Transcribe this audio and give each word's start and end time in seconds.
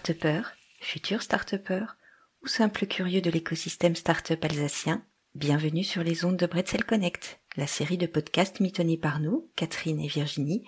start 0.00 0.54
futur 0.80 1.22
start 1.22 1.54
ou 2.42 2.46
simple 2.46 2.86
curieux 2.86 3.20
de 3.20 3.30
l'écosystème 3.30 3.94
start-up 3.94 4.42
alsacien, 4.42 5.04
bienvenue 5.34 5.84
sur 5.84 6.02
les 6.02 6.24
ondes 6.24 6.38
de 6.38 6.46
Bretzel 6.46 6.84
Connect, 6.84 7.38
la 7.56 7.66
série 7.66 7.98
de 7.98 8.06
podcasts 8.06 8.60
mitonnés 8.60 8.96
par 8.96 9.20
nous, 9.20 9.50
Catherine 9.56 10.00
et 10.00 10.08
Virginie, 10.08 10.66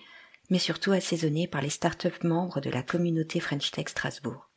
mais 0.51 0.59
surtout 0.59 0.93
assaisonnés 0.93 1.49
par 1.49 1.63
les 1.63 1.71
start-up 1.71 2.23
membres 2.23 2.61
de 2.61 2.69
la 2.69 2.83
communauté 2.83 3.41
French 3.41 3.71
Tech 3.71 3.89
Strasbourg. 3.89 4.51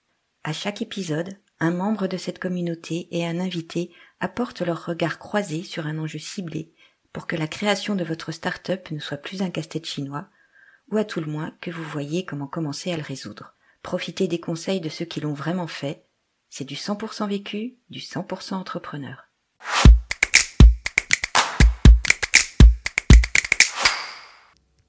À 0.44 0.52
chaque 0.52 0.82
épisode, 0.82 1.38
un 1.62 1.72
membre 1.72 2.08
de 2.08 2.18
cette 2.18 2.40
communauté 2.40 3.08
et 3.12 3.26
un 3.26 3.40
invité 3.40 3.94
apportent 4.20 4.62
leur 4.62 4.86
regard 4.86 5.20
croisé 5.20 5.64
sur 5.64 5.88
un 5.88 5.98
enjeu 6.00 6.20
ciblé 6.20 6.74
pour 7.14 7.28
que 7.28 7.38
la 7.38 7.48
création 7.48 7.96
de 7.96 8.04
votre 8.04 8.34
start-up 8.34 8.92
ne 8.92 9.00
soit 9.00 9.18
plus 9.18 9.42
un 9.42 9.52
casse-tête 9.52 9.86
chinois, 9.86 10.28
ou 10.92 10.98
à 10.98 11.06
tout 11.06 11.22
le 11.22 11.32
moins 11.32 11.56
que 11.62 11.72
vous 11.72 11.84
voyez 11.84 12.26
comment 12.26 12.48
commencer 12.48 12.92
à 12.92 12.98
le 12.98 13.04
résoudre. 13.04 13.55
Profitez 13.86 14.28
des 14.28 14.40
conseils 14.40 14.82
de 14.82 14.90
ceux 14.90 15.06
qui 15.06 15.22
l'ont 15.22 15.36
vraiment 15.36 15.68
fait. 15.68 16.08
C'est 16.50 16.66
du 16.66 16.74
100% 16.74 17.30
vécu, 17.30 17.76
du 17.92 18.00
100% 18.00 18.56
entrepreneur. 18.56 19.26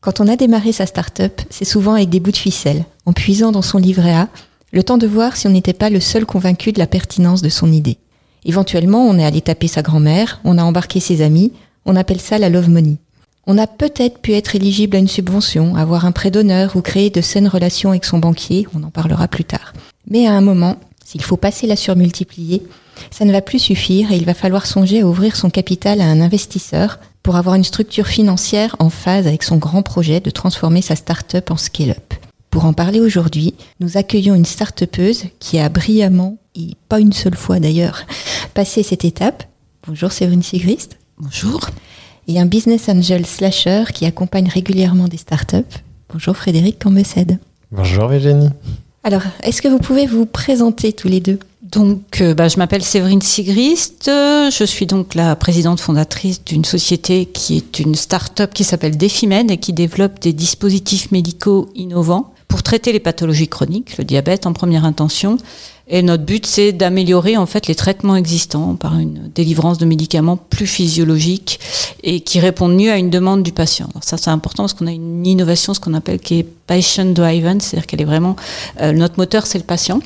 Quand 0.00 0.20
on 0.20 0.28
a 0.28 0.36
démarré 0.36 0.72
sa 0.72 0.86
start-up, 0.86 1.42
c'est 1.50 1.66
souvent 1.66 1.92
avec 1.92 2.08
des 2.08 2.20
bouts 2.20 2.30
de 2.30 2.38
ficelle, 2.38 2.86
en 3.04 3.12
puisant 3.12 3.52
dans 3.52 3.60
son 3.60 3.76
livret 3.76 4.14
A, 4.14 4.30
le 4.72 4.82
temps 4.82 4.96
de 4.96 5.06
voir 5.06 5.36
si 5.36 5.46
on 5.46 5.50
n'était 5.50 5.74
pas 5.74 5.90
le 5.90 6.00
seul 6.00 6.24
convaincu 6.24 6.72
de 6.72 6.78
la 6.78 6.86
pertinence 6.86 7.42
de 7.42 7.50
son 7.50 7.70
idée. 7.70 7.98
Éventuellement, 8.46 9.06
on 9.06 9.18
est 9.18 9.26
allé 9.26 9.42
taper 9.42 9.68
sa 9.68 9.82
grand-mère, 9.82 10.40
on 10.42 10.56
a 10.56 10.64
embarqué 10.64 11.00
ses 11.00 11.20
amis, 11.20 11.52
on 11.84 11.96
appelle 11.96 12.20
ça 12.20 12.38
la 12.38 12.48
love 12.48 12.70
money. 12.70 12.96
On 13.48 13.58
a 13.58 13.68
peut-être 13.68 14.18
pu 14.18 14.34
être 14.34 14.56
éligible 14.56 14.96
à 14.96 14.98
une 14.98 15.06
subvention, 15.06 15.76
avoir 15.76 16.04
un 16.04 16.10
prêt 16.10 16.32
d'honneur 16.32 16.74
ou 16.74 16.80
créer 16.80 17.10
de 17.10 17.20
saines 17.20 17.46
relations 17.46 17.90
avec 17.90 18.04
son 18.04 18.18
banquier, 18.18 18.66
on 18.74 18.82
en 18.82 18.90
parlera 18.90 19.28
plus 19.28 19.44
tard. 19.44 19.72
Mais 20.10 20.26
à 20.26 20.32
un 20.32 20.40
moment, 20.40 20.80
s'il 21.04 21.22
faut 21.22 21.36
passer 21.36 21.68
la 21.68 21.76
surmultiplier, 21.76 22.64
ça 23.12 23.24
ne 23.24 23.30
va 23.30 23.40
plus 23.42 23.60
suffire 23.60 24.10
et 24.10 24.16
il 24.16 24.24
va 24.24 24.34
falloir 24.34 24.66
songer 24.66 25.02
à 25.02 25.06
ouvrir 25.06 25.36
son 25.36 25.48
capital 25.48 26.00
à 26.00 26.06
un 26.06 26.20
investisseur 26.20 26.98
pour 27.22 27.36
avoir 27.36 27.54
une 27.54 27.62
structure 27.62 28.08
financière 28.08 28.74
en 28.80 28.90
phase 28.90 29.28
avec 29.28 29.44
son 29.44 29.58
grand 29.58 29.82
projet 29.82 30.18
de 30.18 30.30
transformer 30.30 30.82
sa 30.82 30.96
start-up 30.96 31.52
en 31.52 31.56
scale-up. 31.56 32.14
Pour 32.50 32.64
en 32.64 32.72
parler 32.72 32.98
aujourd'hui, 32.98 33.54
nous 33.78 33.96
accueillons 33.96 34.34
une 34.34 34.44
start-upeuse 34.44 35.26
qui 35.38 35.60
a 35.60 35.68
brillamment, 35.68 36.38
et 36.56 36.70
pas 36.88 36.98
une 36.98 37.12
seule 37.12 37.36
fois 37.36 37.60
d'ailleurs, 37.60 38.06
passé 38.54 38.82
cette 38.82 39.04
étape. 39.04 39.44
Bonjour 39.86 40.10
Séverine 40.10 40.42
Sigrist. 40.42 40.98
Bonjour 41.18 41.70
et 42.28 42.38
un 42.38 42.46
business 42.46 42.88
angel 42.88 43.26
slasher 43.26 43.84
qui 43.92 44.06
accompagne 44.06 44.48
régulièrement 44.48 45.08
des 45.08 45.16
startups. 45.16 45.62
Bonjour 46.12 46.36
Frédéric 46.36 46.82
Cambesède. 46.82 47.38
Bonjour 47.72 48.08
Virginie. 48.08 48.50
Alors, 49.04 49.22
est-ce 49.42 49.62
que 49.62 49.68
vous 49.68 49.78
pouvez 49.78 50.06
vous 50.06 50.26
présenter 50.26 50.92
tous 50.92 51.08
les 51.08 51.20
deux? 51.20 51.38
Donc, 51.62 52.20
euh, 52.20 52.34
bah, 52.34 52.48
je 52.48 52.58
m'appelle 52.58 52.82
Séverine 52.82 53.22
Sigrist. 53.22 54.04
Je 54.06 54.64
suis 54.64 54.86
donc 54.86 55.14
la 55.14 55.36
présidente 55.36 55.80
fondatrice 55.80 56.44
d'une 56.44 56.64
société 56.64 57.26
qui 57.26 57.56
est 57.56 57.80
une 57.80 57.94
start-up 57.94 58.52
qui 58.54 58.64
s'appelle 58.64 58.96
Defimed 58.96 59.50
et 59.50 59.58
qui 59.58 59.72
développe 59.72 60.20
des 60.20 60.32
dispositifs 60.32 61.10
médicaux 61.12 61.68
innovants 61.74 62.32
pour 62.48 62.62
traiter 62.62 62.92
les 62.92 63.00
pathologies 63.00 63.48
chroniques, 63.48 63.98
le 63.98 64.04
diabète 64.04 64.46
en 64.46 64.52
première 64.52 64.84
intention, 64.84 65.38
et 65.88 66.02
notre 66.02 66.24
but, 66.24 66.46
c'est 66.46 66.72
d'améliorer 66.72 67.36
en 67.36 67.46
fait 67.46 67.68
les 67.68 67.76
traitements 67.76 68.16
existants 68.16 68.74
par 68.74 68.98
une 68.98 69.30
délivrance 69.32 69.78
de 69.78 69.86
médicaments 69.86 70.36
plus 70.36 70.66
physiologiques 70.66 71.60
et 72.02 72.20
qui 72.20 72.40
répondent 72.40 72.74
mieux 72.74 72.90
à 72.90 72.98
une 72.98 73.10
demande 73.10 73.44
du 73.44 73.52
patient. 73.52 73.88
Ça, 74.00 74.16
c'est 74.16 74.30
important 74.30 74.64
parce 74.64 74.74
qu'on 74.74 74.88
a 74.88 74.92
une 74.92 75.24
innovation, 75.24 75.74
ce 75.74 75.80
qu'on 75.80 75.94
appelle 75.94 76.18
qui 76.18 76.40
est 76.40 76.46
patient 76.66 77.04
driven, 77.04 77.60
c'est-à-dire 77.60 77.86
qu'elle 77.86 78.00
est 78.00 78.06
vraiment 78.06 78.34
euh, 78.80 78.92
notre 78.92 79.16
moteur, 79.18 79.46
c'est 79.46 79.58
le 79.58 79.64
patient. 79.64 80.00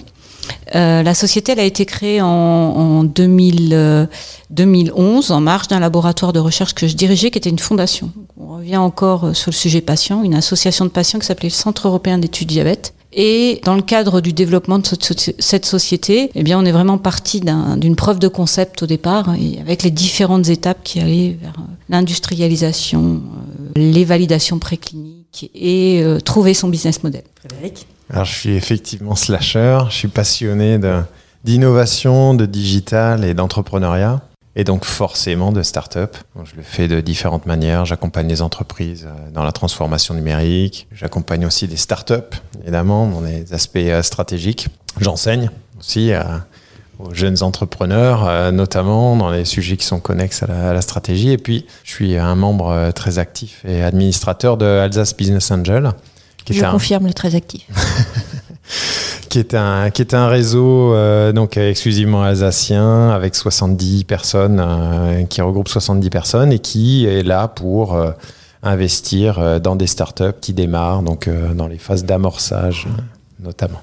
Euh, 0.74 1.02
la 1.02 1.14
société 1.14 1.52
elle 1.52 1.60
a 1.60 1.64
été 1.64 1.84
créée 1.84 2.20
en, 2.20 2.26
en 2.26 3.04
2000, 3.04 4.08
2011 4.50 5.30
euh, 5.30 5.34
en 5.34 5.40
marge 5.40 5.68
d'un 5.68 5.80
laboratoire 5.80 6.32
de 6.32 6.38
recherche 6.38 6.74
que 6.74 6.86
je 6.86 6.94
dirigeais 6.94 7.30
qui 7.30 7.38
était 7.38 7.50
une 7.50 7.58
fondation. 7.58 8.10
On 8.38 8.56
revient 8.56 8.76
encore 8.76 9.24
euh, 9.24 9.34
sur 9.34 9.50
le 9.50 9.56
sujet 9.56 9.80
patient, 9.80 10.22
une 10.22 10.34
association 10.34 10.84
de 10.84 10.90
patients 10.90 11.18
qui 11.18 11.26
s'appelait 11.26 11.48
le 11.48 11.54
Centre 11.54 11.88
européen 11.88 12.18
d'études 12.18 12.48
diabète 12.48 12.94
et 13.12 13.60
dans 13.64 13.74
le 13.74 13.82
cadre 13.82 14.20
du 14.20 14.32
développement 14.32 14.78
de 14.78 14.86
cette 15.40 15.66
société, 15.66 16.30
eh 16.36 16.42
bien, 16.44 16.60
on 16.60 16.64
est 16.64 16.70
vraiment 16.70 16.96
parti 16.96 17.40
d'une 17.40 17.96
preuve 17.96 18.20
de 18.20 18.28
concept 18.28 18.84
au 18.84 18.86
départ, 18.86 19.34
et 19.34 19.58
avec 19.60 19.82
les 19.82 19.90
différentes 19.90 20.48
étapes 20.48 20.78
qui 20.84 21.00
allaient 21.00 21.36
vers 21.42 21.54
l'industrialisation, 21.88 23.20
les 23.74 24.04
validations 24.04 24.60
précliniques 24.60 25.50
et 25.56 26.04
trouver 26.24 26.54
son 26.54 26.68
business 26.68 27.02
model. 27.02 27.24
Frédéric? 27.44 27.88
Alors, 28.12 28.24
je 28.24 28.34
suis 28.34 28.56
effectivement 28.56 29.14
slasher, 29.14 29.78
je 29.88 29.94
suis 29.94 30.08
passionné 30.08 30.78
d'innovation, 31.44 32.34
de, 32.34 32.44
digital 32.46 33.24
et 33.24 33.34
d'entrepreneuriat 33.34 34.20
et 34.56 34.64
donc 34.64 34.84
forcément 34.84 35.52
de 35.52 35.62
start-up. 35.62 36.16
je 36.44 36.56
le 36.56 36.62
fais 36.62 36.88
de 36.88 37.00
différentes 37.00 37.46
manières. 37.46 37.84
J'accompagne 37.84 38.28
les 38.28 38.42
entreprises 38.42 39.06
euh, 39.06 39.30
dans 39.30 39.44
la 39.44 39.52
transformation 39.52 40.12
numérique. 40.12 40.88
J'accompagne 40.92 41.46
aussi 41.46 41.68
des 41.68 41.76
start-up, 41.76 42.34
évidemment, 42.62 43.06
dans 43.06 43.20
les 43.20 43.52
aspects 43.52 43.76
euh, 43.76 44.02
stratégiques. 44.02 44.68
J'enseigne 45.00 45.50
aussi 45.78 46.12
euh, 46.12 46.22
aux 46.98 47.14
jeunes 47.14 47.42
entrepreneurs, 47.42 48.52
notamment 48.52 49.16
dans 49.16 49.30
les 49.30 49.46
sujets 49.46 49.78
qui 49.78 49.86
sont 49.86 50.00
connexes 50.00 50.42
à 50.42 50.74
la, 50.74 50.82
stratégie. 50.82 51.30
Et 51.30 51.38
puis, 51.38 51.64
je 51.84 51.92
suis 51.92 52.18
un 52.18 52.34
membre 52.34 52.90
très 52.94 53.18
actif 53.18 53.64
et 53.64 53.82
administrateur 53.82 54.58
de 54.58 54.66
Alsace 54.66 55.16
Business 55.16 55.50
Angel. 55.50 55.92
Je 56.52 56.64
confirme 56.64 57.06
le 57.06 57.14
très 57.14 57.34
actif. 57.34 57.66
qui 59.30 59.38
est 59.38 59.54
un 59.54 59.90
qui 59.90 60.02
est 60.02 60.12
un 60.12 60.28
réseau 60.28 60.92
euh, 60.92 61.32
donc 61.32 61.56
exclusivement 61.56 62.22
alsacien 62.22 63.10
avec 63.10 63.34
70 63.34 64.04
personnes 64.04 64.60
euh, 64.60 65.22
qui 65.24 65.40
regroupe 65.40 65.68
70 65.68 66.10
personnes 66.10 66.52
et 66.52 66.58
qui 66.58 67.06
est 67.06 67.22
là 67.22 67.48
pour 67.48 67.94
euh, 67.94 68.10
investir 68.62 69.60
dans 69.60 69.76
des 69.76 69.86
startups 69.86 70.38
qui 70.40 70.52
démarrent 70.52 71.02
donc 71.02 71.30
dans 71.54 71.66
les 71.66 71.78
phases 71.78 72.04
d'amorçage 72.04 72.86
notamment. 73.42 73.80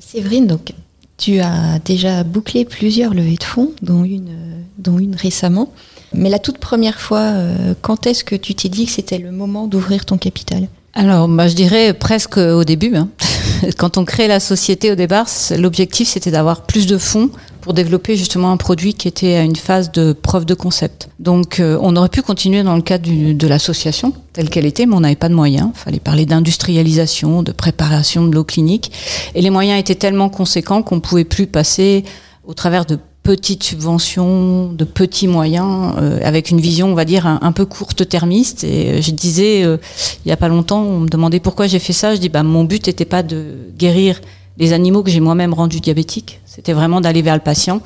Séverine 0.00 0.46
donc 0.46 0.72
tu 1.18 1.40
as 1.40 1.78
déjà 1.84 2.24
bouclé 2.24 2.64
plusieurs 2.64 3.12
levées 3.12 3.36
de 3.36 3.44
fonds 3.44 3.72
dont 3.82 4.02
une 4.02 4.34
dont 4.78 4.98
une 4.98 5.14
récemment 5.14 5.70
mais 6.14 6.30
la 6.30 6.38
toute 6.38 6.56
première 6.56 7.00
fois 7.00 7.34
quand 7.82 8.06
est-ce 8.06 8.24
que 8.24 8.34
tu 8.34 8.54
t'es 8.54 8.70
dit 8.70 8.86
que 8.86 8.92
c'était 8.92 9.18
le 9.18 9.30
moment 9.30 9.66
d'ouvrir 9.66 10.06
ton 10.06 10.16
capital? 10.16 10.68
Alors, 10.94 11.28
bah, 11.28 11.48
je 11.48 11.54
dirais 11.54 11.92
presque 11.92 12.36
au 12.36 12.64
début. 12.64 12.94
Hein. 12.94 13.08
Quand 13.78 13.98
on 13.98 14.04
crée 14.04 14.28
la 14.28 14.40
société 14.40 14.92
au 14.92 14.94
départ, 14.94 15.26
l'objectif 15.56 16.08
c'était 16.08 16.30
d'avoir 16.30 16.62
plus 16.62 16.86
de 16.86 16.98
fonds 16.98 17.30
pour 17.60 17.72
développer 17.72 18.16
justement 18.16 18.52
un 18.52 18.58
produit 18.58 18.92
qui 18.92 19.08
était 19.08 19.36
à 19.36 19.42
une 19.42 19.56
phase 19.56 19.90
de 19.90 20.12
preuve 20.12 20.44
de 20.44 20.54
concept. 20.54 21.08
Donc, 21.18 21.60
euh, 21.60 21.78
on 21.80 21.96
aurait 21.96 22.10
pu 22.10 22.20
continuer 22.20 22.62
dans 22.62 22.76
le 22.76 22.82
cadre 22.82 23.08
de 23.08 23.46
l'association 23.46 24.12
telle 24.34 24.50
qu'elle 24.50 24.66
était, 24.66 24.84
mais 24.84 24.94
on 24.94 25.00
n'avait 25.00 25.16
pas 25.16 25.30
de 25.30 25.34
moyens. 25.34 25.70
Il 25.74 25.78
fallait 25.78 26.00
parler 26.00 26.26
d'industrialisation, 26.26 27.42
de 27.42 27.52
préparation 27.52 28.26
de 28.26 28.34
l'eau 28.34 28.44
clinique, 28.44 28.92
et 29.34 29.40
les 29.40 29.50
moyens 29.50 29.80
étaient 29.80 29.94
tellement 29.94 30.28
conséquents 30.28 30.82
qu'on 30.82 31.00
pouvait 31.00 31.24
plus 31.24 31.46
passer 31.46 32.04
au 32.46 32.52
travers 32.52 32.84
de 32.84 32.98
petites 33.24 33.64
subventions, 33.64 34.70
de 34.70 34.84
petits 34.84 35.26
moyens, 35.26 35.94
euh, 35.96 36.20
avec 36.22 36.50
une 36.50 36.60
vision, 36.60 36.92
on 36.92 36.94
va 36.94 37.06
dire, 37.06 37.26
un, 37.26 37.52
peu 37.52 37.64
courte-termiste. 37.64 38.62
Et 38.64 38.90
euh, 38.90 39.00
je 39.00 39.10
disais, 39.10 39.64
euh, 39.64 39.78
il 40.24 40.28
y 40.28 40.32
a 40.32 40.36
pas 40.36 40.48
longtemps, 40.48 40.82
on 40.82 41.00
me 41.00 41.08
demandait 41.08 41.40
pourquoi 41.40 41.66
j'ai 41.66 41.78
fait 41.78 41.94
ça. 41.94 42.14
Je 42.14 42.20
dis, 42.20 42.28
bah, 42.28 42.42
mon 42.42 42.64
but 42.64 42.86
n'était 42.86 43.06
pas 43.06 43.22
de 43.22 43.56
guérir 43.76 44.20
les 44.58 44.74
animaux 44.74 45.02
que 45.02 45.10
j'ai 45.10 45.20
moi-même 45.20 45.54
rendus 45.54 45.80
diabétiques. 45.80 46.40
C'était 46.44 46.74
vraiment 46.74 47.00
d'aller 47.00 47.22
vers 47.22 47.34
le 47.34 47.40
patient. 47.40 47.80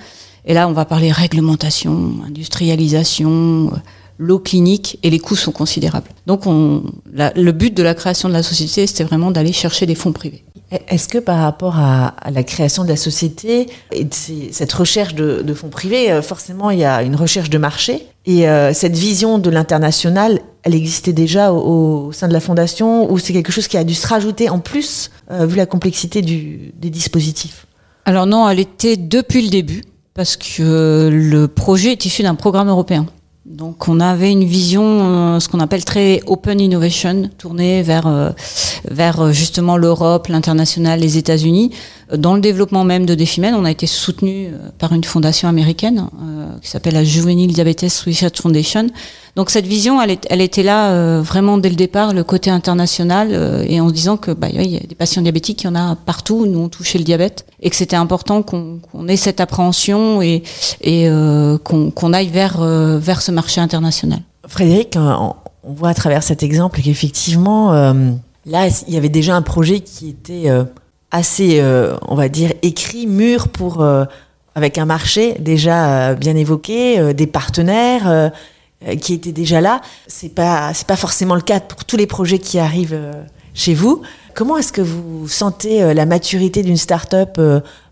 Et 0.45 0.55
là, 0.55 0.69
on 0.69 0.73
va 0.73 0.85
parler 0.85 1.13
réglementation, 1.13 2.15
industrialisation, 2.27 3.71
l'eau 4.19 4.41
clinique, 4.41 4.99
et 5.05 5.11
les 5.11 5.21
coûts 5.21 5.37
sont 5.37 5.53
considérables. 5.53 6.09
Donc, 6.27 6.47
on, 6.47 6.83
le 7.15 7.53
but 7.53 7.73
de 7.73 7.83
la 7.83 7.95
création 7.95 8.29
de 8.29 8.35
la 8.35 8.43
société, 8.43 8.87
c'était 8.89 9.05
vraiment 9.05 9.31
d'aller 9.31 9.53
chercher 9.53 9.87
des 9.87 9.95
fonds 9.95 10.13
privés. 10.13 10.43
Est-ce 10.71 11.09
que 11.09 11.19
par 11.19 11.39
rapport 11.39 11.79
à, 11.79 12.15
la 12.31 12.43
création 12.43 12.85
de 12.85 12.89
la 12.89 12.97
société 12.97 13.69
et 13.93 14.07
cette 14.53 14.73
recherche 14.73 15.15
de, 15.15 15.55
fonds 15.55 15.71
privés, 15.71 16.13
euh, 16.13 16.21
forcément 16.21 16.71
il 16.71 16.79
y 16.79 16.85
a 16.85 17.03
une 17.03 17.17
recherche 17.17 17.49
de 17.49 17.59
marché 17.59 18.07
et 18.27 18.49
euh, 18.49 18.75
cette 18.75 18.95
vision 18.95 19.39
de 19.39 19.49
l'international, 19.49 20.41
elle 20.63 20.75
existait 20.75 21.15
déjà 21.15 21.53
au, 21.53 22.13
sein 22.13 22.29
de 22.29 22.35
la 22.35 22.41
fondation 22.41 23.11
ou 23.11 23.19
c'est 23.19 23.33
quelque 23.33 23.53
chose 23.53 23.67
qui 23.67 23.79
a 23.79 23.85
dû 23.85 23.95
se 23.95 24.07
rajouter 24.07 24.51
en 24.51 24.59
plus 24.59 25.11
euh, 25.31 25.47
vu 25.47 25.57
la 25.57 25.67
complexité 25.67 26.21
des 26.21 26.91
dispositifs? 26.91 27.67
Alors 28.05 28.27
non, 28.27 28.49
elle 28.49 28.61
était 28.61 28.97
depuis 28.97 29.43
le 29.43 29.49
début 29.49 29.83
parce 30.13 30.37
que 30.37 31.09
le 31.11 31.49
projet 31.49 31.93
est 31.93 32.05
issu 32.05 32.23
d'un 32.23 32.35
programme 32.35 32.69
européen. 32.69 33.07
Donc 33.49 33.89
on 33.89 33.99
avait 33.99 34.31
une 34.31 34.45
vision, 34.45 34.83
euh, 34.85 35.41
ce 35.41 35.49
qu'on 35.49 35.61
appelle 35.61 35.83
très 35.83 36.21
open 36.27 36.61
innovation, 36.61 37.31
tournée 37.39 37.81
vers 37.81 38.07
euh, 38.07 38.31
vers 38.91 39.21
euh, 39.21 39.33
justement 39.33 39.79
l'Europe, 39.79 40.27
l'international, 40.29 41.01
les 41.01 41.17
États-Unis. 41.17 41.73
Dans 42.17 42.35
le 42.35 42.41
développement 42.41 42.85
même 42.85 43.07
de 43.07 43.15
Defimed, 43.15 43.55
on 43.55 43.65
a 43.65 43.71
été 43.71 43.87
soutenu 43.87 44.53
par 44.79 44.93
une 44.93 45.05
fondation 45.05 45.49
américaine 45.49 46.07
qui 46.63 46.69
s'appelle 46.71 46.95
la 46.95 47.05
Juvenile 47.05 47.53
Diabetes 47.53 47.93
Research 48.07 48.41
Foundation. 48.41 48.87
Donc 49.37 49.51
cette 49.51 49.67
vision, 49.67 50.01
elle, 50.01 50.41
était 50.41 50.63
là 50.63 51.21
vraiment 51.21 51.59
dès 51.59 51.69
le 51.69 51.77
départ, 51.77 52.15
le 52.15 52.25
côté 52.25 52.51
international, 52.51 53.65
et 53.69 53.81
en 53.81 53.89
se 53.89 53.95
disant 53.95 54.17
que 54.17 54.31
bah, 54.31 54.49
il 54.51 54.71
y 54.71 54.77
a 54.77 54.81
des 54.81 54.95
patients 54.95 55.23
diabétiques, 55.23 55.63
il 55.63 55.67
y 55.67 55.71
en 55.71 55.75
a 55.75 55.97
partout, 55.97 56.47
nous 56.47 56.59
on 56.59 56.69
touchait 56.69 56.99
le 56.99 57.05
diabète, 57.05 57.45
et 57.61 57.71
que 57.71 57.77
c'était 57.77 57.97
important 57.97 58.43
qu'on 58.43 59.09
ait 59.09 59.17
cette 59.17 59.41
appréhension 59.41 60.23
et, 60.23 60.43
et 60.81 61.09
qu'on 61.63 62.13
aille 62.13 62.29
vers 62.29 62.61
vers 62.61 63.23
ce 63.23 63.31
marché 63.31 63.61
international. 63.61 64.21
Frédéric, 64.49 64.97
euh, 64.97 65.15
on 65.63 65.73
voit 65.73 65.91
à 65.91 65.95
travers 65.95 66.23
cet 66.23 66.43
exemple 66.43 66.81
qu'effectivement, 66.81 67.73
euh, 67.75 67.93
là, 68.47 68.69
il 68.89 68.95
y 68.95 68.97
avait 68.97 69.11
déjà 69.11 69.37
un 69.37 69.43
projet 69.43 69.81
qui 69.81 70.09
était 70.09 70.49
euh, 70.49 70.65
assez, 71.11 71.63
on 72.07 72.15
va 72.15 72.29
dire, 72.29 72.53
écrit, 72.63 73.07
mûr 73.07 73.49
pour, 73.49 73.85
avec 74.55 74.79
un 74.79 74.85
marché 74.85 75.37
déjà 75.39 76.15
bien 76.15 76.37
évoqué, 76.37 77.15
des 77.15 77.27
partenaires 77.27 78.33
qui 79.01 79.15
étaient 79.15 79.33
déjà 79.33 79.61
là. 79.61 79.81
C'est 80.07 80.35
pas, 80.35 80.73
c'est 80.75 80.87
pas 80.87 80.97
forcément 80.97 81.35
le 81.35 81.41
cas 81.41 81.61
pour 81.61 81.85
tous 81.85 81.97
les 81.97 82.07
projets 82.07 82.39
qui 82.39 82.59
arrivent 82.59 83.01
chez 83.55 83.75
vous. 83.75 84.03
Comment 84.35 84.57
est-ce 84.59 84.73
que 84.73 84.83
vous 84.83 85.27
sentez 85.29 85.95
la 85.95 86.07
maturité 86.07 86.63
d'une 86.63 86.77
start-up 86.77 87.41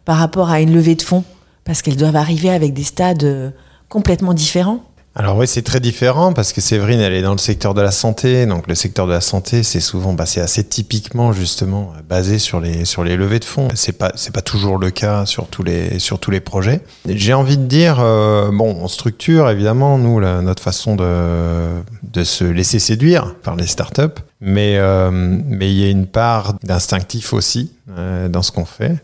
par 0.05 0.17
rapport 0.19 0.51
à 0.51 0.61
une 0.61 0.75
levée 0.75 0.95
de 0.95 1.03
fonds? 1.03 1.25
Parce 1.65 1.83
qu'elles 1.83 1.97
doivent 1.97 2.17
arriver 2.17 2.51
avec 2.51 2.75
des 2.75 2.85
stades 2.85 3.53
complètement 3.89 4.35
différents. 4.35 4.85
Alors 5.19 5.39
oui, 5.39 5.47
c'est 5.47 5.63
très 5.63 5.81
différent 5.81 6.35
parce 6.35 6.53
que 6.53 6.61
Séverine, 6.61 7.01
elle 7.01 7.15
est 7.15 7.23
dans 7.23 7.33
le 7.33 7.39
secteur 7.39 7.73
de 7.73 7.81
la 7.81 7.91
santé. 7.91 8.45
Donc 8.45 8.67
le 8.67 8.75
secteur 8.75 9.07
de 9.07 9.13
la 9.13 9.23
santé, 9.23 9.63
c'est 9.63 9.81
souvent, 9.81 10.13
bah, 10.13 10.27
c'est 10.27 10.43
assez 10.43 10.63
typiquement 10.63 11.33
justement 11.33 11.95
basé 12.07 12.39
sur 12.39 12.61
les 12.61 12.85
sur 12.85 13.03
les 13.03 13.17
levées 13.17 13.39
de 13.39 13.47
fonds. 13.47 13.69
C'est 13.75 13.97
pas 13.97 14.13
c'est 14.15 14.35
pas 14.35 14.43
toujours 14.43 14.77
le 14.77 14.91
cas 14.91 15.25
sur 15.25 15.47
tous 15.47 15.63
les 15.63 15.99
sur 16.01 16.19
tous 16.19 16.31
les 16.31 16.41
projets. 16.41 16.83
J'ai 17.09 17.33
envie 17.33 17.57
de 17.57 17.65
dire, 17.65 17.97
euh, 18.01 18.51
bon, 18.53 18.77
on 18.79 18.89
structure 18.89 19.49
évidemment 19.49 19.97
nous 19.97 20.21
notre 20.21 20.63
façon 20.63 20.97
de 20.97 21.81
de 22.03 22.23
se 22.23 22.45
laisser 22.45 22.79
séduire 22.79 23.37
par 23.43 23.57
les 23.57 23.67
startups, 23.67 24.21
mais 24.43 24.77
euh, 24.77 25.11
mais 25.11 25.73
il 25.73 25.81
y 25.81 25.85
a 25.87 25.89
une 25.89 26.07
part 26.07 26.59
d'instinctif 26.63 27.33
aussi 27.33 27.73
euh, 27.97 28.29
dans 28.29 28.43
ce 28.43 28.53
qu'on 28.53 28.67
fait. 28.67 28.97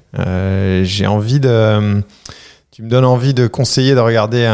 J'ai 0.84 1.06
envie 1.06 1.40
de 1.40 2.02
tu 2.72 2.82
me 2.82 2.88
donnes 2.88 3.04
envie 3.04 3.34
de 3.34 3.48
conseiller 3.48 3.94
de 3.94 4.00
regarder 4.00 4.46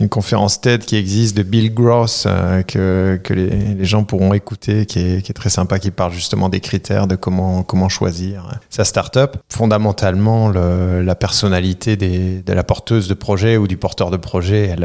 une 0.00 0.08
conférence 0.08 0.60
TED 0.60 0.84
qui 0.84 0.96
existe 0.96 1.36
de 1.36 1.44
Bill 1.44 1.72
Gross 1.72 2.24
euh, 2.26 2.64
que, 2.64 3.20
les, 3.32 3.84
gens 3.84 4.02
pourront 4.02 4.34
écouter, 4.34 4.84
qui 4.84 4.98
est, 4.98 5.32
très 5.32 5.48
sympa, 5.48 5.78
qui 5.78 5.92
parle 5.92 6.12
justement 6.12 6.48
des 6.48 6.58
critères 6.58 7.06
de 7.06 7.14
comment, 7.14 7.88
choisir 7.88 8.58
sa 8.68 8.84
startup. 8.84 9.36
Fondamentalement, 9.48 10.48
le, 10.48 11.02
la 11.02 11.14
personnalité 11.14 11.96
de 11.96 12.52
la 12.52 12.64
porteuse 12.64 13.06
de 13.06 13.14
projet 13.14 13.56
ou 13.56 13.68
du 13.68 13.76
porteur 13.76 14.10
de 14.10 14.16
projet, 14.16 14.76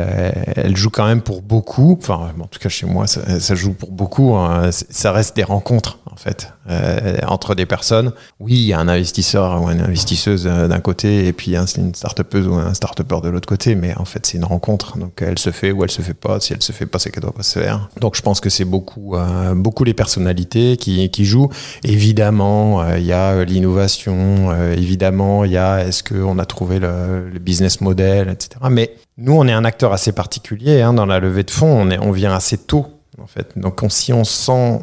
elle, 0.55 0.77
joue 0.77 0.91
quand 0.91 1.07
même 1.07 1.21
pour 1.21 1.41
beaucoup. 1.41 1.97
Enfin, 1.99 2.31
en 2.39 2.45
tout 2.45 2.59
cas 2.59 2.69
chez 2.69 2.85
moi, 2.85 3.07
ça, 3.07 3.39
ça 3.39 3.55
joue 3.55 3.73
pour 3.73 3.91
beaucoup. 3.91 4.35
Hein. 4.35 4.69
Ça 4.71 5.11
reste 5.11 5.35
des 5.35 5.43
rencontres 5.43 5.97
en 6.15 6.17
fait 6.17 6.53
euh, 6.69 7.17
entre 7.27 7.55
des 7.55 7.65
personnes. 7.65 8.13
Oui, 8.39 8.53
il 8.53 8.65
y 8.67 8.73
a 8.73 8.79
un 8.79 8.87
investisseur 8.87 9.61
ou 9.61 9.69
une 9.69 9.81
investisseuse 9.81 10.47
euh, 10.47 10.67
d'un 10.67 10.79
côté 10.79 11.27
et 11.27 11.33
puis 11.33 11.55
une 11.55 11.93
startup 11.93 12.33
ou 12.33 12.53
un 12.53 12.73
start 12.73 13.01
de 13.01 13.29
l'autre 13.29 13.47
côté, 13.47 13.75
mais 13.75 13.93
en 13.97 14.05
fait 14.05 14.25
c'est 14.25 14.37
une 14.37 14.45
rencontre, 14.45 14.97
donc 14.97 15.21
elle 15.21 15.37
se 15.37 15.51
fait 15.51 15.71
ou 15.71 15.83
elle 15.83 15.91
se 15.91 16.01
fait 16.01 16.13
pas. 16.13 16.39
Si 16.39 16.53
elle 16.53 16.63
se 16.63 16.71
fait 16.71 16.85
pas, 16.85 16.99
c'est 16.99 17.11
qu'elle 17.11 17.23
doit 17.23 17.33
pas 17.33 17.43
se 17.43 17.59
faire. 17.59 17.89
Donc 17.99 18.15
je 18.15 18.21
pense 18.21 18.39
que 18.39 18.49
c'est 18.49 18.65
beaucoup, 18.65 19.15
euh, 19.15 19.53
beaucoup 19.53 19.83
les 19.83 19.93
personnalités 19.93 20.77
qui, 20.77 21.25
jouent. 21.25 21.49
Évidemment, 21.83 22.95
il 22.95 23.03
y 23.03 23.13
a 23.13 23.43
l'innovation, 23.43 24.53
évidemment 24.71 25.43
il 25.43 25.51
y 25.51 25.57
a 25.57 25.85
est-ce 25.85 26.03
qu'on 26.03 26.39
a 26.39 26.45
trouvé 26.45 26.79
le, 26.79 27.29
le, 27.29 27.39
business 27.39 27.81
model, 27.81 28.29
etc. 28.29 28.61
Mais 28.69 28.95
nous 29.17 29.33
on 29.33 29.47
est 29.47 29.53
un 29.53 29.65
acteur 29.65 29.91
assez 29.91 30.11
particulier 30.11 30.81
hein, 30.81 30.93
dans 30.93 31.05
la 31.05 31.19
levée 31.19 31.43
de 31.43 31.51
fonds. 31.51 31.81
On, 31.81 31.89
est, 31.89 31.99
on 31.99 32.11
vient 32.11 32.33
assez 32.33 32.57
tôt 32.57 32.94
en 33.21 33.27
fait. 33.27 33.57
Donc 33.57 33.81
si 33.89 34.13
on 34.13 34.23
sent 34.23 34.81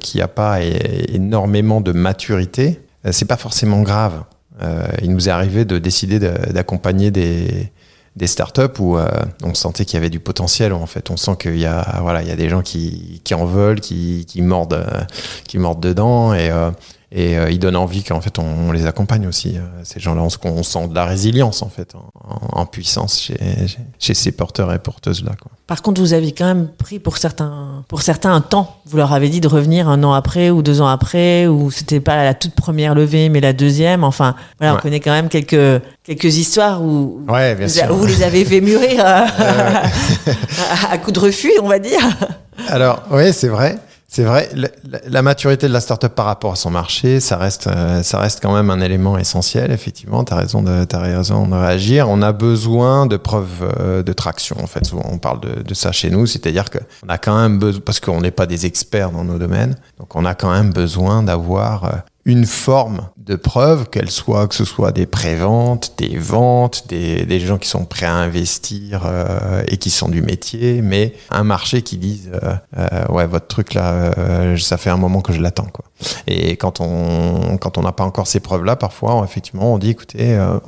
qu'il 0.00 0.18
n'y 0.18 0.22
a 0.22 0.28
pas 0.28 0.60
énormément 0.62 1.80
de 1.80 1.92
maturité, 1.92 2.80
c'est 3.10 3.26
pas 3.26 3.36
forcément 3.36 3.82
grave. 3.82 4.24
Euh, 4.62 4.86
il 5.02 5.12
nous 5.12 5.28
est 5.28 5.32
arrivé 5.32 5.64
de 5.64 5.78
décider 5.78 6.18
d'accompagner 6.18 7.10
des, 7.10 7.70
des 8.16 8.26
startups 8.26 8.80
où 8.80 8.96
euh, 8.96 9.08
on 9.44 9.54
sentait 9.54 9.84
qu'il 9.84 9.94
y 9.94 9.98
avait 9.98 10.10
du 10.10 10.20
potentiel. 10.20 10.72
En 10.72 10.86
fait, 10.86 11.10
on 11.10 11.16
sent 11.16 11.36
qu'il 11.38 11.58
y 11.58 11.66
a 11.66 12.00
voilà, 12.02 12.22
il 12.22 12.28
y 12.28 12.32
a 12.32 12.36
des 12.36 12.48
gens 12.48 12.62
qui, 12.62 13.20
qui 13.24 13.34
en 13.34 13.44
veulent, 13.44 13.80
qui, 13.80 14.24
qui 14.26 14.42
mordent, 14.42 14.84
qui 15.44 15.58
mordent 15.58 15.82
dedans 15.82 16.34
et 16.34 16.50
et 17.10 17.38
euh, 17.38 17.50
ils 17.50 17.58
donnent 17.58 17.76
envie 17.76 18.04
qu'en 18.04 18.20
fait 18.20 18.38
on, 18.38 18.70
les 18.72 18.86
accompagne 18.86 19.26
aussi. 19.26 19.56
Euh, 19.56 19.60
ces 19.82 19.98
gens-là, 19.98 20.22
on, 20.22 20.48
on, 20.48 20.62
sent 20.62 20.88
de 20.88 20.94
la 20.94 21.06
résilience 21.06 21.62
en 21.62 21.68
fait, 21.68 21.94
en, 21.94 22.60
en 22.60 22.66
puissance 22.66 23.20
chez, 23.20 23.38
chez, 23.98 24.14
ces 24.14 24.32
porteurs 24.32 24.72
et 24.72 24.78
porteuses 24.78 25.24
là. 25.24 25.32
Quoi. 25.40 25.50
Par 25.66 25.82
contre, 25.82 26.00
vous 26.00 26.12
avez 26.12 26.32
quand 26.32 26.46
même 26.46 26.68
pris 26.68 26.98
pour 26.98 27.16
certains, 27.16 27.84
pour 27.88 28.02
certains 28.02 28.34
un 28.34 28.40
temps. 28.40 28.80
Vous 28.86 28.96
leur 28.96 29.12
avez 29.12 29.28
dit 29.28 29.40
de 29.40 29.48
revenir 29.48 29.88
un 29.88 30.02
an 30.02 30.12
après 30.12 30.50
ou 30.50 30.62
deux 30.62 30.80
ans 30.80 30.88
après, 30.88 31.46
ou 31.46 31.70
c'était 31.70 32.00
pas 32.00 32.24
la 32.24 32.34
toute 32.34 32.54
première 32.54 32.94
levée, 32.94 33.28
mais 33.28 33.40
la 33.40 33.52
deuxième. 33.52 34.04
Enfin, 34.04 34.34
voilà, 34.58 34.76
on 34.76 34.78
connaît 34.78 35.00
quand 35.00 35.12
même 35.12 35.28
quelques 35.28 35.82
quelques 36.04 36.36
histoires 36.36 36.82
où, 36.82 37.22
ouais, 37.28 37.54
bien 37.54 37.66
vous, 37.66 37.72
sûr. 37.72 37.94
vous, 37.94 38.06
les 38.06 38.22
avez 38.22 38.44
fait 38.46 38.62
mûrir 38.62 39.04
à, 39.06 39.26
à, 40.90 40.98
coup 40.98 41.12
de 41.12 41.20
refus, 41.20 41.52
on 41.62 41.68
va 41.68 41.78
dire. 41.78 42.00
Alors, 42.68 43.02
oui, 43.10 43.32
c'est 43.32 43.48
vrai. 43.48 43.78
C'est 44.18 44.24
vrai, 44.24 44.48
la, 45.06 45.22
maturité 45.22 45.68
de 45.68 45.72
la 45.72 45.78
startup 45.78 46.12
par 46.12 46.26
rapport 46.26 46.50
à 46.50 46.56
son 46.56 46.70
marché, 46.70 47.20
ça 47.20 47.36
reste, 47.36 47.68
euh, 47.68 48.02
ça 48.02 48.18
reste 48.18 48.40
quand 48.42 48.52
même 48.52 48.68
un 48.68 48.80
élément 48.80 49.16
essentiel. 49.16 49.70
Effectivement, 49.70 50.24
tu 50.24 50.32
as 50.32 50.36
raison 50.36 50.60
de, 50.60 50.84
as 50.92 50.98
raison 50.98 51.46
de 51.46 51.54
réagir. 51.54 52.08
On 52.08 52.20
a 52.20 52.32
besoin 52.32 53.06
de 53.06 53.16
preuves 53.16 53.72
euh, 53.78 54.02
de 54.02 54.12
traction. 54.12 54.56
En 54.60 54.66
fait, 54.66 54.90
on 54.92 55.18
parle 55.18 55.38
de, 55.38 55.62
de 55.62 55.72
ça 55.72 55.92
chez 55.92 56.10
nous, 56.10 56.26
c'est-à-dire 56.26 56.64
qu'on 56.68 57.08
a 57.08 57.16
quand 57.16 57.40
même 57.40 57.60
besoin, 57.60 57.80
parce 57.80 58.00
qu'on 58.00 58.20
n'est 58.20 58.32
pas 58.32 58.46
des 58.46 58.66
experts 58.66 59.12
dans 59.12 59.22
nos 59.22 59.38
domaines, 59.38 59.76
donc 60.00 60.16
on 60.16 60.24
a 60.24 60.34
quand 60.34 60.50
même 60.50 60.72
besoin 60.72 61.22
d'avoir 61.22 61.84
euh, 61.84 61.90
une 62.28 62.44
forme 62.44 63.08
de 63.16 63.36
preuve, 63.36 63.88
qu'elle 63.88 64.10
soit 64.10 64.48
que 64.48 64.54
ce 64.54 64.66
soit 64.66 64.92
des 64.92 65.06
préventes, 65.06 65.94
des 65.96 66.18
ventes, 66.18 66.84
des, 66.86 67.24
des, 67.24 67.40
gens 67.40 67.56
qui 67.56 67.68
sont 67.68 67.86
prêts 67.86 68.04
à 68.04 68.14
investir 68.14 69.06
euh, 69.06 69.62
et 69.66 69.78
qui 69.78 69.88
sont 69.88 70.08
du 70.10 70.20
métier, 70.20 70.82
mais 70.82 71.14
un 71.30 71.42
marché 71.42 71.80
qui 71.80 71.96
dise 71.96 72.30
euh, 72.34 72.54
euh, 72.76 73.06
ouais 73.08 73.26
votre 73.26 73.46
truc 73.46 73.72
là, 73.72 74.12
euh, 74.18 74.58
ça 74.58 74.76
fait 74.76 74.90
un 74.90 74.98
moment 74.98 75.22
que 75.22 75.32
je 75.32 75.40
l'attends 75.40 75.68
quoi. 75.72 75.86
Et 76.26 76.56
quand 76.58 76.82
on 76.82 77.56
quand 77.56 77.78
on 77.78 77.82
n'a 77.82 77.92
pas 77.92 78.04
encore 78.04 78.26
ces 78.26 78.40
preuves 78.40 78.64
là, 78.64 78.76
parfois 78.76 79.22
effectivement 79.24 79.72
on 79.72 79.78
dit 79.78 79.90
écoutez 79.90 80.34
euh, 80.34 80.58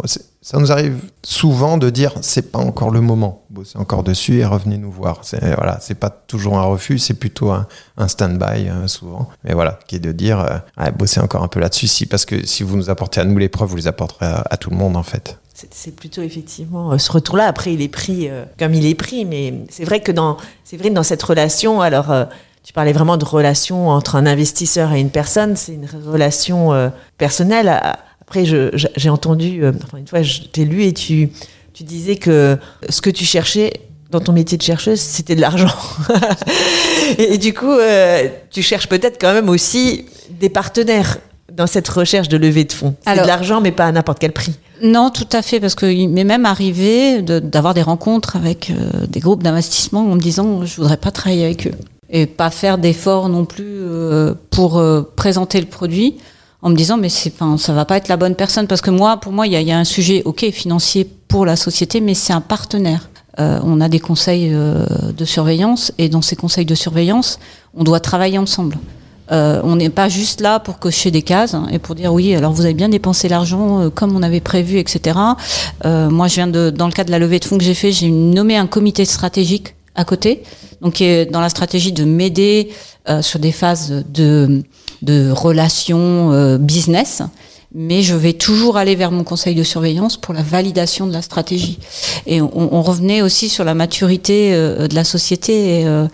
ça 0.43 0.59
nous 0.59 0.73
arrive 0.73 0.99
souvent 1.23 1.77
de 1.77 1.91
dire 1.91 2.15
c'est 2.23 2.51
pas 2.51 2.59
encore 2.59 2.91
le 2.91 3.01
moment, 3.01 3.45
bossez 3.51 3.79
encore 3.79 4.03
dessus 4.03 4.39
et 4.39 4.45
revenez 4.45 4.79
nous 4.79 4.91
voir. 4.91 5.19
C'est 5.23 5.55
voilà, 5.55 5.79
c'est 5.81 5.95
pas 5.95 6.11
toujours 6.11 6.59
un 6.59 6.65
refus, 6.65 6.99
c'est 6.99 7.15
plutôt 7.15 7.51
un, 7.51 7.67
un 7.99 8.09
stand-by 8.09 8.69
euh, 8.69 8.87
souvent. 8.87 9.29
Mais 9.45 9.53
voilà, 9.53 9.79
qui 9.87 9.97
est 9.97 10.01
de 10.01 10.13
dire 10.13 10.41
euh, 10.41 10.59
ah, 10.77 10.91
bossez 10.91 11.21
encore 11.21 11.43
un 11.43 11.49
peu 11.49 11.61
là-dessus, 11.61 11.89
si 11.89 12.07
parce 12.07 12.25
que 12.25 12.47
si 12.47 12.63
vous 12.63 12.77
nous 12.77 12.89
apportez 12.89 13.21
à 13.21 13.25
nous 13.25 13.37
les 13.37 13.49
preuves, 13.51 13.69
vous 13.69 13.77
les 13.77 13.87
apporterez 13.87 14.27
à, 14.27 14.57
tout 14.57 14.71
le 14.71 14.77
monde 14.77 14.97
en 14.97 15.03
fait. 15.03 15.39
C'est 15.71 15.95
plutôt 15.95 16.23
effectivement 16.23 16.93
euh, 16.93 16.99
ce 16.99 17.13
retour-là. 17.13 17.47
Après, 17.47 17.75
il 17.75 17.83
est 17.83 17.89
pris 17.89 18.29
euh, 18.29 18.45
comme 18.59 18.73
il 18.73 18.87
est 18.87 18.95
pris, 18.95 19.25
mais 19.25 19.55
c'est 19.69 19.85
vrai 19.85 20.01
que 20.01 20.13
dans 20.13 20.39
c'est 20.65 20.77
vrai 20.77 20.89
que 20.89 20.95
dans 20.95 21.03
cette 21.03 21.23
relation, 21.23 21.83
alors 21.83 22.11
euh, 22.11 22.25
tu 22.63 22.73
parlais 22.73 22.93
vraiment 22.93 23.17
de 23.17 23.25
relation 23.25 23.89
entre 23.89 24.17
un 24.17 24.27
investisseur 24.27 24.93
et 24.93 25.01
une 25.01 25.11
personne, 25.11 25.57
c'est 25.57 25.75
une 25.75 25.87
relation 25.87 26.93
personnelle. 27.17 27.81
Après, 28.31 28.45
j'ai 28.45 29.09
entendu, 29.11 29.65
euh, 29.65 29.73
enfin, 29.83 29.99
une 29.99 30.07
fois, 30.07 30.23
je 30.23 30.43
t'ai 30.43 30.65
lu 30.65 30.85
et 30.85 30.93
tu, 30.93 31.31
tu 31.73 31.83
disais 31.83 32.15
que 32.15 32.57
ce 32.89 33.01
que 33.01 33.11
tu 33.11 33.25
cherchais 33.25 33.73
dans 34.13 34.21
ton 34.21 34.33
métier 34.33 34.57
de 34.57 34.63
chercheuse, 34.63 35.01
c'était 35.01 35.35
de 35.35 35.41
l'argent. 35.41 35.75
et, 37.19 37.35
et, 37.35 37.39
du 37.39 37.53
coup, 37.53 37.67
euh, 37.67 38.29
tu 38.53 38.63
cherches 38.63 38.87
peut-être 38.87 39.21
quand 39.21 39.33
même 39.33 39.49
aussi 39.49 40.05
des 40.39 40.49
partenaires 40.49 41.19
dans 41.53 41.67
cette 41.67 41.89
recherche 41.89 42.29
de 42.29 42.37
levée 42.37 42.63
de 42.63 42.73
fonds. 42.73 42.95
C'est 43.05 43.21
de 43.21 43.27
l'argent, 43.27 43.61
mais 43.61 43.73
pas 43.73 43.87
à 43.87 43.91
n'importe 43.91 44.21
quel 44.21 44.31
prix. 44.31 44.55
Non, 44.81 45.11
tout 45.11 45.27
à 45.33 45.43
fait, 45.43 45.59
parce 45.59 45.75
qu'il 45.75 46.09
m'est 46.09 46.23
même 46.23 46.47
arrivé 46.47 47.23
d'avoir 47.23 47.75
de, 47.75 47.81
des 47.81 47.83
rencontres 47.83 48.37
avec 48.37 48.71
euh, 48.71 49.09
des 49.09 49.19
groupes 49.19 49.43
d'investissement 49.43 50.09
en 50.09 50.15
me 50.15 50.21
disant 50.21 50.65
je 50.65 50.77
voudrais 50.77 50.99
pas 50.99 51.11
travailler 51.11 51.47
avec 51.47 51.67
eux 51.67 51.75
et 52.11 52.27
pas 52.27 52.51
faire 52.51 52.79
d'efforts 52.79 53.29
non 53.29 53.45
plus 53.45 53.67
euh, 53.67 54.35
pour 54.51 54.81
présenter 55.17 55.61
le 55.61 55.67
produit 55.67 56.19
en 56.63 56.71
me 56.71 56.77
disant 56.77 56.97
mais 56.97 57.09
c'est 57.09 57.31
pas 57.31 57.57
ça 57.59 57.73
va 57.73 57.85
pas 57.85 57.97
être 57.97 58.09
la 58.09 58.17
bonne 58.17 58.35
personne. 58.35 58.67
Parce 58.67 58.81
que 58.81 58.91
moi 58.91 59.19
pour 59.19 59.33
moi 59.33 59.47
il 59.47 59.53
y 59.53 59.57
a, 59.57 59.61
y 59.61 59.73
a, 59.73 59.79
un 59.79 59.85
sujet 59.85 60.23
ok 60.25 60.51
financier 60.51 61.09
pour 61.29 61.47
la 61.47 61.57
société 61.57 62.01
mais 62.01 62.15
c'est 62.15 62.33
un 62.33 62.41
partenaire. 62.41 63.11
Euh, 63.39 63.61
on 63.63 63.81
a 63.81 63.89
des 63.89 64.01
conseils 64.01 64.51
euh, 64.53 64.85
de 65.17 65.25
surveillance. 65.25 65.93
Et 65.99 66.09
dans 66.09 66.23
ces 66.23 66.37
conseils 66.37 66.67
de 66.67 66.75
surveillance 66.75 67.39
on 67.75 67.85
doit 67.85 68.01
travailler 68.01 68.39
ensemble. 68.39 68.79
Euh, 69.33 69.61
on 69.63 69.77
n'est 69.77 69.91
pas 69.91 70.09
juste 70.09 70.41
là 70.41 70.59
pour 70.59 70.81
cocher 70.81 71.13
des 71.13 71.23
cases 71.23 71.55
et 71.71 71.79
pour 71.79 71.95
dire 71.95 72.13
oui 72.13 72.35
alors 72.35 72.53
vous 72.53 72.65
avez 72.65 72.75
bien 72.75 72.89
dépensé 72.89 73.29
l'argent 73.29 73.81
euh, 73.81 73.89
comme 73.89 74.17
on 74.17 74.25
avait 74.25 74.41
prévu 74.41 74.79
etc 74.79 75.17
moi 75.85 76.27
je 76.27 76.35
viens 76.35 76.49
de 76.49 76.71
dans 76.71 76.89
le 76.89 76.93
cadre 76.93 77.07
de 77.07 77.13
la 77.13 77.21
levée 77.21 77.39
de 77.39 77.45
fonds 77.45 77.57
que 77.57 77.63
j'ai 77.63 77.75
fait 77.75 77.93
j'ai 77.93 78.11
nommé 78.11 78.57
un 78.57 78.67
comité 78.67 79.05
stratégique 79.05 79.77
à 79.95 80.05
côté, 80.05 80.43
donc 80.81 80.95
qui 80.95 81.05
est 81.05 81.27
dans 81.27 81.41
la 81.41 81.49
stratégie 81.49 81.93
de 81.93 82.05
m'aider 82.05 82.71
euh, 83.09 83.23
sur 83.23 83.39
des 83.39 83.53
phases 83.53 84.05
de, 84.09 84.63
de 85.03 85.31
relations 85.31 86.33
euh, 86.33 86.59
business 86.59 87.23
mais 87.73 88.03
je 88.03 88.15
vais 88.15 88.33
toujours 88.33 88.77
aller 88.77 88.97
vers 88.97 89.13
mon 89.13 89.23
conseil 89.23 89.55
de 89.55 89.63
surveillance 89.63 90.17
pour 90.17 90.35
la 90.35 90.43
validation 90.43 91.07
de 91.07 91.13
la 91.13 91.23
stratégie. 91.23 91.79
Et 92.27 92.41
on, 92.43 92.75
on 92.75 92.83
revenait 92.83 93.23
aussi 93.23 93.49
sur 93.49 93.65
la 93.65 93.75
maturité 93.75 94.53
euh, 94.53 94.89
de 94.89 94.95
la 94.95 95.05
société 95.05 95.81
et, 95.81 95.87
euh, 95.87 96.07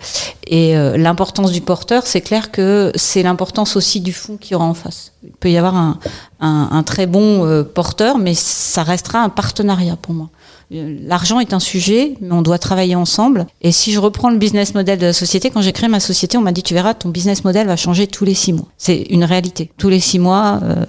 et 0.45 0.77
euh, 0.77 0.97
l'importance 0.97 1.51
du 1.51 1.61
porteur. 1.61 2.05
C'est 2.05 2.21
clair 2.21 2.51
que 2.51 2.91
c'est 2.95 3.23
l'importance 3.23 3.75
aussi 3.75 4.01
du 4.01 4.13
fonds 4.13 4.37
qui 4.37 4.53
aura 4.53 4.65
en 4.65 4.75
face. 4.75 5.13
Il 5.23 5.31
peut 5.31 5.49
y 5.49 5.57
avoir 5.57 5.75
un, 5.75 5.99
un, 6.39 6.69
un 6.71 6.83
très 6.83 7.07
bon 7.07 7.65
porteur, 7.73 8.19
mais 8.19 8.35
ça 8.35 8.83
restera 8.83 9.19
un 9.19 9.29
partenariat 9.29 9.97
pour 9.99 10.13
moi. 10.13 10.29
L'argent 10.69 11.39
est 11.39 11.53
un 11.53 11.61
sujet, 11.61 12.15
mais 12.19 12.33
on 12.33 12.41
doit 12.41 12.57
travailler 12.57 12.95
ensemble. 12.95 13.47
Et 13.61 13.71
si 13.71 13.93
je 13.93 13.99
reprends 13.99 14.29
le 14.29 14.37
business 14.37 14.73
model 14.75 14.99
de 14.99 15.05
la 15.05 15.13
société, 15.13 15.49
quand 15.49 15.61
j'ai 15.61 15.71
créé 15.71 15.87
ma 15.87 16.01
société, 16.01 16.37
on 16.37 16.41
m'a 16.41 16.51
dit 16.51 16.61
tu 16.61 16.73
verras, 16.73 16.93
ton 16.93 17.07
business 17.07 17.45
model 17.45 17.67
va 17.67 17.77
changer 17.77 18.05
tous 18.05 18.25
les 18.25 18.33
six 18.33 18.51
mois. 18.51 18.67
C'est 18.77 19.03
une 19.09 19.23
réalité. 19.23 19.71
Tous 19.77 19.87
les 19.87 20.01
six 20.01 20.19
mois, 20.19 20.59
euh, 20.63 20.85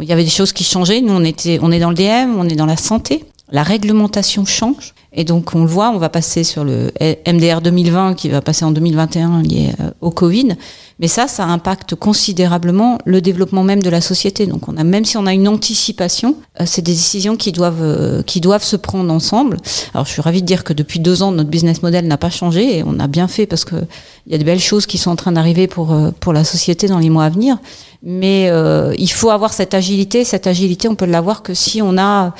il 0.00 0.08
y 0.08 0.12
avait 0.12 0.24
des 0.24 0.30
choses 0.30 0.54
qui 0.54 0.64
changeaient. 0.64 1.02
Nous, 1.02 1.12
on 1.12 1.24
était, 1.24 1.58
on 1.60 1.70
est 1.72 1.78
dans 1.78 1.90
le 1.90 1.94
DM, 1.94 2.38
on 2.38 2.48
est 2.48 2.56
dans 2.56 2.64
la 2.64 2.78
santé. 2.78 3.24
La 3.50 3.62
réglementation 3.62 4.44
change. 4.44 4.94
Et 5.12 5.24
donc, 5.24 5.54
on 5.54 5.60
le 5.60 5.66
voit, 5.66 5.90
on 5.90 5.98
va 5.98 6.08
passer 6.08 6.42
sur 6.42 6.64
le 6.64 6.90
MDR 7.26 7.60
2020 7.60 8.14
qui 8.14 8.28
va 8.28 8.40
passer 8.40 8.64
en 8.64 8.70
2021 8.70 9.42
lié 9.42 9.72
euh, 9.80 9.90
au 10.00 10.10
Covid. 10.10 10.56
Mais 10.98 11.08
ça, 11.08 11.28
ça 11.28 11.44
impacte 11.44 11.94
considérablement 11.94 12.98
le 13.04 13.20
développement 13.20 13.62
même 13.62 13.82
de 13.82 13.90
la 13.90 14.00
société. 14.00 14.46
Donc, 14.46 14.68
on 14.68 14.76
a, 14.76 14.84
même 14.84 15.04
si 15.04 15.18
on 15.18 15.26
a 15.26 15.34
une 15.34 15.46
anticipation, 15.46 16.36
euh, 16.60 16.64
c'est 16.66 16.80
des 16.80 16.92
décisions 16.92 17.36
qui 17.36 17.52
doivent, 17.52 17.82
euh, 17.82 18.22
qui 18.22 18.40
doivent 18.40 18.64
se 18.64 18.76
prendre 18.76 19.12
ensemble. 19.12 19.58
Alors, 19.92 20.06
je 20.06 20.12
suis 20.12 20.22
ravie 20.22 20.40
de 20.40 20.46
dire 20.46 20.64
que 20.64 20.72
depuis 20.72 20.98
deux 20.98 21.22
ans, 21.22 21.32
notre 21.32 21.50
business 21.50 21.82
model 21.82 22.06
n'a 22.06 22.16
pas 22.16 22.30
changé 22.30 22.78
et 22.78 22.82
on 22.86 22.98
a 22.98 23.08
bien 23.08 23.28
fait 23.28 23.46
parce 23.46 23.64
que 23.64 23.76
il 24.26 24.32
y 24.32 24.34
a 24.34 24.38
de 24.38 24.44
belles 24.44 24.58
choses 24.58 24.86
qui 24.86 24.98
sont 24.98 25.12
en 25.12 25.16
train 25.16 25.30
d'arriver 25.30 25.68
pour, 25.68 25.96
pour 26.18 26.32
la 26.32 26.42
société 26.42 26.88
dans 26.88 26.98
les 26.98 27.10
mois 27.10 27.26
à 27.26 27.28
venir. 27.28 27.58
Mais 28.08 28.48
euh, 28.50 28.94
il 28.98 29.10
faut 29.10 29.30
avoir 29.30 29.52
cette 29.52 29.74
agilité. 29.74 30.24
Cette 30.24 30.46
agilité, 30.46 30.88
on 30.88 30.94
peut 30.94 31.06
l'avoir 31.06 31.42
que 31.42 31.54
si 31.54 31.82
on 31.82 31.98
a 31.98 32.34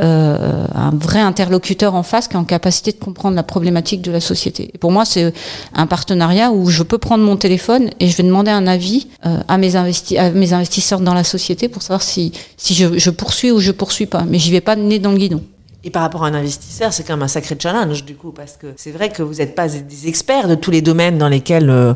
euh, 0.00 0.66
un 0.72 0.90
vrai 0.92 1.18
interlocuteur 1.18 1.96
en 1.96 2.04
face 2.04 2.28
qui 2.28 2.34
est 2.34 2.38
en 2.38 2.44
capacité 2.44 2.92
de 2.92 2.98
comprendre 2.98 3.34
la 3.34 3.42
problématique 3.42 4.00
de 4.00 4.12
la 4.12 4.20
société. 4.20 4.70
Et 4.74 4.78
pour 4.78 4.92
moi, 4.92 5.04
c'est 5.04 5.34
un 5.74 5.86
partenariat 5.88 6.52
où 6.52 6.70
je 6.70 6.84
peux 6.84 6.98
prendre 6.98 7.24
mon 7.24 7.36
téléphone 7.36 7.90
et 8.00 8.08
je 8.08 8.16
vais 8.16 8.22
demander 8.22 8.50
un 8.50 8.66
avis 8.66 9.08
euh, 9.26 9.40
à, 9.48 9.58
mes 9.58 9.76
investi 9.76 10.18
à 10.18 10.30
mes 10.30 10.52
investisseurs 10.52 11.00
dans 11.00 11.14
la 11.14 11.24
société 11.24 11.68
pour 11.68 11.82
savoir 11.82 12.02
si, 12.02 12.32
si 12.56 12.74
je, 12.74 12.98
je 12.98 13.10
poursuis 13.10 13.50
ou 13.50 13.60
je 13.60 13.72
poursuis 13.72 14.06
pas. 14.06 14.24
Mais 14.24 14.38
j'y 14.38 14.50
vais 14.50 14.60
pas 14.60 14.76
nez 14.76 14.98
dans 14.98 15.12
le 15.12 15.18
guidon. 15.18 15.42
Et 15.84 15.90
par 15.90 16.02
rapport 16.02 16.24
à 16.24 16.28
un 16.28 16.34
investisseur, 16.34 16.92
c'est 16.92 17.04
quand 17.04 17.14
même 17.14 17.22
un 17.22 17.28
sacré 17.28 17.56
challenge 17.58 18.04
du 18.04 18.16
coup, 18.16 18.32
parce 18.32 18.56
que 18.56 18.66
c'est 18.76 18.90
vrai 18.90 19.10
que 19.10 19.22
vous 19.22 19.34
n'êtes 19.34 19.54
pas 19.54 19.68
des 19.68 20.08
experts 20.08 20.48
de 20.48 20.54
tous 20.54 20.70
les 20.70 20.82
domaines 20.82 21.18
dans 21.18 21.28
lesquels 21.28 21.70
euh, 21.70 21.94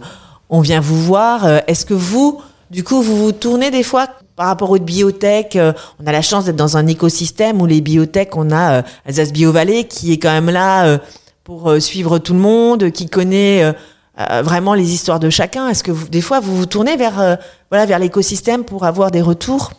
on 0.51 0.61
vient 0.61 0.81
vous 0.81 1.03
voir. 1.03 1.45
Euh, 1.45 1.59
est-ce 1.67 1.85
que 1.85 1.95
vous, 1.95 2.41
du 2.71 2.85
coup, 2.85 3.03
vous 3.03 3.17
vous 3.17 3.33
tournez 3.33 3.71
des 3.71 3.83
fois 3.83 4.09
par 4.37 4.47
rapport 4.47 4.71
aux 4.71 4.79
biotech 4.79 5.59
On 6.01 6.07
a 6.07 6.13
la 6.13 6.23
chance 6.23 6.45
d'être 6.45 6.57
dans 6.57 6.77
un 6.77 6.87
écosystème 6.87 7.61
où 7.61 7.67
les 7.67 7.81
biotech, 7.81 8.37
on 8.37 8.51
a 8.51 8.79
euh, 8.79 8.83
Alsace 9.05 9.33
Bio 9.33 9.51
Valley 9.51 9.85
qui 9.85 10.13
est 10.13 10.19
quand 10.19 10.33
même 10.33 10.51
là 10.51 10.99
pour 11.43 11.75
suivre 11.81 12.19
tout 12.19 12.35
le 12.35 12.39
monde, 12.39 12.93
qui 12.93 13.09
connaît 13.09 13.75
vraiment 14.17 14.75
les 14.75 14.93
histoires 14.93 15.21
de 15.21 15.31
chacun. 15.31 15.69
Est-ce 15.69 15.83
que 15.83 15.93
vous, 15.93 16.09
des 16.09 16.21
fois, 16.21 16.41
vous 16.41 16.57
vous 16.57 16.67
tournez 16.67 16.97
vers 16.97 17.39
voilà 17.71 17.87
vers 17.87 17.99
l'écosystème 17.99 18.65
pour 18.65 18.85
avoir 18.85 19.11
des 19.11 19.23
retours? 19.23 19.73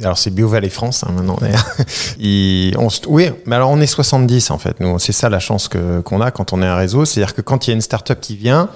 Alors 0.00 0.16
c'est 0.16 0.30
BioValley 0.30 0.68
France 0.68 1.04
hein, 1.04 1.12
maintenant. 1.12 1.38
On, 2.78 2.88
oui, 3.08 3.30
mais 3.46 3.56
alors 3.56 3.70
on 3.70 3.80
est 3.80 3.86
70 3.86 4.50
en 4.52 4.58
fait. 4.58 4.78
Nous, 4.80 4.98
c'est 5.00 5.12
ça 5.12 5.28
la 5.28 5.40
chance 5.40 5.66
que 5.68 6.00
qu'on 6.00 6.20
a 6.20 6.30
quand 6.30 6.52
on 6.52 6.62
est 6.62 6.66
un 6.66 6.76
réseau, 6.76 7.04
c'est-à-dire 7.04 7.34
que 7.34 7.40
quand 7.40 7.66
il 7.66 7.70
y 7.70 7.72
a 7.72 7.74
une 7.74 7.80
startup 7.80 8.20
qui 8.20 8.36
vient, 8.36 8.68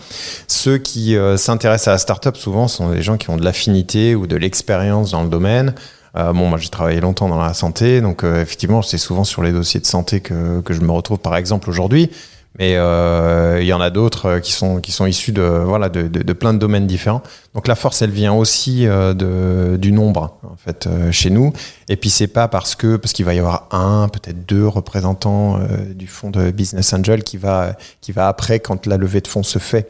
ceux 0.48 0.78
qui 0.78 1.16
euh, 1.16 1.36
s'intéressent 1.36 1.88
à 1.88 1.92
la 1.92 1.98
startup 1.98 2.36
souvent 2.36 2.66
sont 2.66 2.90
des 2.90 3.02
gens 3.02 3.16
qui 3.18 3.30
ont 3.30 3.36
de 3.36 3.44
l'affinité 3.44 4.16
ou 4.16 4.26
de 4.26 4.36
l'expérience 4.36 5.12
dans 5.12 5.22
le 5.22 5.28
domaine. 5.28 5.74
Euh, 6.16 6.32
bon, 6.32 6.48
moi 6.48 6.58
j'ai 6.58 6.70
travaillé 6.70 7.00
longtemps 7.00 7.28
dans 7.28 7.40
la 7.40 7.54
santé, 7.54 8.00
donc 8.00 8.24
euh, 8.24 8.42
effectivement 8.42 8.82
c'est 8.82 8.98
souvent 8.98 9.22
sur 9.22 9.42
les 9.42 9.52
dossiers 9.52 9.78
de 9.78 9.86
santé 9.86 10.20
que, 10.20 10.60
que 10.60 10.74
je 10.74 10.80
me 10.80 10.90
retrouve 10.90 11.18
par 11.18 11.36
exemple 11.36 11.70
aujourd'hui. 11.70 12.10
Mais 12.58 12.74
euh, 12.74 13.58
il 13.60 13.66
y 13.66 13.72
en 13.72 13.80
a 13.80 13.90
d'autres 13.90 14.26
euh, 14.26 14.40
qui 14.40 14.52
sont 14.52 14.80
qui 14.80 14.90
sont 14.90 15.06
issus 15.06 15.30
de 15.30 15.42
voilà 15.42 15.88
de, 15.88 16.08
de, 16.08 16.32
plein 16.32 16.52
de 16.52 16.58
domaines 16.58 16.86
différents. 16.86 17.22
Donc 17.54 17.68
la 17.68 17.76
force, 17.76 18.02
elle 18.02 18.10
vient 18.10 18.32
aussi 18.32 18.86
euh, 18.86 19.14
de, 19.14 19.76
du 19.76 19.92
nombre 19.92 20.36
en 20.42 20.56
fait 20.56 20.88
chez 21.12 21.30
nous. 21.30 21.52
Et 21.88 21.96
puis 21.96 22.10
c'est 22.10 22.26
pas 22.26 22.48
parce 22.48 22.74
que 22.74 22.96
parce 22.96 23.12
qu'il 23.12 23.24
va 23.24 23.34
y 23.34 23.38
avoir 23.38 23.68
un, 23.70 24.08
peut-être 24.08 24.46
deux 24.46 24.66
représentants 24.66 25.60
du 25.94 26.08
fonds 26.08 26.30
de 26.30 26.50
Business 26.50 26.92
Angel 26.92 27.22
qui 27.22 27.36
va 27.36 27.76
qui 28.00 28.12
va 28.12 28.28
après 28.28 28.58
quand 28.58 28.86
la 28.86 28.96
levée 28.96 29.20
de 29.20 29.28
fonds 29.28 29.44
se 29.44 29.58
fait 29.58 29.88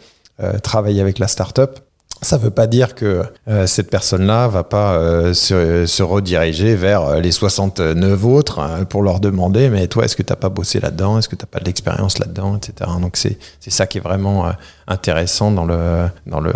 travailler 0.62 1.00
avec 1.00 1.18
la 1.18 1.28
startup 1.28 1.80
ça 2.22 2.36
ne 2.36 2.42
veut 2.42 2.50
pas 2.50 2.66
dire 2.66 2.94
que 2.94 3.22
euh, 3.48 3.66
cette 3.66 3.88
personne-là 3.90 4.46
va 4.48 4.62
pas 4.62 4.94
euh, 4.94 5.32
se, 5.32 6.02
rediriger 6.02 6.74
vers 6.74 7.02
euh, 7.02 7.20
les 7.20 7.32
69 7.32 8.24
autres 8.26 8.58
hein, 8.58 8.84
pour 8.84 9.02
leur 9.02 9.20
demander 9.20 9.70
mais 9.70 9.86
toi 9.86 10.04
est-ce 10.04 10.16
que 10.16 10.22
tu 10.22 10.32
n'as 10.32 10.36
pas 10.36 10.50
bossé 10.50 10.80
là-dedans? 10.80 11.18
Est-ce 11.18 11.28
que 11.28 11.36
tu 11.36 11.42
n'as 11.42 11.48
pas 11.50 11.60
de 11.60 11.64
l'expérience 11.64 12.18
là-dedans? 12.18 12.56
Etc 12.56 12.90
donc 13.00 13.16
c'est 13.16 13.38
ça 13.68 13.86
qui 13.86 13.98
est 13.98 14.02
vraiment 14.02 14.52
intéressant 14.86 15.50
dans 15.50 15.64
le 15.64 16.08
dans 16.26 16.40
le, 16.40 16.52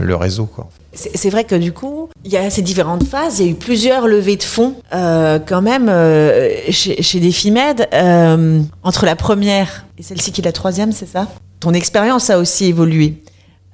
le 0.00 0.16
réseau 0.16 0.46
quoi. 0.46 0.68
C'est 0.94 1.28
vrai 1.28 1.44
que 1.44 1.54
du 1.54 1.72
coup, 1.72 2.08
il 2.24 2.32
y 2.32 2.38
a 2.38 2.48
ces 2.48 2.62
différentes 2.62 3.04
phases. 3.04 3.38
Il 3.38 3.44
y 3.44 3.48
a 3.50 3.52
eu 3.52 3.54
plusieurs 3.54 4.06
levées 4.08 4.36
de 4.36 4.42
fonds 4.42 4.76
quand 4.90 5.60
même 5.60 5.90
chez, 6.70 7.02
chez 7.02 7.20
Defimed. 7.20 7.86
Euh, 7.92 8.62
entre 8.82 9.04
la 9.04 9.16
première 9.16 9.84
et 9.98 10.02
celle-ci 10.02 10.32
qui 10.32 10.40
est 10.40 10.44
la 10.44 10.52
troisième, 10.52 10.92
c'est 10.92 11.08
ça? 11.08 11.26
Ton 11.60 11.72
expérience 11.72 12.30
a 12.30 12.38
aussi 12.38 12.66
évolué. 12.66 13.22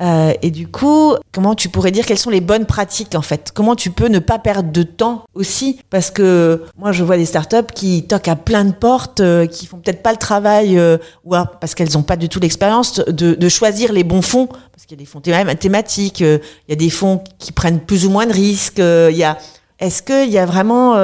Euh, 0.03 0.33
et 0.43 0.51
du 0.51 0.67
coup, 0.67 1.15
comment 1.31 1.55
tu 1.55 1.69
pourrais 1.69 1.93
dire 1.93 2.05
quelles 2.05 2.19
sont 2.19 2.31
les 2.31 2.41
bonnes 2.41 2.67
pratiques 2.67 3.15
en 3.15 3.23
fait? 3.23 3.53
Comment 3.55 3.77
tu 3.77 3.91
peux 3.91 4.09
ne 4.09 4.19
pas 4.19 4.39
perdre 4.39 4.73
de 4.73 4.83
temps 4.83 5.25
aussi? 5.35 5.79
Parce 5.91 6.11
que 6.11 6.65
moi, 6.77 6.91
je 6.93 7.05
vois 7.05 7.17
des 7.17 7.27
startups 7.27 7.73
qui 7.73 8.05
toquent 8.05 8.29
à 8.29 8.37
plein 8.37 8.65
de 8.65 8.73
portes, 8.73 9.21
euh, 9.21 9.47
qui 9.47 9.67
font 9.67 9.79
peut-être 9.79 10.03
pas 10.03 10.11
le 10.11 10.19
travail, 10.19 10.77
euh, 10.77 10.99
ou 11.25 11.35
parce 11.61 11.75
qu'elles 11.75 11.93
n'ont 11.95 12.03
pas 12.03 12.17
du 12.17 12.29
tout 12.29 12.41
l'expérience 12.41 12.97
de, 13.07 13.49
choisir 13.49 13.93
les 13.93 14.03
bons 14.03 14.23
fonds. 14.23 14.47
Parce 14.47 14.87
qu'il 14.87 14.97
y 14.97 15.01
a 15.01 15.05
des 15.05 15.07
fonds 15.07 15.21
thématiques, 15.21 16.21
il 16.21 16.41
y 16.69 16.73
a 16.73 16.77
des 16.77 16.91
fonds 16.91 17.23
qui 17.39 17.53
prennent 17.53 17.81
plus 17.81 18.07
ou 18.07 18.11
moins 18.11 18.27
de 18.27 18.33
risques. 18.33 18.79
Il 18.79 19.23
a 19.23 19.39
est-ce 19.79 20.03
qu'il 20.03 20.31
y 20.31 20.39
a 20.39 20.47
vraiment 20.47 20.97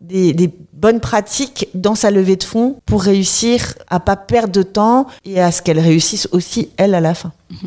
des, 0.00 0.50
bonnes 0.72 1.00
pratiques 1.00 1.68
dans 1.72 1.94
sa 1.94 2.10
levée 2.10 2.36
de 2.36 2.42
fonds 2.42 2.76
pour 2.84 3.02
réussir 3.02 3.74
à 3.88 4.00
pas 4.00 4.16
perdre 4.16 4.52
de 4.52 4.62
temps 4.62 5.06
et 5.24 5.40
à 5.40 5.50
ce 5.50 5.62
qu'elle 5.62 5.78
réussisse 5.78 6.28
aussi 6.32 6.68
elle 6.76 6.94
à 6.94 7.00
la 7.00 7.14
fin? 7.14 7.32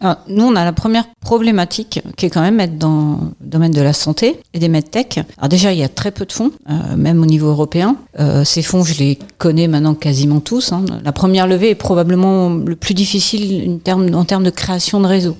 alors, 0.00 0.18
nous, 0.28 0.44
on 0.44 0.54
a 0.54 0.64
la 0.64 0.72
première 0.72 1.04
problématique 1.20 2.00
qui 2.16 2.26
est 2.26 2.30
quand 2.30 2.40
même 2.40 2.60
être 2.60 2.78
dans 2.78 3.18
le 3.40 3.46
domaine 3.46 3.72
de 3.72 3.82
la 3.82 3.92
santé 3.92 4.40
et 4.54 4.58
des 4.58 4.68
medtech. 4.68 5.20
Alors 5.38 5.48
déjà, 5.48 5.72
il 5.72 5.78
y 5.78 5.82
a 5.82 5.88
très 5.88 6.12
peu 6.12 6.24
de 6.24 6.32
fonds, 6.32 6.52
euh, 6.70 6.96
même 6.96 7.20
au 7.22 7.26
niveau 7.26 7.48
européen. 7.48 7.96
Euh, 8.20 8.44
ces 8.44 8.62
fonds, 8.62 8.84
je 8.84 8.98
les 8.98 9.18
connais 9.38 9.66
maintenant 9.66 9.94
quasiment 9.94 10.40
tous. 10.40 10.72
Hein. 10.72 10.84
La 11.02 11.12
première 11.12 11.46
levée 11.46 11.70
est 11.70 11.74
probablement 11.74 12.50
le 12.50 12.76
plus 12.76 12.94
difficile 12.94 13.80
en 13.86 14.24
termes, 14.24 14.44
de 14.44 14.50
création 14.50 15.00
de 15.00 15.06
réseau. 15.06 15.36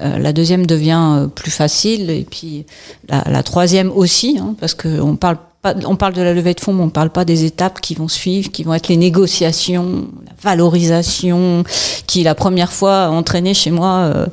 Euh, 0.00 0.18
la 0.18 0.32
deuxième 0.32 0.66
devient 0.66 1.28
plus 1.34 1.50
facile 1.50 2.10
et 2.10 2.26
puis 2.28 2.66
la, 3.08 3.24
la 3.30 3.42
troisième 3.42 3.90
aussi, 3.92 4.38
hein, 4.40 4.54
parce 4.58 4.74
qu'on 4.74 5.16
parle 5.16 5.38
on 5.64 5.96
parle 5.96 6.12
de 6.14 6.22
la 6.22 6.34
levée 6.34 6.54
de 6.54 6.60
fonds, 6.60 6.72
mais 6.72 6.82
on 6.82 6.86
ne 6.86 6.90
parle 6.90 7.10
pas 7.10 7.24
des 7.24 7.44
étapes 7.44 7.80
qui 7.80 7.94
vont 7.94 8.08
suivre, 8.08 8.50
qui 8.50 8.64
vont 8.64 8.74
être 8.74 8.88
les 8.88 8.96
négociations, 8.96 10.08
la 10.26 10.32
valorisation, 10.42 11.62
qui 12.06 12.24
la 12.24 12.34
première 12.34 12.72
fois 12.72 13.04
a 13.04 13.08
entraîné 13.10 13.54
chez 13.54 13.70
moi, 13.70 14.12
euh, 14.14 14.26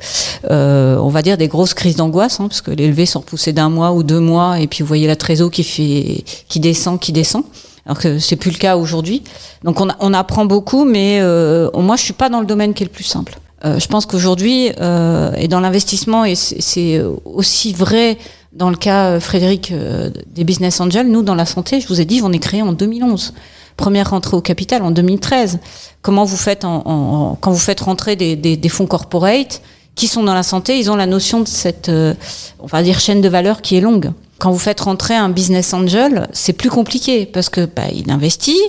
euh, 0.49 0.97
on 0.97 1.09
va 1.09 1.21
dire, 1.21 1.37
des 1.37 1.47
grosses 1.47 1.75
crises 1.75 1.95
d'angoisse, 1.95 2.39
hein, 2.39 2.47
parce 2.47 2.61
que 2.61 2.71
les 2.71 2.87
levées 2.87 3.05
sont 3.05 3.19
repoussées 3.19 3.53
d'un 3.53 3.69
mois 3.69 3.91
ou 3.91 4.01
deux 4.01 4.19
mois, 4.19 4.59
et 4.59 4.67
puis 4.67 4.81
vous 4.81 4.87
voyez 4.87 5.05
la 5.05 5.15
trésor 5.15 5.51
qui 5.51 5.63
fait, 5.63 6.23
qui 6.47 6.59
descend, 6.59 6.99
qui 6.99 7.11
descend. 7.11 7.43
Alors 7.85 7.99
que 7.99 8.19
c'est 8.19 8.35
plus 8.35 8.51
le 8.51 8.57
cas 8.57 8.77
aujourd'hui. 8.77 9.23
Donc 9.63 9.81
on, 9.81 9.87
on, 9.99 10.13
apprend 10.13 10.45
beaucoup, 10.45 10.85
mais 10.85 11.19
euh, 11.21 11.69
moi 11.73 11.95
je 11.95 12.03
suis 12.03 12.13
pas 12.13 12.29
dans 12.29 12.39
le 12.39 12.45
domaine 12.45 12.73
qui 12.73 12.83
est 12.83 12.85
le 12.85 12.91
plus 12.91 13.03
simple. 13.03 13.39
Euh, 13.65 13.79
je 13.79 13.87
pense 13.87 14.05
qu'aujourd'hui, 14.05 14.71
euh, 14.79 15.33
et 15.35 15.47
dans 15.47 15.59
l'investissement, 15.59 16.23
et 16.23 16.35
c'est 16.35 17.01
aussi 17.25 17.73
vrai 17.73 18.17
dans 18.51 18.69
le 18.69 18.75
cas, 18.75 19.11
euh, 19.11 19.19
Frédéric, 19.19 19.71
euh, 19.71 20.09
des 20.27 20.43
business 20.43 20.79
angels, 20.81 21.07
nous, 21.07 21.21
dans 21.21 21.35
la 21.35 21.45
santé, 21.45 21.79
je 21.81 21.87
vous 21.87 22.01
ai 22.01 22.05
dit, 22.05 22.21
on 22.23 22.31
est 22.31 22.39
créé 22.39 22.61
en 22.61 22.73
2011. 22.73 23.33
Première 23.77 24.09
rentrée 24.09 24.35
au 24.35 24.41
capital 24.41 24.81
en 24.81 24.91
2013. 24.91 25.59
Comment 26.01 26.25
vous 26.25 26.37
faites 26.37 26.65
en, 26.65 26.81
en, 26.85 27.35
quand 27.35 27.51
vous 27.51 27.59
faites 27.59 27.79
rentrer 27.81 28.15
des, 28.15 28.35
des, 28.35 28.57
des, 28.57 28.69
fonds 28.69 28.87
corporate 28.87 29.61
qui 29.95 30.07
sont 30.07 30.23
dans 30.23 30.33
la 30.33 30.43
santé, 30.43 30.79
ils 30.79 30.89
ont 30.89 30.95
la 30.95 31.05
notion 31.05 31.41
de 31.41 31.47
cette, 31.47 31.89
euh, 31.89 32.13
on 32.59 32.67
va 32.67 32.81
dire, 32.83 32.99
chaîne 32.99 33.21
de 33.21 33.29
valeur 33.29 33.61
qui 33.61 33.75
est 33.75 33.81
longue. 33.81 34.11
Quand 34.37 34.51
vous 34.51 34.59
faites 34.59 34.79
rentrer 34.79 35.13
un 35.13 35.29
business 35.29 35.73
angel, 35.73 36.27
c'est 36.31 36.53
plus 36.53 36.69
compliqué 36.69 37.25
parce 37.25 37.49
que 37.49 37.65
bah, 37.65 37.83
il 37.93 38.09
investit. 38.09 38.61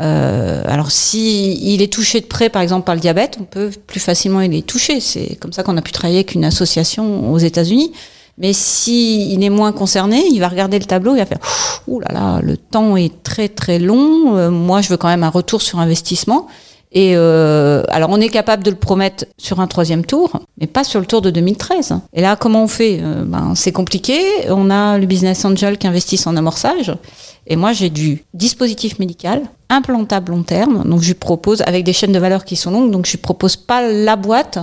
Euh, 0.00 0.64
alors 0.66 0.90
si 0.90 1.54
il 1.72 1.80
est 1.80 1.92
touché 1.92 2.20
de 2.20 2.26
près, 2.26 2.48
par 2.48 2.62
exemple 2.62 2.84
par 2.84 2.96
le 2.96 3.00
diabète, 3.00 3.36
on 3.40 3.44
peut 3.44 3.70
plus 3.86 4.00
facilement 4.00 4.40
il 4.40 4.52
est 4.54 4.66
touché. 4.66 5.00
C'est 5.00 5.36
comme 5.36 5.52
ça 5.52 5.62
qu'on 5.62 5.76
a 5.76 5.82
pu 5.82 5.92
travailler 5.92 6.18
avec 6.18 6.34
une 6.34 6.44
association 6.44 7.32
aux 7.32 7.38
États-Unis. 7.38 7.92
Mais 8.38 8.52
si 8.52 9.32
il 9.32 9.44
est 9.44 9.50
moins 9.50 9.72
concerné, 9.72 10.24
il 10.30 10.40
va 10.40 10.48
regarder 10.48 10.78
le 10.78 10.84
tableau, 10.84 11.14
il 11.14 11.18
va 11.18 11.26
faire 11.26 11.38
ouh 11.86 12.00
là 12.00 12.08
là, 12.12 12.40
le 12.42 12.56
temps 12.56 12.96
est 12.96 13.22
très 13.22 13.48
très 13.48 13.78
long. 13.78 14.36
Euh, 14.36 14.50
moi, 14.50 14.80
je 14.80 14.88
veux 14.88 14.96
quand 14.96 15.08
même 15.08 15.22
un 15.22 15.30
retour 15.30 15.62
sur 15.62 15.78
investissement. 15.78 16.48
Et 16.94 17.14
euh, 17.16 17.82
alors, 17.88 18.10
on 18.10 18.20
est 18.20 18.28
capable 18.28 18.62
de 18.62 18.70
le 18.70 18.76
promettre 18.76 19.24
sur 19.36 19.58
un 19.60 19.66
troisième 19.66 20.06
tour, 20.06 20.30
mais 20.60 20.68
pas 20.68 20.84
sur 20.84 21.00
le 21.00 21.06
tour 21.06 21.22
de 21.22 21.30
2013. 21.30 21.96
Et 22.12 22.20
là, 22.20 22.36
comment 22.36 22.62
on 22.62 22.68
fait? 22.68 23.00
Euh, 23.02 23.24
ben, 23.24 23.54
C'est 23.56 23.72
compliqué. 23.72 24.20
On 24.48 24.70
a 24.70 24.96
le 24.96 25.06
business 25.06 25.44
angel 25.44 25.76
qui 25.76 25.88
investissent 25.88 26.28
en 26.28 26.36
amorçage. 26.36 26.94
Et 27.48 27.56
moi, 27.56 27.72
j'ai 27.72 27.90
du 27.90 28.24
dispositif 28.32 29.00
médical 29.00 29.42
implantable 29.68 30.30
long 30.30 30.44
terme. 30.44 30.88
Donc, 30.88 31.00
je 31.00 31.08
lui 31.08 31.14
propose, 31.14 31.62
avec 31.62 31.82
des 31.82 31.92
chaînes 31.92 32.12
de 32.12 32.18
valeur 32.20 32.44
qui 32.44 32.54
sont 32.54 32.70
longues, 32.70 32.92
donc 32.92 33.06
je 33.06 33.12
lui 33.12 33.18
propose 33.18 33.56
pas 33.56 33.82
la 33.82 34.14
boîte 34.14 34.60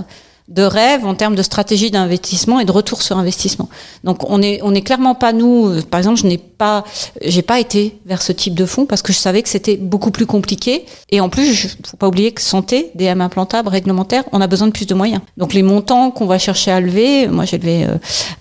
de 0.52 0.62
rêve 0.62 1.06
en 1.06 1.14
termes 1.14 1.34
de 1.34 1.42
stratégie 1.42 1.90
d'investissement 1.90 2.60
et 2.60 2.64
de 2.64 2.72
retour 2.72 3.02
sur 3.02 3.16
investissement. 3.16 3.68
Donc 4.04 4.28
on 4.30 4.42
est 4.42 4.60
on 4.62 4.74
est 4.74 4.82
clairement 4.82 5.14
pas 5.14 5.32
nous. 5.32 5.68
euh, 5.68 5.82
Par 5.82 5.98
exemple, 5.98 6.18
je 6.20 6.26
n'ai 6.26 6.38
pas 6.38 6.84
j'ai 7.22 7.42
pas 7.42 7.58
été 7.58 7.98
vers 8.06 8.20
ce 8.22 8.32
type 8.32 8.54
de 8.54 8.66
fonds 8.66 8.84
parce 8.86 9.02
que 9.02 9.12
je 9.12 9.18
savais 9.18 9.42
que 9.42 9.48
c'était 9.48 9.76
beaucoup 9.76 10.10
plus 10.10 10.26
compliqué 10.26 10.84
et 11.10 11.20
en 11.20 11.28
plus, 11.28 11.76
faut 11.86 11.96
pas 11.96 12.08
oublier 12.08 12.32
que 12.32 12.40
santé, 12.42 12.90
DM 12.94 13.20
implantable, 13.20 13.68
réglementaire, 13.68 14.24
on 14.32 14.40
a 14.40 14.46
besoin 14.46 14.66
de 14.68 14.72
plus 14.72 14.86
de 14.86 14.94
moyens. 14.94 15.22
Donc 15.36 15.54
les 15.54 15.62
montants 15.62 16.10
qu'on 16.10 16.26
va 16.26 16.38
chercher 16.38 16.70
à 16.70 16.80
lever, 16.80 17.28
moi 17.28 17.44
j'ai 17.46 17.58
levé 17.58 17.84
euh, 17.84 17.96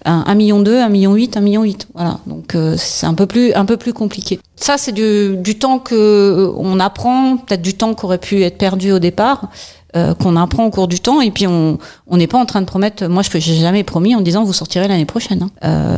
un, 0.05 0.23
un 0.27 0.35
million 0.35 0.59
deux, 0.59 0.77
un 0.79 0.89
million 0.89 1.13
huit, 1.13 1.37
un 1.37 1.41
million 1.41 1.63
huit. 1.63 1.87
Voilà. 1.93 2.19
Donc 2.27 2.55
euh, 2.55 2.75
c'est 2.77 3.05
un 3.05 3.13
peu 3.13 3.25
plus 3.25 3.53
un 3.53 3.65
peu 3.65 3.77
plus 3.77 3.93
compliqué. 3.93 4.39
Ça 4.55 4.77
c'est 4.77 4.91
du, 4.91 5.37
du 5.37 5.57
temps 5.57 5.79
que 5.79 5.95
euh, 5.95 6.51
on 6.57 6.79
apprend, 6.79 7.37
peut-être 7.37 7.61
du 7.61 7.73
temps 7.75 7.93
qui 7.95 8.05
aurait 8.05 8.17
pu 8.17 8.43
être 8.43 8.57
perdu 8.57 8.91
au 8.91 8.99
départ 8.99 9.49
euh, 9.95 10.13
qu'on 10.13 10.35
apprend 10.35 10.65
au 10.65 10.69
cours 10.69 10.87
du 10.87 10.99
temps. 10.99 11.21
Et 11.21 11.31
puis 11.31 11.47
on 11.47 11.77
n'est 12.11 12.27
pas 12.27 12.37
en 12.37 12.45
train 12.45 12.61
de 12.61 12.65
promettre 12.65 13.07
moi 13.07 13.23
je 13.23 13.39
j'ai 13.39 13.55
jamais 13.55 13.83
promis 13.83 14.15
en 14.15 14.21
disant 14.21 14.43
vous 14.43 14.53
sortirez 14.53 14.87
l'année 14.87 15.05
prochaine 15.05 15.43
hein. 15.43 15.49
euh, 15.63 15.97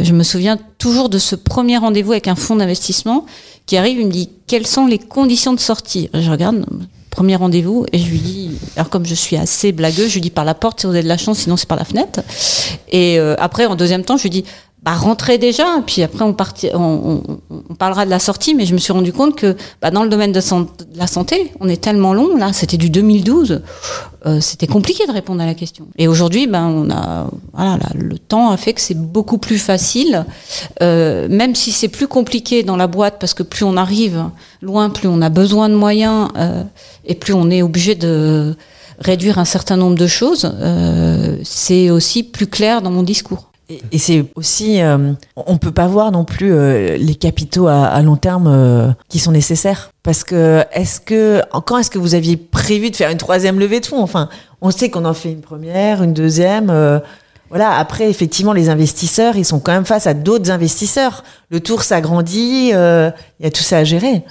je 0.00 0.12
me 0.12 0.22
souviens 0.22 0.58
toujours 0.78 1.08
de 1.08 1.18
ce 1.18 1.34
premier 1.34 1.76
rendez-vous 1.76 2.12
avec 2.12 2.28
un 2.28 2.34
fonds 2.34 2.56
d'investissement 2.56 3.26
qui 3.66 3.76
arrive 3.76 3.98
il 3.98 4.06
me 4.06 4.12
dit 4.12 4.30
quelles 4.46 4.66
sont 4.66 4.86
les 4.86 4.98
conditions 4.98 5.54
de 5.54 5.60
sortie? 5.60 6.10
Je 6.14 6.30
regarde 6.30 6.64
premier 7.10 7.36
rendez-vous 7.36 7.86
et 7.92 7.98
je 7.98 8.10
lui 8.10 8.18
dis 8.18 8.50
alors 8.76 8.90
comme 8.90 9.06
je 9.06 9.14
suis 9.14 9.36
assez 9.36 9.72
blagueuse 9.72 10.08
je 10.08 10.14
lui 10.14 10.20
dis 10.20 10.30
par 10.30 10.44
la 10.44 10.54
porte 10.54 10.80
si 10.80 10.86
vous 10.86 10.92
avez 10.92 11.02
de 11.02 11.08
la 11.08 11.16
chance 11.16 11.38
sinon 11.38 11.56
c'est 11.56 11.68
par 11.68 11.78
la 11.78 11.84
fenêtre 11.84 12.20
et 12.90 13.18
euh, 13.18 13.36
après 13.38 13.66
en 13.66 13.76
deuxième 13.76 14.04
temps 14.04 14.16
je 14.16 14.24
lui 14.24 14.30
dis 14.30 14.44
bah, 14.84 14.92
rentrez 14.92 15.38
déjà, 15.38 15.64
puis 15.86 16.02
après 16.02 16.24
on, 16.24 16.34
parti, 16.34 16.68
on, 16.74 17.22
parlera 17.78 18.04
de 18.04 18.10
la 18.10 18.18
sortie, 18.18 18.54
mais 18.54 18.66
je 18.66 18.74
me 18.74 18.78
suis 18.78 18.92
rendu 18.92 19.14
compte 19.14 19.34
que 19.34 19.56
bah, 19.80 19.90
dans 19.90 20.02
le 20.02 20.10
domaine 20.10 20.30
de, 20.30 20.40
la 20.94 21.06
santé, 21.06 21.52
on 21.60 21.70
est 21.70 21.80
tellement 21.80 22.12
long, 22.12 22.36
là, 22.36 22.52
c'était 22.52 22.76
du 22.76 22.90
2012, 22.90 23.62
euh, 24.26 24.40
c'était 24.42 24.66
compliqué 24.66 25.06
de 25.06 25.12
répondre 25.12 25.40
à 25.42 25.46
la 25.46 25.54
question. 25.54 25.86
Et 25.96 26.06
aujourd'hui, 26.06 26.46
ben, 26.46 26.66
on 26.66 26.90
a, 26.90 27.30
voilà, 27.54 27.78
là, 27.78 27.88
le 27.94 28.18
temps 28.18 28.50
a 28.50 28.58
fait 28.58 28.74
que 28.74 28.80
c'est 28.82 28.98
beaucoup 28.98 29.38
plus 29.38 29.56
facile, 29.56 30.26
euh, 30.82 31.28
même 31.30 31.54
si 31.54 31.72
c'est 31.72 31.88
plus 31.88 32.06
compliqué 32.06 32.62
dans 32.62 32.76
la 32.76 32.86
boîte, 32.86 33.16
parce 33.18 33.32
que 33.32 33.42
plus 33.42 33.64
on 33.64 33.78
arrive 33.78 34.24
loin, 34.60 34.90
plus 34.90 35.08
on 35.08 35.22
a 35.22 35.30
besoin 35.30 35.70
de 35.70 35.76
moyens, 35.76 36.28
euh, 36.36 36.62
et 37.06 37.14
plus 37.14 37.32
on 37.32 37.50
est 37.50 37.62
obligé 37.62 37.94
de 37.94 38.54
réduire 38.98 39.38
un 39.38 39.46
certain 39.46 39.78
nombre 39.78 39.96
de 39.96 40.06
choses, 40.06 40.54
c'est 41.42 41.90
aussi 41.90 42.22
plus 42.22 42.46
clair 42.46 42.82
dans 42.82 42.90
mon 42.90 43.02
discours. 43.02 43.48
Et, 43.68 43.98
c'est 43.98 44.26
aussi, 44.34 44.82
euh, 44.82 45.12
on 45.36 45.56
peut 45.56 45.70
pas 45.70 45.86
voir 45.86 46.12
non 46.12 46.24
plus 46.24 46.52
euh, 46.52 46.96
les 46.98 47.14
capitaux 47.14 47.66
à, 47.66 48.00
long 48.02 48.16
terme 48.16 48.46
euh, 48.46 48.90
qui 49.08 49.18
sont 49.18 49.32
nécessaires. 49.32 49.90
Parce 50.02 50.22
que, 50.22 50.64
est-ce 50.72 51.00
que, 51.00 51.42
quand 51.64 51.78
est-ce 51.78 51.90
que 51.90 51.98
vous 51.98 52.14
aviez 52.14 52.36
prévu 52.36 52.90
de 52.90 52.96
faire 52.96 53.10
une 53.10 53.18
troisième 53.18 53.58
levée 53.58 53.80
de 53.80 53.86
fonds? 53.86 54.02
Enfin, 54.02 54.28
on 54.60 54.70
sait 54.70 54.90
qu'on 54.90 55.06
en 55.06 55.14
fait 55.14 55.32
une 55.32 55.40
première, 55.40 56.02
une 56.02 56.12
deuxième. 56.12 56.70
Voilà. 57.54 57.76
Après, 57.78 58.10
effectivement, 58.10 58.52
les 58.52 58.68
investisseurs, 58.68 59.36
ils 59.36 59.44
sont 59.44 59.60
quand 59.60 59.70
même 59.70 59.84
face 59.84 60.08
à 60.08 60.14
d'autres 60.14 60.50
investisseurs. 60.50 61.22
Le 61.50 61.60
tour 61.60 61.84
s'agrandit. 61.84 62.72
euh, 62.74 63.12
Il 63.38 63.44
y 63.44 63.46
a 63.46 63.50
tout 63.52 63.62
ça 63.62 63.78
à 63.78 63.84
gérer. 63.84 64.24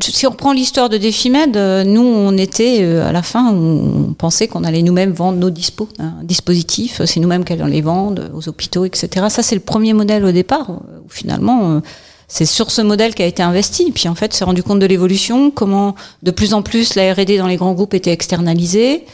Si 0.00 0.26
on 0.26 0.30
reprend 0.30 0.54
l'histoire 0.54 0.88
de 0.88 0.96
Defimed, 0.96 1.58
euh, 1.58 1.84
nous, 1.84 2.00
on 2.00 2.38
était 2.38 2.78
euh, 2.80 3.06
à 3.06 3.12
la 3.12 3.20
fin, 3.20 3.52
on 3.52 4.14
pensait 4.14 4.48
qu'on 4.48 4.64
allait 4.64 4.80
nous-mêmes 4.80 5.12
vendre 5.12 5.36
nos 5.36 5.50
hein, 5.50 6.14
dispositifs. 6.22 7.02
C'est 7.04 7.20
nous-mêmes 7.20 7.44
qui 7.44 7.54
les 7.54 7.82
vendre 7.82 8.30
aux 8.32 8.48
hôpitaux, 8.48 8.86
etc. 8.86 9.26
Ça, 9.28 9.42
c'est 9.42 9.56
le 9.56 9.60
premier 9.60 9.92
modèle 9.92 10.24
au 10.24 10.32
départ. 10.32 10.70
Où 10.70 11.10
finalement, 11.10 11.70
euh, 11.70 11.80
c'est 12.28 12.46
sur 12.46 12.70
ce 12.70 12.82
modèle 12.82 13.14
qui 13.14 13.22
a 13.22 13.26
été 13.26 13.42
investi. 13.42 13.92
Puis 13.92 14.08
en 14.08 14.14
fait, 14.14 14.32
s'est 14.32 14.44
rendu 14.44 14.62
compte 14.62 14.78
de 14.80 14.86
l'évolution, 14.86 15.50
comment 15.50 15.94
de 16.22 16.30
plus 16.30 16.54
en 16.54 16.62
plus 16.62 16.94
la 16.94 17.12
R&D 17.14 17.38
dans 17.38 17.46
les 17.46 17.56
grands 17.56 17.72
groupes 17.72 17.94
était 17.94 18.12
externalisée. 18.12 19.04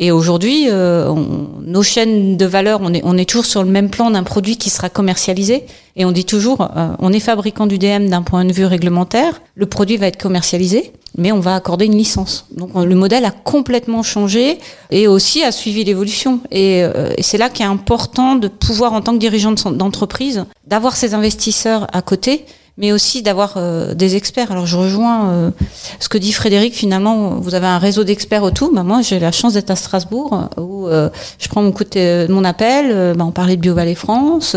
Et 0.00 0.10
aujourd'hui, 0.10 0.66
euh, 0.68 1.12
nos 1.64 1.82
chaînes 1.82 2.36
de 2.36 2.46
valeur, 2.46 2.80
on 2.82 2.92
est, 2.94 3.02
on 3.04 3.16
est 3.16 3.28
toujours 3.28 3.46
sur 3.46 3.62
le 3.62 3.70
même 3.70 3.90
plan 3.90 4.10
d'un 4.10 4.22
produit 4.22 4.56
qui 4.56 4.70
sera 4.70 4.88
commercialisé. 4.88 5.64
Et 5.96 6.04
on 6.04 6.12
dit 6.12 6.24
toujours, 6.24 6.60
euh, 6.76 6.90
on 7.00 7.12
est 7.12 7.18
fabricant 7.20 7.66
du 7.66 7.78
DM 7.78 8.08
d'un 8.08 8.22
point 8.22 8.44
de 8.44 8.52
vue 8.52 8.64
réglementaire. 8.66 9.40
Le 9.56 9.66
produit 9.66 9.96
va 9.96 10.06
être 10.06 10.16
commercialisé, 10.20 10.92
mais 11.16 11.32
on 11.32 11.40
va 11.40 11.56
accorder 11.56 11.86
une 11.86 11.96
licence. 11.96 12.46
Donc 12.56 12.70
on- 12.74 12.84
le 12.84 12.94
modèle 12.94 13.24
a 13.24 13.32
complètement 13.32 14.04
changé 14.04 14.58
et 14.92 15.08
aussi 15.08 15.42
a 15.42 15.50
suivi 15.50 15.82
l'évolution. 15.82 16.38
Et, 16.52 16.84
euh, 16.84 17.10
et 17.16 17.24
c'est 17.24 17.36
là 17.38 17.48
qu'il 17.48 17.64
est 17.66 17.68
important 17.68 18.36
de 18.36 18.46
pouvoir, 18.46 18.92
en 18.92 19.00
tant 19.00 19.12
que 19.14 19.18
dirigeant 19.18 19.52
d'entreprise, 19.72 20.44
d'avoir 20.68 20.96
ces 20.96 21.14
investisseurs 21.14 21.86
à 21.92 22.02
côté 22.02 22.44
mais 22.78 22.92
aussi 22.92 23.22
d'avoir 23.22 23.54
euh, 23.56 23.92
des 23.92 24.16
experts. 24.16 24.52
Alors 24.52 24.66
je 24.66 24.76
rejoins 24.76 25.30
euh, 25.30 25.50
ce 25.98 26.08
que 26.08 26.16
dit 26.16 26.32
Frédéric, 26.32 26.74
finalement, 26.74 27.30
vous 27.40 27.54
avez 27.54 27.66
un 27.66 27.78
réseau 27.78 28.04
d'experts 28.04 28.44
autour. 28.44 28.72
Bah, 28.72 28.84
moi, 28.84 29.02
j'ai 29.02 29.18
la 29.18 29.32
chance 29.32 29.54
d'être 29.54 29.70
à 29.70 29.76
Strasbourg, 29.76 30.48
euh, 30.56 30.62
où 30.62 30.88
je 30.88 31.48
prends 31.48 31.62
mon, 31.62 31.72
coup 31.72 31.84
de, 31.84 32.30
mon 32.30 32.44
appel, 32.44 33.14
bah, 33.16 33.24
on 33.26 33.32
parlait 33.32 33.56
de 33.56 33.60
BioValley 33.60 33.96
France, 33.96 34.56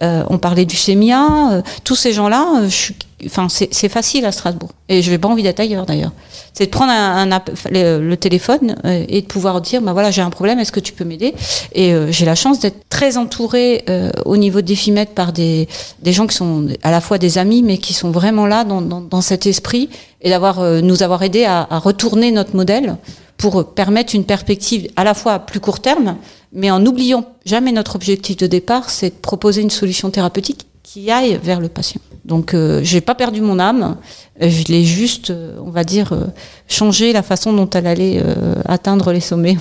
on 0.00 0.38
parlait 0.38 0.64
du 0.64 0.76
CEMIA, 0.76 1.62
tous 1.84 1.94
ces 1.94 2.12
gens-là, 2.12 2.62
je 2.64 2.74
suis 2.74 2.94
Enfin, 3.26 3.48
c'est 3.48 3.88
facile 3.88 4.24
à 4.26 4.32
Strasbourg. 4.32 4.70
Et 4.88 5.02
je 5.02 5.10
n'ai 5.10 5.18
pas 5.18 5.26
envie 5.28 5.42
d'être 5.42 5.58
ailleurs 5.58 5.86
d'ailleurs. 5.86 6.12
C'est 6.52 6.66
de 6.66 6.70
prendre 6.70 6.92
un, 6.92 7.26
le, 7.70 8.14
téléphone 8.14 8.76
euh, 8.84 9.04
et 9.08 9.22
de 9.22 9.26
pouvoir 9.26 9.60
dire, 9.60 9.82
bah 9.82 9.92
voilà, 9.92 10.12
j'ai 10.12 10.22
un 10.22 10.30
problème, 10.30 10.60
est-ce 10.60 10.70
que 10.70 10.78
tu 10.78 10.92
peux 10.92 11.04
m'aider? 11.04 11.34
Et 11.72 11.92
euh, 11.92 12.12
j'ai 12.12 12.24
la 12.24 12.36
chance 12.36 12.60
d'être 12.60 12.88
très 12.88 13.16
entourée 13.16 13.84
euh, 13.88 14.12
au 14.24 14.36
niveau 14.36 14.60
de 14.60 14.66
Défimet 14.66 15.06
par 15.06 15.32
des, 15.32 15.68
des 16.00 16.12
gens 16.12 16.28
qui 16.28 16.36
sont 16.36 16.68
à 16.84 16.92
la 16.92 17.00
fois 17.00 17.18
des 17.18 17.38
amis, 17.38 17.62
mais 17.62 17.78
qui 17.78 17.92
sont 17.92 18.12
vraiment 18.12 18.46
là 18.46 18.62
dans, 18.62 18.82
dans, 18.82 19.20
cet 19.20 19.46
esprit 19.46 19.88
et 20.22 20.30
d'avoir 20.30 20.60
nous 20.82 21.02
avoir 21.02 21.22
aidé 21.22 21.44
à, 21.44 21.66
à 21.70 21.78
retourner 21.78 22.30
notre 22.30 22.54
modèle 22.54 22.96
pour 23.36 23.74
permettre 23.74 24.14
une 24.14 24.24
perspective 24.24 24.88
à 24.94 25.02
la 25.02 25.14
fois 25.14 25.34
à 25.34 25.38
plus 25.40 25.60
court 25.60 25.80
terme, 25.80 26.16
mais 26.52 26.70
en 26.70 26.78
n'oubliant 26.78 27.24
jamais 27.44 27.72
notre 27.72 27.96
objectif 27.96 28.36
de 28.36 28.46
départ, 28.46 28.90
c'est 28.90 29.10
de 29.10 29.20
proposer 29.20 29.62
une 29.62 29.70
solution 29.70 30.10
thérapeutique 30.10 30.66
qui 30.90 31.10
aille 31.10 31.38
vers 31.42 31.60
le 31.60 31.68
patient. 31.68 32.00
Donc, 32.24 32.54
euh, 32.54 32.80
j'ai 32.82 33.02
pas 33.02 33.14
perdu 33.14 33.42
mon 33.42 33.58
âme, 33.58 33.96
euh, 34.42 34.48
je 34.48 34.64
l'ai 34.72 34.84
juste, 34.84 35.28
euh, 35.30 35.56
on 35.62 35.70
va 35.70 35.84
dire, 35.84 36.12
euh, 36.14 36.24
changé 36.66 37.12
la 37.12 37.22
façon 37.22 37.52
dont 37.52 37.68
elle 37.70 37.86
allait 37.86 38.22
euh, 38.24 38.54
atteindre 38.64 39.12
les 39.12 39.20
sommets. 39.20 39.58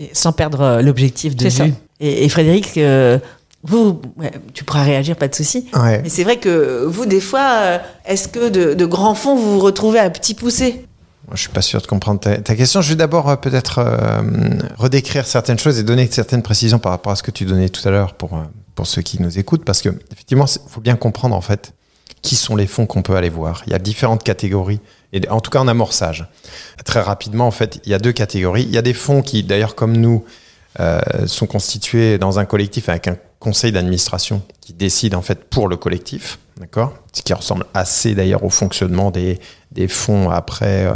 Et 0.00 0.08
sans 0.14 0.32
perdre 0.32 0.80
l'objectif 0.82 1.36
de 1.36 1.42
C'est 1.42 1.50
ça. 1.50 1.64
vue. 1.66 1.74
Et, 2.00 2.24
et 2.24 2.28
Frédéric, 2.30 2.78
euh, 2.78 3.18
vous, 3.62 4.00
ouais, 4.16 4.32
tu 4.54 4.64
pourras 4.64 4.84
réagir, 4.84 5.16
pas 5.16 5.28
de 5.28 5.34
souci. 5.34 5.66
Ouais. 5.74 6.00
Mais 6.02 6.08
c'est 6.08 6.24
vrai 6.24 6.38
que 6.38 6.84
vous, 6.86 7.04
des 7.04 7.20
fois, 7.20 7.80
est-ce 8.06 8.28
que 8.28 8.48
de, 8.48 8.72
de 8.72 8.86
grands 8.86 9.14
fonds, 9.14 9.36
vous 9.36 9.52
vous 9.58 9.60
retrouvez 9.60 9.98
à 9.98 10.08
petit 10.08 10.32
poussé 10.34 10.86
Moi, 11.28 11.34
Je 11.36 11.40
suis 11.42 11.50
pas 11.50 11.62
sûr 11.62 11.80
de 11.82 11.86
comprendre 11.86 12.20
ta, 12.20 12.38
ta 12.38 12.54
question. 12.56 12.80
Je 12.80 12.88
vais 12.90 12.96
d'abord 12.96 13.28
euh, 13.28 13.36
peut-être 13.36 13.78
euh, 13.80 14.22
redécrire 14.78 15.26
certaines 15.26 15.58
choses 15.58 15.78
et 15.78 15.82
donner 15.82 16.08
certaines 16.10 16.42
précisions 16.42 16.78
par 16.78 16.92
rapport 16.92 17.12
à 17.12 17.16
ce 17.16 17.22
que 17.22 17.30
tu 17.30 17.44
donnais 17.44 17.68
tout 17.68 17.86
à 17.86 17.90
l'heure 17.90 18.14
pour, 18.14 18.34
euh, 18.34 18.42
pour 18.74 18.86
ceux 18.86 19.02
qui 19.02 19.20
nous 19.20 19.38
écoutent, 19.38 19.64
parce 19.64 19.82
que 19.82 19.90
effectivement, 20.12 20.46
il 20.46 20.70
faut 20.70 20.80
bien 20.80 20.96
comprendre 20.96 21.36
en 21.36 21.40
fait 21.40 21.74
qui 22.22 22.36
sont 22.36 22.56
les 22.56 22.66
fonds 22.66 22.86
qu'on 22.86 23.02
peut 23.02 23.16
aller 23.16 23.28
voir. 23.28 23.62
Il 23.66 23.72
y 23.72 23.76
a 23.76 23.78
différentes 23.78 24.22
catégories, 24.22 24.80
et 25.12 25.28
en 25.28 25.40
tout 25.40 25.50
cas 25.50 25.60
en 25.60 25.68
amorçage. 25.68 26.26
Très 26.84 27.00
rapidement, 27.00 27.46
en 27.46 27.50
fait, 27.50 27.80
il 27.84 27.92
y 27.92 27.94
a 27.94 27.98
deux 27.98 28.12
catégories. 28.12 28.62
Il 28.62 28.70
y 28.70 28.78
a 28.78 28.82
des 28.82 28.94
fonds 28.94 29.20
qui, 29.20 29.42
d'ailleurs, 29.42 29.74
comme 29.74 29.96
nous, 29.96 30.24
euh, 30.80 31.00
sont 31.26 31.46
constitués 31.46 32.18
dans 32.18 32.38
un 32.38 32.46
collectif 32.46 32.88
avec 32.88 33.06
un 33.08 33.16
conseil 33.38 33.72
d'administration 33.72 34.42
qui 34.60 34.72
décide 34.72 35.14
en 35.14 35.22
fait 35.22 35.44
pour 35.44 35.68
le 35.68 35.76
collectif, 35.76 36.38
d'accord? 36.56 36.94
Ce 37.12 37.22
qui 37.22 37.32
ressemble 37.34 37.66
assez 37.74 38.14
d'ailleurs 38.14 38.42
au 38.42 38.50
fonctionnement 38.50 39.12
des, 39.12 39.38
fonds 39.88 40.30
après 40.30 40.86
euh, 40.86 40.92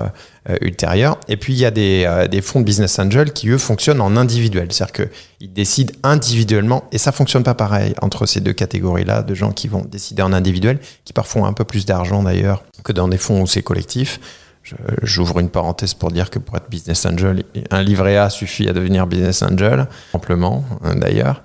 euh. 0.49 1.15
Et 1.29 1.37
puis 1.37 1.53
il 1.53 1.59
y 1.59 1.65
a 1.65 1.71
des, 1.71 2.05
euh, 2.07 2.43
fonds 2.43 2.61
de 2.61 2.65
business 2.65 2.99
angel 2.99 3.33
qui 3.33 3.49
eux 3.49 3.59
fonctionnent 3.59 4.01
en 4.01 4.17
individuel, 4.17 4.69
c'est-à-dire 4.71 5.09
qu'ils 5.09 5.53
décident 5.53 5.93
individuellement 6.03 6.85
et 6.93 6.99
ça 6.99 7.13
fonctionne 7.13 7.43
pas 7.43 7.55
pareil 7.55 7.95
entre 8.03 8.27
ces 8.27 8.41
deux 8.41 8.53
catégories-là 8.53 9.23
de 9.23 9.35
gens 9.35 9.53
qui 9.53 9.69
vont 9.69 9.85
décider 9.85 10.23
en 10.23 10.33
individuel, 10.33 10.79
qui 11.05 11.13
parfois 11.13 11.43
ont 11.43 11.47
un 11.47 11.53
peu 11.53 11.65
plus 11.65 11.87
d'argent 11.87 12.23
d'ailleurs 12.23 12.65
que 12.85 12.93
dans 12.93 13.09
des 13.09 13.19
fonds 13.19 13.43
où 13.43 13.47
c'est 13.47 13.63
collectif. 13.63 14.21
J'ouvre 15.03 15.39
une 15.41 15.49
parenthèse 15.49 15.95
pour 15.95 16.11
dire 16.11 16.31
que 16.31 16.39
pour 16.39 16.57
être 16.57 16.69
business 16.69 17.07
angel, 17.07 17.45
un 17.71 17.83
livret 17.83 18.17
A 18.17 18.31
suffit 18.31 18.69
à 18.69 18.73
devenir 18.73 19.07
business 19.07 19.43
angel, 19.43 19.87
amplement 20.13 20.65
hein, 20.85 20.95
d'ailleurs. 20.97 21.43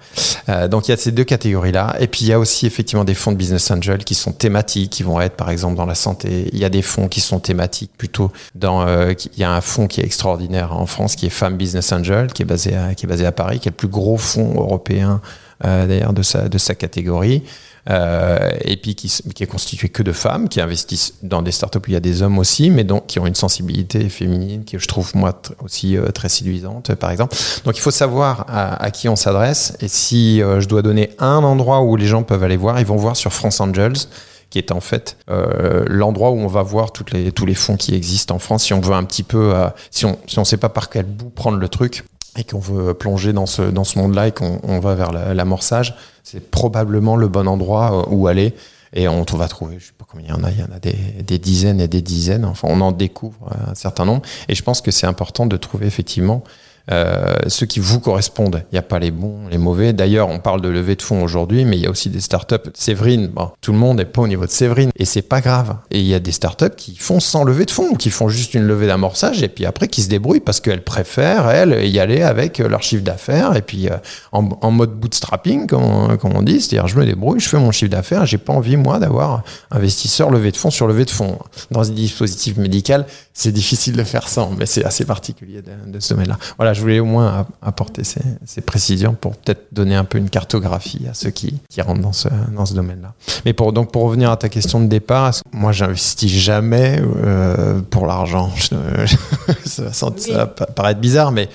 Euh, 0.49 0.67
donc 0.67 0.88
il 0.88 0.91
y 0.91 0.93
a 0.93 0.97
ces 0.97 1.12
deux 1.12 1.23
catégories-là. 1.23 1.95
Et 1.99 2.07
puis 2.07 2.21
il 2.21 2.27
y 2.27 2.33
a 2.33 2.39
aussi 2.39 2.65
effectivement 2.65 3.03
des 3.03 3.13
fonds 3.13 3.31
de 3.31 3.38
business 3.38 3.69
angel 3.71 4.03
qui 4.03 4.15
sont 4.15 4.31
thématiques, 4.31 4.91
qui 4.91 5.03
vont 5.03 5.19
être 5.21 5.36
par 5.36 5.49
exemple 5.49 5.75
dans 5.75 5.86
la 5.86 5.95
santé. 5.95 6.49
Il 6.53 6.59
y 6.59 6.65
a 6.65 6.69
des 6.69 6.81
fonds 6.81 7.07
qui 7.07 7.21
sont 7.21 7.39
thématiques 7.39 7.91
plutôt 7.97 8.31
dans. 8.55 8.88
euh, 8.88 9.13
il 9.36 9.39
y 9.39 9.43
a 9.43 9.51
un 9.51 9.62
fonds 9.62 9.88
qui 9.88 10.01
est 10.01 10.05
extraordinaire 10.05 10.73
en 10.73 10.86
France 10.86 11.15
qui 11.15 11.25
est 11.25 11.29
Femme 11.29 11.57
Business 11.57 11.91
Angel, 11.91 12.31
qui 12.33 12.41
est 12.41 12.45
basé 12.45 12.75
à, 12.75 12.95
qui 12.95 13.05
est 13.05 13.09
basé 13.09 13.25
à 13.25 13.31
Paris, 13.31 13.59
qui 13.59 13.67
est 13.67 13.71
le 13.71 13.77
plus 13.77 13.88
gros 13.88 14.17
fonds 14.17 14.53
européen 14.55 15.21
euh, 15.65 15.88
d'ailleurs 15.88 16.13
de 16.13 16.23
sa, 16.23 16.49
de 16.49 16.57
sa 16.57 16.75
catégorie. 16.75 17.43
Euh, 17.89 18.52
et 18.62 18.78
puis 18.78 18.96
qui, 18.96 19.10
qui, 19.36 19.43
est 19.43 19.48
constitué 19.48 19.89
que 19.89 20.04
de 20.04 20.13
femmes, 20.13 20.48
qui 20.48 20.62
investissent 20.62 21.15
dans 21.22 21.41
des 21.41 21.52
startups 21.52 21.80
où 21.80 21.89
il 21.89 21.93
y 21.93 21.98
a 21.98 22.02
des 22.02 22.22
hommes 22.22 22.39
aussi, 22.39 22.69
mais 22.69 22.84
donc 22.84 23.08
qui 23.08 23.19
ont 23.19 23.28
une 23.28 23.36
sensibilité 23.36 24.08
féminine 24.10 24.63
qui 24.63 24.78
je 24.80 24.88
trouve 24.88 25.15
moi 25.15 25.41
aussi 25.63 25.98
euh, 25.98 26.10
très 26.10 26.30
séduisante, 26.30 26.96
par 26.96 27.12
exemple. 27.12 27.36
Donc 27.65 27.78
il 27.78 27.82
faut 27.82 27.91
savoir 27.91 28.46
à, 28.48 28.89
qui 28.91 29.10
on 29.10 29.15
s'adresse, 29.15 29.76
et 29.82 29.88
si 29.88 30.41
euh, 30.41 30.62
je 30.62 30.67
dois 30.67 30.82
donner 30.82 31.12
un 31.19 31.43
endroit 31.43 31.82
où 31.82 31.96
les 31.96 32.08
gens 32.08 32.24
peuvent 32.24 32.43
aller 32.43 32.58
voir, 32.58 32.80
ils 32.80 32.86
vont 32.86 32.96
voir 32.96 33.17
sur 33.17 33.34
France 33.34 33.60
Angels 33.60 34.08
qui 34.54 34.60
est 34.60 34.72
en 34.72 34.82
fait 34.82 35.17
euh, 35.32 35.84
l'endroit 35.88 36.30
où 36.30 36.38
on 36.38 36.46
va 36.46 36.62
voir 36.62 36.91
toutes 36.91 37.10
les, 37.10 37.32
tous 37.32 37.48
les 37.48 37.56
fonds 37.56 37.76
qui 37.76 37.96
existent 37.96 38.36
en 38.36 38.39
France. 38.39 38.65
Si 38.65 38.74
on 38.76 38.82
veut 38.82 38.93
un 38.93 39.04
petit 39.04 39.24
peu, 39.24 39.56
euh, 39.56 39.67
si 39.89 40.06
on 40.06 40.19
si 40.28 40.38
on 40.38 40.43
sait 40.43 40.58
pas 40.58 40.69
par 40.69 40.91
quel 40.91 41.08
bout 41.08 41.32
prendre 41.32 41.58
le 41.58 41.67
truc 41.67 42.04
et 42.38 42.43
qu'on 42.43 42.60
veut 42.60 42.93
plonger 42.93 43.34
dans 43.34 43.46
ce 43.46 43.62
dans 43.62 43.84
ce 43.84 44.00
monde-là 44.00 44.28
et 44.28 44.32
qu'on 44.32 44.60
on 44.63 44.80
va 44.80 44.96
vers 44.96 45.12
l'amorçage, 45.12 45.96
c'est 46.24 46.50
probablement 46.52 47.15
le 47.15 47.28
bon 47.28 47.48
endroit 47.48 48.06
euh, 48.08 48.13
où 48.13 48.28
aller. 48.28 48.54
Et 48.96 49.08
on 49.08 49.24
va 49.24 49.48
trouver, 49.48 49.78
je 49.80 49.88
sais 49.88 49.93
pas 49.98 50.06
combien 50.08 50.28
il 50.28 50.30
y 50.30 50.34
en 50.34 50.43
a, 50.43 50.52
il 50.52 50.60
y 50.60 50.62
en 50.62 50.72
a 50.72 50.78
des, 50.80 50.93
des 51.24 51.39
dizaines 51.39 51.82
et 51.82 51.88
des 51.88 52.04
dizaines. 52.04 52.46
Enfin, 52.46 52.67
on 52.69 52.80
en 52.80 52.91
découvre 52.91 53.50
un 53.67 53.74
certain 53.74 54.06
nombre. 54.06 54.22
Et 54.48 54.54
je 54.54 54.62
pense 54.62 54.82
que 54.82 54.91
c'est 54.91 55.08
important 55.08 55.48
de 55.48 55.58
trouver 55.58 55.88
effectivement 55.88 56.43
euh, 56.91 57.36
ceux 57.48 57.65
qui 57.65 57.80
vous 57.80 58.02
correspondent. 58.02 58.63
Il 58.72 58.76
n'y 58.76 58.80
a 58.80 58.84
pas 58.84 59.00
les 59.00 59.12
bons, 59.12 59.48
les 59.50 59.58
mauvais. 59.58 59.93
D'ailleurs, 59.93 60.28
on 60.28 60.39
parle 60.39 60.60
de 60.60 60.67
levée 60.67 60.96
de 60.96 61.02
fonds 61.02 61.24
aujourd'hui, 61.24 61.63
mais 61.63 61.78
il 61.78 61.84
y 61.84 61.88
a 61.88 61.89
aussi 61.89 62.10
des 62.10 62.19
startups. 62.19 62.56
Séverine, 62.74 63.28
bon, 63.28 63.52
tout 63.62 63.72
le 63.72 63.78
monde 63.78 63.98
n'est 63.98 64.06
pas 64.06 64.22
au 64.22 64.28
niveau 64.28 64.46
de 64.46 64.52
Séverine 64.52 64.91
et 64.98 65.06
c'est 65.06 65.22
pas 65.22 65.39
grave. 65.39 65.78
Et 65.91 66.00
il 66.00 66.06
y 66.06 66.13
a 66.13 66.19
des 66.19 66.34
startups 66.34 66.76
qui 66.76 66.96
font 66.98 67.22
sans 67.22 67.46
levée 67.46 67.65
de 67.65 67.72
fonds, 67.72 67.96
qui 67.96 68.10
font 68.10 68.28
juste 68.28 68.54
une 68.54 68.63
levée 68.63 68.88
d'amorçage 68.88 69.43
et 69.43 69.48
puis 69.48 69.65
après 69.65 69.88
qui 69.88 70.02
se 70.02 70.10
débrouillent 70.10 70.41
parce 70.41 70.60
qu'elles 70.60 70.84
préfèrent, 70.84 71.50
elles, 71.50 71.88
y 71.88 72.00
aller 72.00 72.22
avec 72.22 72.58
leur 72.58 72.84
chiffre 72.84 73.04
d'affaires 73.04 73.56
et 73.56 73.62
puis 73.62 73.88
euh, 73.88 73.96
en, 74.34 74.72
mode 74.72 74.93
bootstrapping, 75.00 75.67
comme 75.67 75.84
on, 75.84 76.41
dit. 76.41 76.60
C'est-à-dire, 76.60 76.88
je 76.88 76.98
me 76.98 77.06
débrouille, 77.06 77.39
je 77.39 77.48
fais 77.48 77.60
mon 77.60 77.72
chiffre 77.72 77.91
d'affaires, 77.91 78.26
j'ai 78.26 78.38
pas 78.38 78.52
envie, 78.52 78.76
moi, 78.76 79.00
d'avoir 79.00 79.43
investisseur 79.72 80.30
levée 80.30 80.52
de 80.52 80.58
fonds 80.58 80.72
sur 80.72 80.88
levée 80.88 81.06
de 81.06 81.12
fonds. 81.12 81.38
Dans 81.72 81.89
un 81.89 81.93
dispositif 81.93 82.58
médical, 82.58 83.06
c'est 83.34 83.52
difficile 83.52 83.96
de 83.96 84.04
faire 84.04 84.28
ça, 84.28 84.50
mais 84.58 84.65
c'est 84.65 84.84
assez 84.84 85.06
particulier 85.06 85.62
de, 85.62 85.91
de 85.91 86.00
ce 86.00 86.13
domaine-là. 86.13 86.38
Voilà, 86.58 86.72
je 86.73 86.81
voulais 86.81 86.99
au 86.99 87.05
moins 87.05 87.45
apporter 87.62 88.03
ces, 88.03 88.62
précisions 88.62 89.13
pour 89.13 89.36
peut-être 89.36 89.67
donner 89.71 89.95
un 89.95 90.05
peu 90.05 90.17
une 90.17 90.29
cartographie 90.29 91.05
à 91.09 91.13
ceux 91.13 91.29
qui, 91.29 91.59
qui 91.69 91.81
rentrent 91.81 92.01
dans 92.01 92.13
ce, 92.13 92.29
dans 92.55 92.65
ce 92.65 92.73
domaine-là. 92.73 93.13
Mais 93.45 93.53
pour, 93.53 93.73
donc, 93.73 93.91
pour 93.91 94.03
revenir 94.03 94.31
à 94.31 94.38
ta 94.38 94.49
question 94.49 94.79
de 94.79 94.88
départ, 94.88 95.33
moi, 95.51 95.71
j'investis 95.71 96.31
jamais 96.31 97.01
euh, 97.01 97.81
pour 97.89 98.05
l'argent? 98.05 98.51
ça, 99.65 99.91
ça, 99.93 100.09
ça, 100.17 100.47
paraît 100.47 100.95
bizarre, 100.95 101.31
mais 101.31 101.49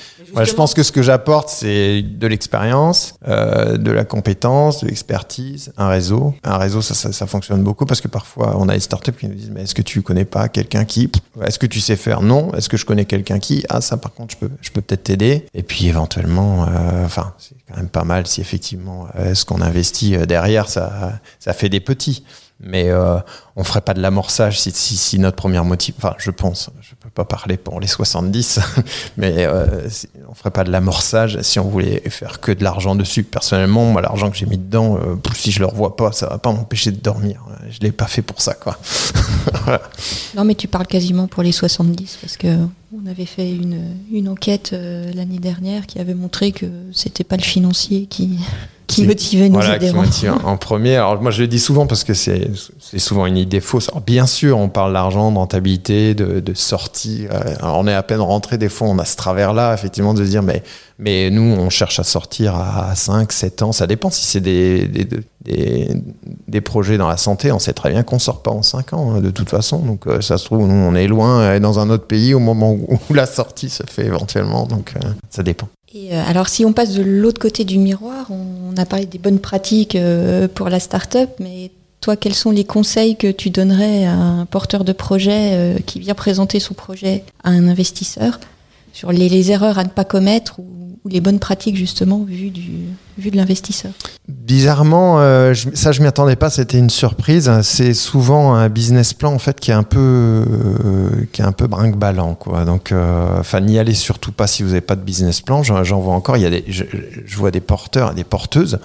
je 0.45 0.53
pense 0.53 0.75
que 0.75 0.83
ce 0.83 0.93
que 0.93 1.03
j'apporte, 1.03 1.49
c'est 1.49 2.03
de 2.03 2.27
l'expérience, 2.27 3.15
euh, 3.27 3.77
de 3.77 3.91
la 3.91 4.05
compétence, 4.05 4.83
de 4.83 4.89
l'expertise, 4.89 5.73
un 5.77 5.89
réseau. 5.89 6.35
Un 6.45 6.59
réseau, 6.59 6.83
ça, 6.83 6.95
ça, 6.95 7.13
ça, 7.13 7.27
fonctionne 7.27 7.63
beaucoup 7.63 7.87
parce 7.87 8.01
que 8.01 8.09
parfois, 8.09 8.57
on 8.59 8.69
a 8.69 8.75
des 8.75 8.81
startups 8.81 9.13
qui 9.13 9.29
nous 9.29 9.35
disent, 9.35 9.51
mais 9.51 9.63
est-ce 9.63 9.75
que 9.75 9.83
tu 9.83 10.03
connais 10.03 10.25
pas 10.25 10.49
quelqu'un 10.49 10.85
qui 10.85 11.11
Est-ce 11.43 11.59
que 11.59 11.67
tu 11.67 11.81
sais 11.81 11.97
faire? 11.97 12.23
Non. 12.23 12.53
Est-ce 12.55 12.69
que 12.69 12.77
je 12.77 12.85
connais 12.85 13.05
quelqu'un 13.05 13.39
qui? 13.39 13.65
Ah, 13.69 13.81
ça, 13.81 13.97
par 13.97 14.13
contre, 14.13 14.35
je 14.35 14.47
peux, 14.47 14.51
je 14.61 14.71
peux 14.71 14.81
peut-être 14.81 15.08
Et 15.11 15.63
puis, 15.63 15.87
éventuellement, 15.87 16.67
euh, 16.69 17.05
enfin, 17.05 17.35
c'est 17.39 17.57
quand 17.69 17.77
même 17.77 17.89
pas 17.89 18.05
mal 18.05 18.27
si 18.27 18.41
effectivement, 18.41 19.09
euh, 19.17 19.35
ce 19.35 19.45
qu'on 19.45 19.61
investit 19.61 20.17
euh, 20.17 20.27
derrière, 20.27 20.69
ça, 20.69 21.21
ça 21.39 21.53
fait 21.53 21.69
des 21.69 21.81
petits. 21.81 22.25
Mais 22.61 22.91
on 23.59 23.65
ferait 23.65 23.81
pas 23.81 23.93
de 23.93 24.01
l'amorçage 24.01 24.61
si, 24.61 24.71
si, 24.71 24.97
si, 24.97 25.19
notre 25.19 25.37
première 25.37 25.65
motive, 25.65 25.97
enfin 25.99 26.15
je 26.17 26.31
pense, 26.31 26.71
je 26.81 26.95
peux 26.95 27.11
pas 27.11 27.25
parler 27.25 27.57
pour 27.57 27.81
les 27.81 27.89
70, 27.89 28.61
mais 29.17 29.35
euh, 29.39 29.89
on 30.31 30.35
ferait 30.35 30.53
pas 30.53 30.63
de 30.63 30.71
l'amorçage 30.71 31.41
si 31.43 31.59
on 31.59 31.69
voulait 31.69 32.01
faire 32.09 32.39
que 32.39 32.53
de 32.53 32.63
l'argent 32.63 32.95
dessus. 32.95 33.25
Personnellement, 33.25 33.87
moi 33.87 34.01
l'argent 34.01 34.31
que 34.31 34.37
j'ai 34.37 34.47
mis 34.47 34.59
dedans, 34.59 34.97
euh, 34.97 35.17
si 35.35 35.51
je 35.51 35.59
le 35.59 35.67
revois 35.67 35.97
pas, 35.97 36.13
ça 36.13 36.29
va 36.29 36.39
pas 36.39 36.53
m'empêcher 36.53 36.93
de 36.93 37.01
dormir. 37.01 37.45
Je 37.69 37.81
l'ai 37.81 37.91
pas 37.91 38.07
fait 38.07 38.23
pour 38.23 38.41
ça, 38.41 38.55
quoi. 38.55 38.79
Non, 40.37 40.45
mais 40.45 40.55
tu 40.55 40.69
parles 40.69 40.87
quasiment 40.87 41.27
pour 41.27 41.43
les 41.43 41.53
70 41.53 42.19
parce 42.21 42.37
que 42.37 42.49
on 42.95 43.07
avait 43.07 43.27
fait 43.27 43.51
une, 43.51 43.95
une 44.11 44.29
enquête 44.29 44.71
euh, 44.73 45.11
l'année 45.15 45.39
dernière 45.39 45.87
qui 45.87 45.99
avait 45.99 46.15
montré 46.15 46.53
que 46.53 46.67
c'était 46.93 47.25
pas 47.25 47.37
le 47.37 47.43
financier 47.43 48.07
qui 48.07 48.39
qui 48.89 49.05
motivait 49.05 49.49
nos 49.49 49.61
voilà, 49.61 49.79
Qui 49.79 50.29
en 50.29 50.57
premier. 50.57 50.97
Alors 50.97 51.21
moi 51.21 51.31
je 51.31 51.43
le 51.43 51.47
dis 51.49 51.59
souvent 51.59 51.87
parce 51.87 52.05
que 52.05 52.15
c'est 52.15 52.51
souvent 52.97 53.27
une 53.27 53.37
idée 53.37 53.48
fausse. 53.61 53.89
Alors, 53.89 54.01
bien 54.01 54.27
sûr, 54.27 54.59
on 54.59 54.69
parle 54.69 54.93
d'argent, 54.93 55.33
de 55.33 55.39
rentabilité, 55.39 56.15
de, 56.15 56.41
de 56.41 56.55
sortie. 56.55 57.27
Euh, 57.33 57.55
on 57.63 57.87
est 57.87 57.95
à 57.95 58.03
peine 58.03 58.21
rentré 58.21 58.59
des 58.59 58.69
fois, 58.69 58.89
on 58.89 58.99
a 58.99 59.05
ce 59.05 59.17
travers-là, 59.17 59.75
effectivement, 59.75 60.15
de 60.15 60.25
se 60.25 60.31
dire 60.31 60.43
mais 60.43 60.63
mais 61.01 61.31
nous 61.31 61.43
on 61.43 61.71
cherche 61.71 62.01
à 62.01 62.03
sortir 62.03 62.57
à 62.57 62.95
5, 62.95 63.31
7 63.31 63.63
ans. 63.63 63.73
Ça 63.73 63.87
dépend 63.87 64.11
si 64.11 64.25
c'est 64.27 64.41
des, 64.41 64.87
des, 64.87 65.07
des, 65.45 65.89
des, 66.49 66.61
projets 66.61 66.99
dans 66.99 67.09
la 67.09 67.17
santé. 67.17 67.53
On 67.53 67.61
sait 67.61 67.73
très 67.73 67.91
bien 67.91 68.03
qu'on 68.03 68.19
sort 68.19 68.43
pas 68.43 68.51
en 68.51 68.63
5 68.63 68.93
ans 68.95 69.13
hein, 69.13 69.21
de 69.21 69.31
toute 69.31 69.49
façon. 69.49 69.79
Donc 69.79 70.07
euh, 70.09 70.21
ça 70.21 70.39
se 70.39 70.45
trouve, 70.45 70.67
nous 70.67 70.75
on 70.75 70.95
est 70.97 71.07
loin, 71.07 71.61
dans 71.61 71.79
un 71.79 71.89
autre 71.91 72.07
pays 72.07 72.35
au 72.35 72.41
moment 72.41 72.73
où, 72.73 72.99
la 73.15 73.27
sortie 73.27 73.71
se 73.71 73.85
fait 73.89 74.07
éventuellement. 74.07 74.67
Donc 74.67 74.95
euh, 74.97 75.09
ça 75.31 75.45
dépend. 75.45 75.69
Et 75.95 76.15
euh, 76.15 76.23
alors, 76.27 76.49
si 76.49 76.65
on 76.65 76.73
passe 76.73 76.95
de 76.95 77.03
l'autre 77.03 77.41
côté 77.41 77.65
du 77.65 77.79
miroir, 77.79 78.31
on, 78.31 78.77
a 78.77 78.85
parlé 78.85 79.07
des 79.07 79.19
bonnes 79.19 79.41
pratiques 79.41 79.97
euh, 79.97 80.47
pour 80.47 80.69
la 80.69 80.79
start-up, 80.79 81.31
mais 81.41 81.71
toi, 82.01 82.17
quels 82.17 82.35
sont 82.35 82.51
les 82.51 82.65
conseils 82.65 83.17
que 83.17 83.31
tu 83.31 83.51
donnerais 83.51 84.07
à 84.07 84.15
un 84.15 84.47
porteur 84.47 84.85
de 84.85 84.93
projet 84.93 85.51
euh, 85.53 85.79
qui 85.85 85.99
vient 85.99 86.15
présenter 86.15 86.61
son 86.61 86.75
projet 86.75 87.25
à 87.43 87.51
un 87.51 87.67
investisseur 87.67 88.39
sur 88.93 89.11
les, 89.13 89.51
erreurs 89.51 89.79
à 89.79 89.85
ne 89.85 89.89
pas 89.89 90.05
commettre 90.05 90.61
ou 90.61 90.65
les 91.09 91.21
bonnes 91.21 91.39
pratiques 91.39 91.77
justement 91.77 92.25
vu 92.25 92.51
de 92.51 93.37
l'investisseur? 93.37 93.93
Bizarrement, 94.29 95.21
euh, 95.21 95.55
je, 95.55 95.69
ça 95.75 95.93
je 95.93 96.01
m'y 96.01 96.07
attendais 96.07 96.37
pas, 96.37 96.51
c'était 96.51 96.79
une 96.79 96.91
surprise. 96.91 97.51
C'est 97.63 97.95
souvent 97.95 98.55
un 98.55 98.69
business 98.69 99.15
plan 99.15 99.33
en 99.33 99.39
fait 99.39 99.59
qui 99.59 99.71
est 99.71 99.75
un 99.75 99.83
peu 99.83 99.99
euh, 99.99 101.27
qui 101.33 101.43
est 101.43 101.45
un 101.45 101.53
peu 101.53 101.67
brinque-ballant 101.67 102.35
quoi. 102.35 102.65
Donc, 102.65 102.93
enfin 102.93 103.61
n'y 103.61 103.79
allez 103.79 103.95
surtout 103.95 104.33
pas 104.33 104.47
si 104.47 104.63
vous 104.63 104.71
n'avez 104.71 104.81
pas 104.81 104.97
de 104.97 105.03
business 105.03 105.41
plan. 105.41 105.63
J'en 105.63 106.01
vois 106.01 106.15
encore. 106.15 106.37
Il 106.37 106.43
y 106.43 106.47
a 106.47 106.61
je, 106.69 106.85
vois 107.37 107.51
des 107.51 107.61
porteurs, 107.61 108.15
des 108.15 108.25
porteuses 108.25 108.79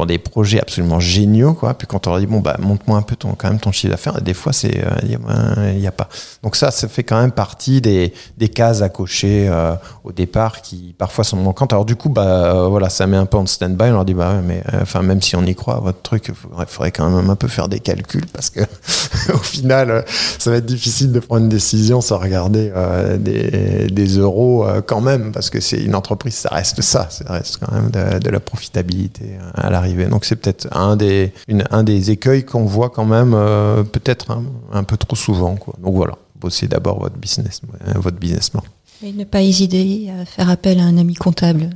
ont 0.00 0.06
des 0.06 0.18
projets 0.18 0.60
absolument 0.60 1.00
géniaux, 1.00 1.54
quoi. 1.54 1.74
Puis 1.74 1.86
quand 1.86 2.06
on 2.06 2.10
leur 2.10 2.20
dit, 2.20 2.26
bon, 2.26 2.40
bah, 2.40 2.56
montre-moi 2.58 2.98
un 2.98 3.02
peu 3.02 3.16
ton, 3.16 3.32
quand 3.32 3.48
même 3.48 3.60
ton 3.60 3.72
chiffre 3.72 3.90
d'affaires, 3.90 4.20
des 4.20 4.34
fois, 4.34 4.52
c'est, 4.52 4.84
euh, 4.84 5.70
il 5.72 5.80
n'y 5.80 5.86
a 5.86 5.92
pas. 5.92 6.08
Donc 6.42 6.56
ça, 6.56 6.70
ça 6.70 6.88
fait 6.88 7.02
quand 7.02 7.20
même 7.20 7.32
partie 7.32 7.80
des, 7.80 8.12
des 8.36 8.48
cases 8.48 8.82
à 8.82 8.88
cocher 8.88 9.48
euh, 9.48 9.74
au 10.04 10.12
départ 10.12 10.62
qui 10.62 10.94
parfois 10.98 11.24
sont 11.24 11.36
manquantes. 11.36 11.72
Alors 11.72 11.84
du 11.84 11.96
coup, 11.96 12.08
bah, 12.08 12.54
euh, 12.54 12.68
voilà, 12.68 12.88
ça 12.88 13.06
met 13.06 13.16
un 13.16 13.26
peu 13.26 13.36
en 13.36 13.46
stand-by. 13.46 13.84
On 13.84 13.92
leur 13.92 14.04
dit, 14.04 14.14
bah, 14.14 14.40
mais 14.44 14.62
enfin, 14.80 15.02
même 15.02 15.22
si 15.22 15.36
on 15.36 15.44
y 15.44 15.54
croit, 15.54 15.80
votre 15.80 16.02
truc, 16.02 16.26
il 16.28 16.34
faudrait, 16.34 16.66
faudrait, 16.66 16.92
quand 16.92 17.08
même 17.10 17.30
un 17.30 17.36
peu 17.36 17.48
faire 17.48 17.68
des 17.68 17.80
calculs 17.80 18.26
parce 18.32 18.50
que 18.50 18.60
au 19.32 19.38
final, 19.38 20.04
ça 20.38 20.50
va 20.50 20.56
être 20.56 20.66
difficile 20.66 21.12
de 21.12 21.20
prendre 21.20 21.42
une 21.42 21.48
décision 21.48 22.00
sans 22.00 22.18
regarder 22.18 22.72
des, 23.18 23.86
des, 23.90 24.06
euros 24.18 24.66
quand 24.86 25.00
même 25.00 25.32
parce 25.32 25.50
que 25.50 25.60
c'est 25.60 25.78
une 25.78 25.94
entreprise, 25.94 26.34
ça 26.34 26.48
reste 26.50 26.80
ça, 26.80 27.08
ça 27.10 27.24
reste 27.28 27.58
quand 27.58 27.72
même 27.72 27.90
de, 27.90 28.18
de 28.18 28.30
la 28.30 28.40
profitabilité 28.40 29.38
à 29.54 29.70
la 29.70 29.80
donc 29.94 30.24
c'est 30.24 30.36
peut-être 30.36 30.68
un 30.76 30.96
des, 30.96 31.32
un 31.70 31.82
des 31.82 32.10
écueils 32.10 32.44
qu'on 32.44 32.64
voit 32.64 32.90
quand 32.90 33.04
même 33.04 33.34
euh, 33.34 33.82
peut-être 33.84 34.36
un, 34.72 34.84
peu 34.84 34.96
trop 34.96 35.16
souvent. 35.16 35.56
Quoi. 35.56 35.74
Donc 35.82 35.94
voilà, 35.94 36.14
bossez 36.40 36.68
d'abord 36.68 37.00
votre 37.00 37.16
business, 37.16 37.60
euh, 37.86 37.92
votre 37.96 38.18
business 38.18 38.50
plan. 38.50 38.62
Et 39.02 39.12
ne 39.12 39.24
pas 39.24 39.42
hésiter 39.42 40.10
à 40.10 40.24
faire 40.24 40.48
appel 40.48 40.80
à 40.80 40.84
un 40.84 40.96
ami 40.96 41.14
comptable. 41.14 41.68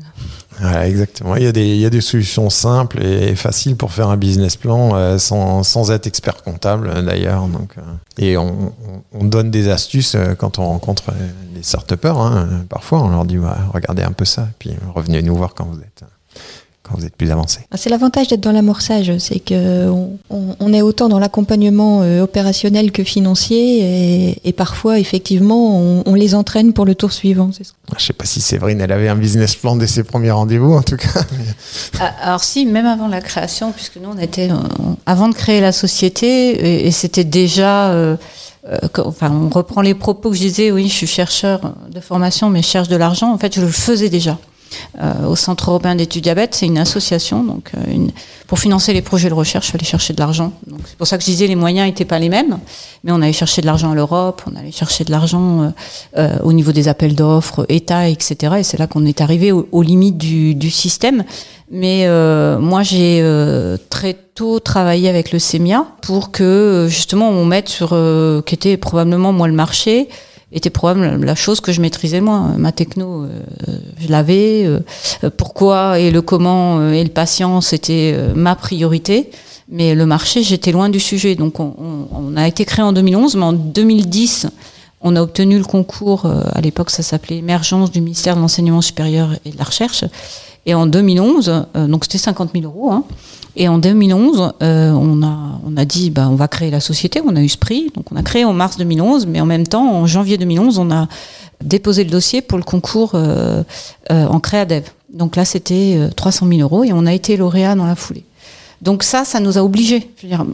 Voilà, 0.59 0.89
exactement. 0.89 1.37
Il 1.37 1.43
y, 1.43 1.47
a 1.47 1.53
des, 1.53 1.75
il 1.75 1.81
y 1.81 1.85
a 1.85 1.91
des 1.91 2.01
solutions 2.01 2.49
simples 2.49 3.03
et 3.03 3.35
faciles 3.37 3.77
pour 3.77 3.93
faire 3.93 4.09
un 4.09 4.17
business 4.17 4.57
plan 4.57 4.95
euh, 4.95 5.19
sans, 5.19 5.63
sans, 5.63 5.91
être 5.91 6.07
expert 6.07 6.43
comptable 6.43 7.05
d'ailleurs. 7.05 7.47
Donc, 7.49 7.75
et 8.19 8.39
on, 8.39 8.73
on, 9.13 9.25
donne 9.25 9.51
des 9.51 9.69
astuces 9.69 10.17
quand 10.39 10.59
on 10.59 10.65
rencontre 10.67 11.13
des 11.55 11.63
start 11.63 11.93
hein. 12.05 12.49
Parfois, 12.71 13.03
on 13.03 13.09
leur 13.11 13.27
dit 13.27 13.39
regardez 13.73 14.03
un 14.03 14.13
peu 14.13 14.25
ça, 14.25 14.49
puis 14.59 14.71
revenez 14.95 15.23
nous 15.23 15.37
voir 15.37 15.55
quand 15.55 15.65
vous 15.65 15.81
êtes 15.81 16.05
vous 16.97 17.05
êtes 17.05 17.17
plus 17.17 17.31
avancé 17.31 17.61
ah, 17.71 17.77
C'est 17.77 17.91
l'avantage 17.91 18.29
d'être 18.29 18.41
dans 18.41 18.53
l'amorçage, 18.53 19.17
c'est 19.19 19.41
que 19.41 19.89
on, 20.31 20.73
est 20.73 20.83
autant 20.83 21.09
dans 21.09 21.19
l'accompagnement 21.19 22.03
euh, 22.03 22.23
opérationnel 22.23 22.93
que 22.93 23.05
financier, 23.05 24.37
et, 24.45 24.53
parfois 24.53 24.99
effectivement 24.99 26.03
on, 26.07 26.15
les 26.15 26.35
entraîne 26.35 26.73
pour 26.73 26.85
le 26.85 26.95
tour 26.95 27.13
suivant. 27.13 27.51
Je 27.53 27.95
ne 27.95 27.99
sais 27.99 28.13
pas 28.13 28.27
si 28.27 28.41
Séverine, 28.41 28.81
elle 28.81 28.93
avait 28.93 29.09
un 29.09 29.17
business 29.17 29.57
plan 29.57 29.77
dès 29.77 29.87
ses 29.87 30.05
premiers 30.05 30.31
rendez-vous 30.31 30.75
en 30.75 30.83
tout 30.83 30.97
cas. 30.97 31.09
Ah, 31.99 32.15
alors 32.23 32.45
si, 32.45 32.65
même 32.67 32.87
avant 32.87 33.09
la 33.09 33.21
création, 33.21 33.73
puisque 33.73 33.97
nous 33.97 34.11
on 34.15 34.19
était 34.19 34.49
avant 35.07 35.29
de 35.29 35.35
créer 35.35 35.61
la 35.61 35.73
société, 35.73 36.87
et, 36.87 36.91
c'était 36.91 37.25
déjà 37.25 37.91
euh, 37.91 38.17
euh, 38.69 38.79
enfin, 39.05 39.31
on 39.31 39.49
reprend 39.49 39.81
les 39.81 39.95
propos 39.95 40.31
que 40.31 40.37
je 40.37 40.43
disais, 40.43 40.71
oui, 40.71 40.89
je 40.89 40.95
suis 40.95 41.07
chercheur 41.07 41.61
de 41.91 42.01
formation, 42.01 42.51
mais 42.51 42.63
je 42.63 42.69
cherche 42.69 42.89
de 42.89 42.97
l'argent. 42.97 43.33
En 43.33 43.39
fait, 43.39 43.55
je 43.55 43.61
le 43.63 43.69
faisais 43.69 44.09
déjà. 44.11 44.39
Euh, 45.01 45.27
au 45.27 45.37
Centre 45.37 45.71
européen 45.71 45.95
d'études 45.95 46.21
diabète. 46.21 46.55
C'est 46.55 46.67
une 46.67 46.79
association, 46.79 47.43
donc 47.43 47.71
euh, 47.77 47.93
une, 47.93 48.11
pour 48.47 48.59
financer 48.59 48.93
les 48.93 49.03
projets 49.03 49.29
de 49.29 49.35
recherche, 49.35 49.69
il 49.69 49.73
fallait 49.73 49.85
chercher 49.85 50.13
de 50.13 50.21
l'argent. 50.21 50.53
C'est 50.87 50.97
pour 50.97 51.07
ça 51.07 51.17
que 51.17 51.25
je 51.25 51.31
disais 51.31 51.47
les 51.47 51.57
moyens 51.57 51.87
n'étaient 51.87 52.05
pas 52.05 52.19
les 52.19 52.29
mêmes, 52.29 52.59
mais 53.05 53.13
on 53.13 53.23
allait 53.23 53.33
chercher 53.33 53.61
de 53.63 53.67
l'argent 53.67 53.93
à 53.93 53.95
l'Europe, 53.95 54.43
on 54.51 54.57
allait 54.57 54.73
chercher 54.73 55.05
de 55.05 55.11
l'argent 55.11 55.63
euh, 55.63 55.69
euh, 56.19 56.37
au 56.43 56.53
niveau 56.53 56.73
des 56.73 56.89
appels 56.89 57.15
d'offres, 57.15 57.65
État, 57.69 58.09
etc. 58.09 58.57
Et 58.59 58.63
c'est 58.63 58.79
là 58.79 58.87
qu'on 58.87 59.07
est 59.07 59.21
arrivé 59.21 59.53
aux, 59.53 59.83
limites 59.83 60.19
du, 60.19 60.55
du 60.55 60.71
système. 60.71 61.25
Mais 61.73 62.09
moi, 62.59 62.83
j'ai 62.83 63.25
très 63.91 64.15
tôt 64.35 64.59
travaillé 64.59 65.09
avec 65.09 65.31
le 65.31 65.39
CEMIA 65.39 65.87
pour 66.03 66.33
que 66.33 66.89
justement 66.91 67.29
on 67.29 67.45
mette 67.45 67.69
sur, 67.69 67.91
qui 68.45 68.55
était 68.55 68.77
probablement 68.77 69.33
moi 69.33 69.47
le 69.47 69.55
marché, 69.55 70.09
était 70.53 70.71
probablement 70.71 71.25
la 71.25 71.35
chose 71.35 71.61
que 71.61 71.73
je 71.73 71.81
maîtrisais 71.81 72.21
moi. 72.21 72.51
Ma 72.59 72.73
techno, 72.73 73.25
euh, 73.25 73.29
je 73.99 74.09
l'avais. 74.09 74.65
euh, 74.67 74.81
pourquoi 75.37 75.99
et 75.99 76.11
le 76.11 76.23
comment 76.23 76.79
euh, 76.81 76.93
et 76.93 77.05
le 77.05 77.11
patient, 77.11 77.61
c'était 77.61 78.13
euh, 78.15 78.33
ma 78.35 78.55
priorité. 78.57 79.31
Mais 79.69 79.95
le 79.95 80.05
marché, 80.05 80.43
j'étais 80.43 80.73
loin 80.73 80.89
du 80.89 80.99
sujet. 80.99 81.37
Donc 81.37 81.61
on, 81.61 82.37
a 82.37 82.49
été 82.49 82.65
créé 82.65 82.85
en 82.85 82.93
2011, 82.93 83.37
mais 83.37 83.45
en 83.45 83.53
2010, 83.53 84.49
on 85.01 85.15
a 85.15 85.23
obtenu 85.23 85.59
le 85.59 85.65
concours. 85.65 86.27
euh, 86.27 86.43
à 86.53 86.61
l'époque, 86.61 86.91
ça 86.91 87.03
s'appelait 87.05 87.37
Émergence 87.39 87.93
du 87.93 88.01
ministère 88.01 88.35
de 88.35 88.41
l'enseignement 88.41 88.81
supérieur 88.83 89.31
et 89.45 89.51
de 89.51 89.59
la 89.59 89.65
recherche. 89.65 90.05
Et 90.67 90.75
en 90.75 90.87
2011, 90.87 91.67
euh, 91.77 91.87
donc 91.87 92.05
c'était 92.05 92.19
50 92.19 92.51
000 92.55 92.65
euros. 92.65 92.91
Hein, 92.91 93.05
et 93.57 93.69
en 93.69 93.79
2011, 93.79 94.53
euh, 94.63 94.91
on, 94.93 95.23
a, 95.23 95.61
on 95.67 95.77
a 95.77 95.85
dit, 95.85 96.11
bah, 96.11 96.29
on 96.31 96.35
va 96.35 96.49
créer 96.49 96.71
la 96.71 96.81
société. 96.81 97.21
On 97.25 97.35
a 97.37 97.41
eu 97.41 97.49
ce 97.49 97.59
prix. 97.59 97.91
Donc 97.95 98.07
on 98.13 98.17
a 98.17 98.23
créé 98.23 98.45
en 98.45 98.53
mars 98.53 98.77
2011, 98.77 99.27
mais 99.27 99.41
en 99.41 99.47
même 99.47 99.67
temps, 99.67 99.93
en 99.93 100.07
janvier 100.07 100.39
2011, 100.39 100.79
on 100.79 100.91
a 100.91 101.09
déposé 101.63 102.05
le 102.05 102.11
dossier 102.11 102.43
pour 102.43 102.59
le 102.59 102.65
concours 102.65 103.13
euh, 103.15 103.63
euh, 104.11 104.27
en 104.27 104.41
créadev. 104.41 104.85
Donc 105.13 105.37
là, 105.37 105.45
c'était 105.45 105.97
euh, 105.99 106.11
300 106.11 106.47
000 106.49 106.61
euros 106.61 106.85
et 106.85 106.93
on 106.93 107.07
a 107.07 107.13
été 107.13 107.37
lauréat 107.37 107.75
dans 107.75 107.87
la 107.87 107.97
foulée. 107.97 108.25
Donc 108.83 109.03
ça, 109.03 109.25
ça 109.25 109.41
nous 109.41 109.59
a 109.59 109.63
obligés. 109.63 110.11
Je 110.17 110.23
veux 110.23 110.29
dire, 110.29 110.45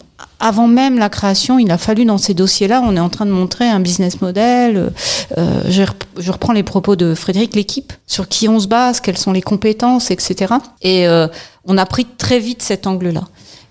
avant 0.41 0.67
même 0.67 0.99
la 0.99 1.09
création, 1.09 1.59
il 1.59 1.71
a 1.71 1.79
fallu 1.79 2.05
dans 2.05 2.19
ces 2.19 2.35
dossiers-là, 2.35 2.83
on 2.85 2.97
est 2.97 3.01
en 3.01 3.09
train 3.09 3.25
de 3.27 3.31
montrer 3.31 3.69
un 3.69 3.79
business 3.81 4.21
model. 4.21 4.93
Euh, 5.39 5.61
je, 5.69 5.83
rep- 5.83 6.05
je 6.19 6.33
reprends 6.33 6.53
les 6.53 6.65
propos 6.65 6.97
de 6.97 7.15
Frédéric, 7.15 7.55
l'équipe, 7.55 7.93
sur 8.07 8.29
qui 8.29 8.49
on 8.49 8.59
se 8.59 8.67
base, 8.67 9.01
quelles 9.01 9.19
sont 9.19 9.33
les 9.33 9.43
compétences, 9.43 10.11
etc. 10.11 10.55
Et 10.83 11.07
euh, 11.07 11.29
on 11.65 11.79
a 11.79 11.87
pris 11.87 12.05
très 12.19 12.41
vite 12.41 12.63
cet 12.63 12.87
angle-là. 12.87 13.23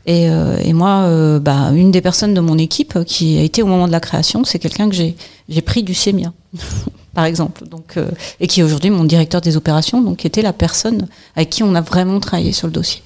Et, 0.05 0.29
euh, 0.29 0.57
et 0.63 0.71
moi, 0.73 1.01
euh, 1.03 1.39
bah, 1.39 1.71
une 1.73 1.91
des 1.91 2.01
personnes 2.01 2.33
de 2.33 2.39
mon 2.41 2.57
équipe 2.57 3.03
qui 3.05 3.37
a 3.37 3.41
été 3.41 3.61
au 3.61 3.65
moment 3.65 3.87
de 3.87 3.91
la 3.91 3.99
création, 3.99 4.43
c'est 4.45 4.59
quelqu'un 4.59 4.87
que 4.89 4.95
j'ai 4.95 5.61
pris 5.61 5.81
du 5.83 5.93
CEMIA, 5.95 6.31
par 7.13 7.25
exemple, 7.25 7.67
donc 7.67 7.97
euh, 7.97 8.09
et 8.39 8.47
qui 8.47 8.59
est 8.59 8.63
aujourd'hui 8.63 8.91
mon 8.91 9.03
directeur 9.03 9.41
des 9.41 9.57
opérations, 9.57 10.01
donc 10.01 10.17
qui 10.17 10.27
était 10.27 10.43
la 10.43 10.53
personne 10.53 11.07
avec 11.35 11.49
qui 11.49 11.63
on 11.63 11.73
a 11.73 11.81
vraiment 11.81 12.19
travaillé 12.19 12.51
sur 12.51 12.67
le 12.67 12.73
dossier. 12.73 13.01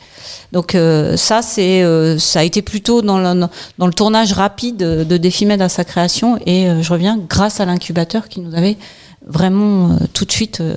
Donc 0.52 0.74
euh, 0.74 1.16
ça, 1.16 1.42
c'est 1.42 1.84
euh, 1.84 2.18
ça 2.18 2.40
a 2.40 2.44
été 2.44 2.62
plutôt 2.62 3.02
dans 3.02 3.20
le, 3.20 3.48
dans 3.78 3.88
le 3.88 3.94
tournage 3.94 4.34
rapide 4.34 4.78
de 4.78 5.18
Défimed 5.18 5.62
à 5.62 5.70
sa 5.70 5.84
création, 5.84 6.40
et 6.46 6.68
euh, 6.68 6.82
je 6.82 6.92
reviens 6.92 7.18
grâce 7.18 7.60
à 7.60 7.66
l'incubateur 7.66 8.28
qui 8.28 8.40
nous 8.40 8.56
avait 8.56 8.78
vraiment 9.26 9.92
euh, 9.92 9.96
tout 10.14 10.26
de 10.26 10.32
suite 10.32 10.60
euh, 10.62 10.76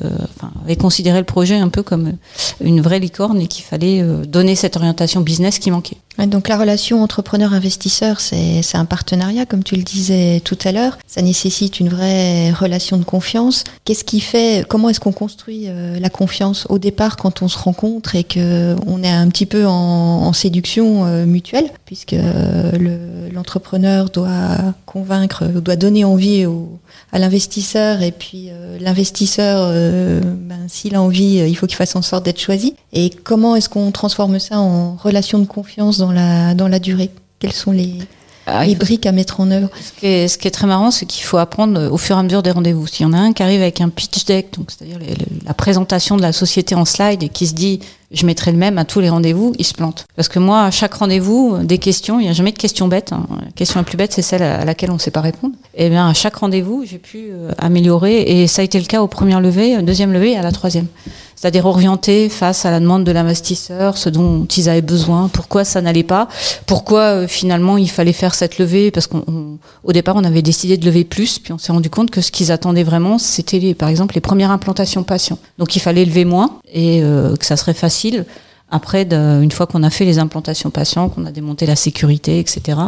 avait 0.64 0.76
considéré 0.76 1.18
le 1.18 1.24
projet 1.24 1.56
un 1.56 1.68
peu 1.68 1.82
comme 1.82 2.12
une 2.60 2.80
vraie 2.80 2.98
licorne 2.98 3.40
et 3.40 3.46
qu'il 3.46 3.64
fallait 3.64 4.02
euh, 4.02 4.24
donner 4.26 4.54
cette 4.54 4.76
orientation 4.76 5.20
business 5.20 5.58
qui 5.58 5.70
manquait. 5.70 5.96
Donc 6.26 6.48
la 6.48 6.58
relation 6.58 7.02
entrepreneur-investisseur, 7.02 8.20
c'est 8.20 8.62
un 8.74 8.84
partenariat, 8.84 9.46
comme 9.46 9.64
tu 9.64 9.76
le 9.76 9.82
disais 9.82 10.40
tout 10.44 10.58
à 10.62 10.70
l'heure. 10.70 10.98
Ça 11.06 11.22
nécessite 11.22 11.80
une 11.80 11.88
vraie 11.88 12.50
relation 12.52 12.98
de 12.98 13.04
confiance. 13.04 13.64
Qu'est-ce 13.86 14.04
qui 14.04 14.20
fait, 14.20 14.64
comment 14.68 14.90
est-ce 14.90 15.00
qu'on 15.00 15.12
construit 15.12 15.64
euh, 15.66 15.98
la 15.98 16.10
confiance 16.10 16.66
au 16.68 16.78
départ 16.78 17.16
quand 17.16 17.40
on 17.40 17.48
se 17.48 17.58
rencontre 17.58 18.14
et 18.14 18.24
que 18.24 18.76
on 18.86 19.02
est 19.02 19.10
un 19.10 19.28
petit 19.28 19.46
peu 19.46 19.66
en, 19.66 20.32
séduction 20.34 21.04
euh, 21.04 21.24
mutuelle, 21.26 21.70
puisque 21.86 22.12
euh, 22.14 22.72
le- 22.72 23.30
l'entrepreneur 23.34 24.08
doit 24.10 24.58
convaincre, 24.86 25.44
doit 25.46 25.76
donner 25.76 26.04
envie 26.04 26.46
au, 26.46 26.78
à 27.12 27.18
l'investisseur 27.18 28.02
et 28.02 28.10
puis 28.10 28.48
euh, 28.50 28.78
l'investisseur, 28.80 29.68
euh, 29.70 30.20
ben, 30.22 30.66
s'il 30.66 30.94
a 30.94 31.02
envie, 31.02 31.40
euh, 31.40 31.46
il 31.46 31.54
faut 31.54 31.66
qu'il 31.66 31.76
fasse 31.76 31.94
en 31.94 32.02
sorte 32.02 32.24
d'être 32.24 32.40
choisi. 32.40 32.74
Et 32.94 33.10
comment 33.10 33.54
est-ce 33.54 33.68
qu'on 33.68 33.92
transforme 33.92 34.38
ça 34.38 34.58
en 34.58 34.96
relation 34.96 35.38
de 35.38 35.44
confiance 35.44 35.98
dans 35.98 36.10
la, 36.10 36.54
dans 36.54 36.68
la 36.68 36.78
durée? 36.78 37.10
Quelles 37.38 37.52
sont 37.52 37.72
les, 37.72 37.98
Ah, 38.46 38.64
les 38.64 38.74
briques 38.74 39.06
à 39.06 39.12
mettre 39.12 39.40
en 39.40 39.50
œuvre 39.50 39.68
ce, 39.80 39.92
qui 40.00 40.06
est, 40.06 40.28
ce 40.28 40.36
qui 40.38 40.48
est 40.48 40.52
très 40.52 40.66
marrant, 40.66 40.90
c'est 40.90 41.06
qu'il 41.06 41.24
faut 41.24 41.38
apprendre 41.38 41.90
au 41.92 41.96
fur 41.96 42.16
et 42.16 42.18
à 42.18 42.22
mesure 42.22 42.42
des 42.42 42.50
rendez-vous. 42.50 42.86
S'il 42.86 43.06
y 43.06 43.08
en 43.08 43.12
a 43.12 43.18
un 43.18 43.32
qui 43.32 43.42
arrive 43.42 43.62
avec 43.62 43.80
un 43.80 43.88
pitch 43.88 44.24
deck, 44.24 44.54
donc 44.56 44.70
c'est-à-dire 44.70 44.98
la 45.46 45.54
présentation 45.54 46.16
de 46.16 46.22
la 46.22 46.32
société 46.32 46.74
en 46.74 46.84
slide 46.84 47.22
et 47.22 47.28
qui 47.28 47.46
se 47.46 47.54
dit 47.54 47.80
je 48.12 48.26
mettrai 48.26 48.52
le 48.52 48.58
même 48.58 48.78
à 48.78 48.84
tous 48.84 49.00
les 49.00 49.08
rendez-vous, 49.08 49.54
il 49.58 49.64
se 49.64 49.72
plante. 49.74 50.04
Parce 50.16 50.28
que 50.28 50.38
moi, 50.38 50.64
à 50.64 50.70
chaque 50.70 50.94
rendez-vous, 50.94 51.58
des 51.62 51.78
questions, 51.78 52.20
il 52.20 52.24
n'y 52.24 52.28
a 52.28 52.34
jamais 52.34 52.52
de 52.52 52.58
questions 52.58 52.86
bêtes. 52.88 53.12
hein. 53.12 53.26
La 53.42 53.50
question 53.52 53.80
la 53.80 53.84
plus 53.84 53.96
bête, 53.96 54.12
c'est 54.12 54.22
celle 54.22 54.42
à 54.42 54.64
laquelle 54.64 54.90
on 54.90 54.94
ne 54.94 54.98
sait 54.98 55.10
pas 55.10 55.22
répondre. 55.22 55.54
Et 55.74 55.88
bien, 55.88 56.08
à 56.08 56.14
chaque 56.14 56.36
rendez-vous, 56.36 56.84
j'ai 56.86 56.98
pu 56.98 57.30
euh, 57.30 57.52
améliorer. 57.58 58.20
Et 58.22 58.46
ça 58.46 58.60
a 58.62 58.64
été 58.64 58.78
le 58.78 58.84
cas 58.84 59.00
aux 59.02 59.06
premières 59.08 59.40
levées, 59.40 59.76
euh, 59.76 59.82
deuxième 59.82 60.12
levée 60.12 60.32
et 60.32 60.36
à 60.36 60.42
la 60.42 60.52
troisième. 60.52 60.86
C'est-à-dire 61.42 61.66
orienter 61.66 62.28
face 62.28 62.64
à 62.66 62.70
la 62.70 62.78
demande 62.78 63.02
de 63.02 63.10
l'investisseur, 63.10 63.98
ce 63.98 64.08
dont 64.08 64.44
ils 64.46 64.68
avaient 64.68 64.80
besoin, 64.80 65.26
pourquoi 65.26 65.64
ça 65.64 65.80
n'allait 65.80 66.04
pas, 66.04 66.28
pourquoi 66.66 67.00
euh, 67.00 67.26
finalement 67.26 67.78
il 67.78 67.90
fallait 67.90 68.12
faire 68.12 68.32
cette 68.36 68.58
levée, 68.58 68.92
parce 68.92 69.08
qu'au 69.08 69.92
départ 69.92 70.14
on 70.14 70.22
avait 70.22 70.40
décidé 70.42 70.76
de 70.76 70.86
lever 70.86 71.02
plus, 71.02 71.40
puis 71.40 71.52
on 71.52 71.58
s'est 71.58 71.72
rendu 71.72 71.90
compte 71.90 72.12
que 72.12 72.20
ce 72.20 72.30
qu'ils 72.30 72.52
attendaient 72.52 72.84
vraiment, 72.84 73.18
c'était 73.18 73.74
par 73.74 73.88
exemple 73.88 74.14
les 74.14 74.20
premières 74.20 74.52
implantations 74.52 75.02
patients. 75.02 75.38
Donc 75.58 75.74
il 75.74 75.80
fallait 75.80 76.04
lever 76.04 76.24
moins 76.24 76.60
et 76.72 77.02
euh, 77.02 77.34
que 77.34 77.44
ça 77.44 77.56
serait 77.56 77.74
facile. 77.74 78.24
Après, 78.70 79.04
de- 79.04 79.40
une 79.42 79.50
fois 79.50 79.66
qu'on 79.66 79.82
a 79.82 79.90
fait 79.90 80.04
les 80.04 80.20
implantations 80.20 80.70
patients, 80.70 81.08
qu'on 81.08 81.26
a 81.26 81.32
démonté 81.32 81.66
la 81.66 81.74
sécurité, 81.74 82.38
etc., 82.38 82.78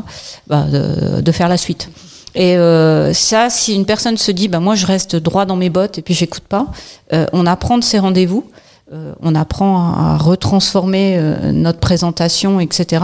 bah, 0.46 0.62
de, 0.70 1.20
de 1.20 1.32
faire 1.32 1.48
la 1.48 1.56
suite. 1.56 1.88
Et 2.34 2.56
euh, 2.56 3.12
ça, 3.12 3.48
si 3.50 3.74
une 3.74 3.84
personne 3.86 4.16
se 4.16 4.30
dit, 4.32 4.48
bah, 4.48 4.60
moi 4.60 4.74
je 4.74 4.86
reste 4.86 5.16
droit 5.16 5.44
dans 5.46 5.56
mes 5.56 5.70
bottes 5.70 5.98
et 5.98 6.02
puis 6.02 6.14
j'écoute 6.14 6.44
pas, 6.48 6.66
euh, 7.12 7.26
on 7.32 7.46
apprend 7.46 7.78
de 7.78 7.84
ces 7.84 7.98
rendez-vous, 7.98 8.44
euh, 8.92 9.14
on 9.22 9.34
apprend 9.34 9.92
à, 9.94 10.18
retransformer 10.18 11.16
euh, 11.16 11.52
notre 11.52 11.78
présentation, 11.80 12.60
etc. 12.60 13.02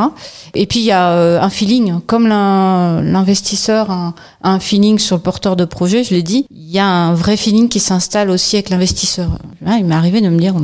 Et 0.55 0.67
puis 0.67 0.81
il 0.81 0.85
y 0.85 0.91
a 0.93 1.13
euh, 1.13 1.41
un 1.41 1.49
feeling, 1.49 2.01
comme 2.07 2.27
l'in- 2.29 3.01
l'investisseur 3.03 3.91
a 3.91 4.15
a 4.43 4.51
un 4.51 4.59
feeling 4.61 4.99
sur 4.99 5.17
le 5.17 5.23
porteur 5.23 5.55
de 5.55 5.67
projet, 5.67 6.03
je 6.03 6.15
l'ai 6.15 6.23
dit, 6.23 6.47
il 6.51 6.71
y 6.71 6.79
a 6.79 6.87
un 6.87 7.13
vrai 7.13 7.37
feeling 7.37 7.69
qui 7.69 7.79
s'installe 7.79 8.31
aussi 8.31 8.57
avec 8.57 8.71
l'investisseur. 8.71 9.39
Là, 9.61 9.77
il 9.79 9.85
m'est 9.85 9.95
arrivé 9.95 10.23
de 10.23 10.31
me 10.31 10.39
dire, 10.39 10.55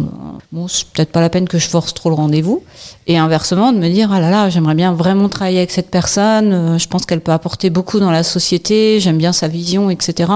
bon, 0.51 0.67
c'est 0.67 0.87
peut-être 0.89 1.13
pas 1.13 1.21
la 1.21 1.29
peine 1.29 1.47
que 1.47 1.59
je 1.59 1.69
force 1.69 1.93
trop 1.93 2.09
le 2.09 2.15
rendez-vous, 2.15 2.63
et 3.09 3.19
inversement 3.19 3.73
de 3.73 3.79
me 3.79 3.89
dire, 3.89 4.11
ah 4.13 4.19
là 4.19 4.31
là, 4.31 4.51
j'aimerais 4.51 4.75
bien 4.75 4.93
vraiment 4.93 5.29
travailler 5.29 5.59
avec 5.59 5.71
cette 5.71 5.91
personne, 5.91 6.53
euh, 6.53 6.79
je 6.79 6.89
pense 6.89 7.07
qu'elle 7.07 7.21
peut 7.21 7.33
apporter 7.33 7.71
beaucoup 7.71 8.01
dans 8.01 8.11
la 8.11 8.25
société, 8.25 8.99
j'aime 8.99 9.17
bien 9.17 9.33
sa 9.33 9.47
vision, 9.47 9.91
etc. 9.91 10.33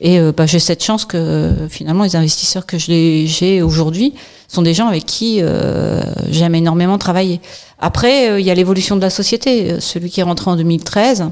Et 0.00 0.20
euh, 0.20 0.30
bah, 0.30 0.46
j'ai 0.46 0.60
cette 0.60 0.82
chance 0.82 1.04
que 1.04 1.16
euh, 1.16 1.68
finalement 1.68 2.04
les 2.04 2.14
investisseurs 2.14 2.66
que 2.66 2.78
j'ai 2.78 3.62
aujourd'hui 3.62 4.14
sont 4.46 4.62
des 4.62 4.74
gens 4.74 4.86
avec 4.86 5.06
qui 5.06 5.38
euh, 5.40 6.02
j'aime 6.30 6.54
énormément 6.54 6.98
travailler. 6.98 7.40
Après, 7.80 8.40
il 8.40 8.46
y 8.46 8.50
a 8.50 8.54
l'évolution 8.54 8.94
de 8.94 9.00
la 9.00 9.10
société. 9.10 9.80
Celui 9.80 10.08
qui 10.08 10.20
est 10.20 10.24
rentré 10.24 10.50
en 10.50 10.56
2013 10.56 11.30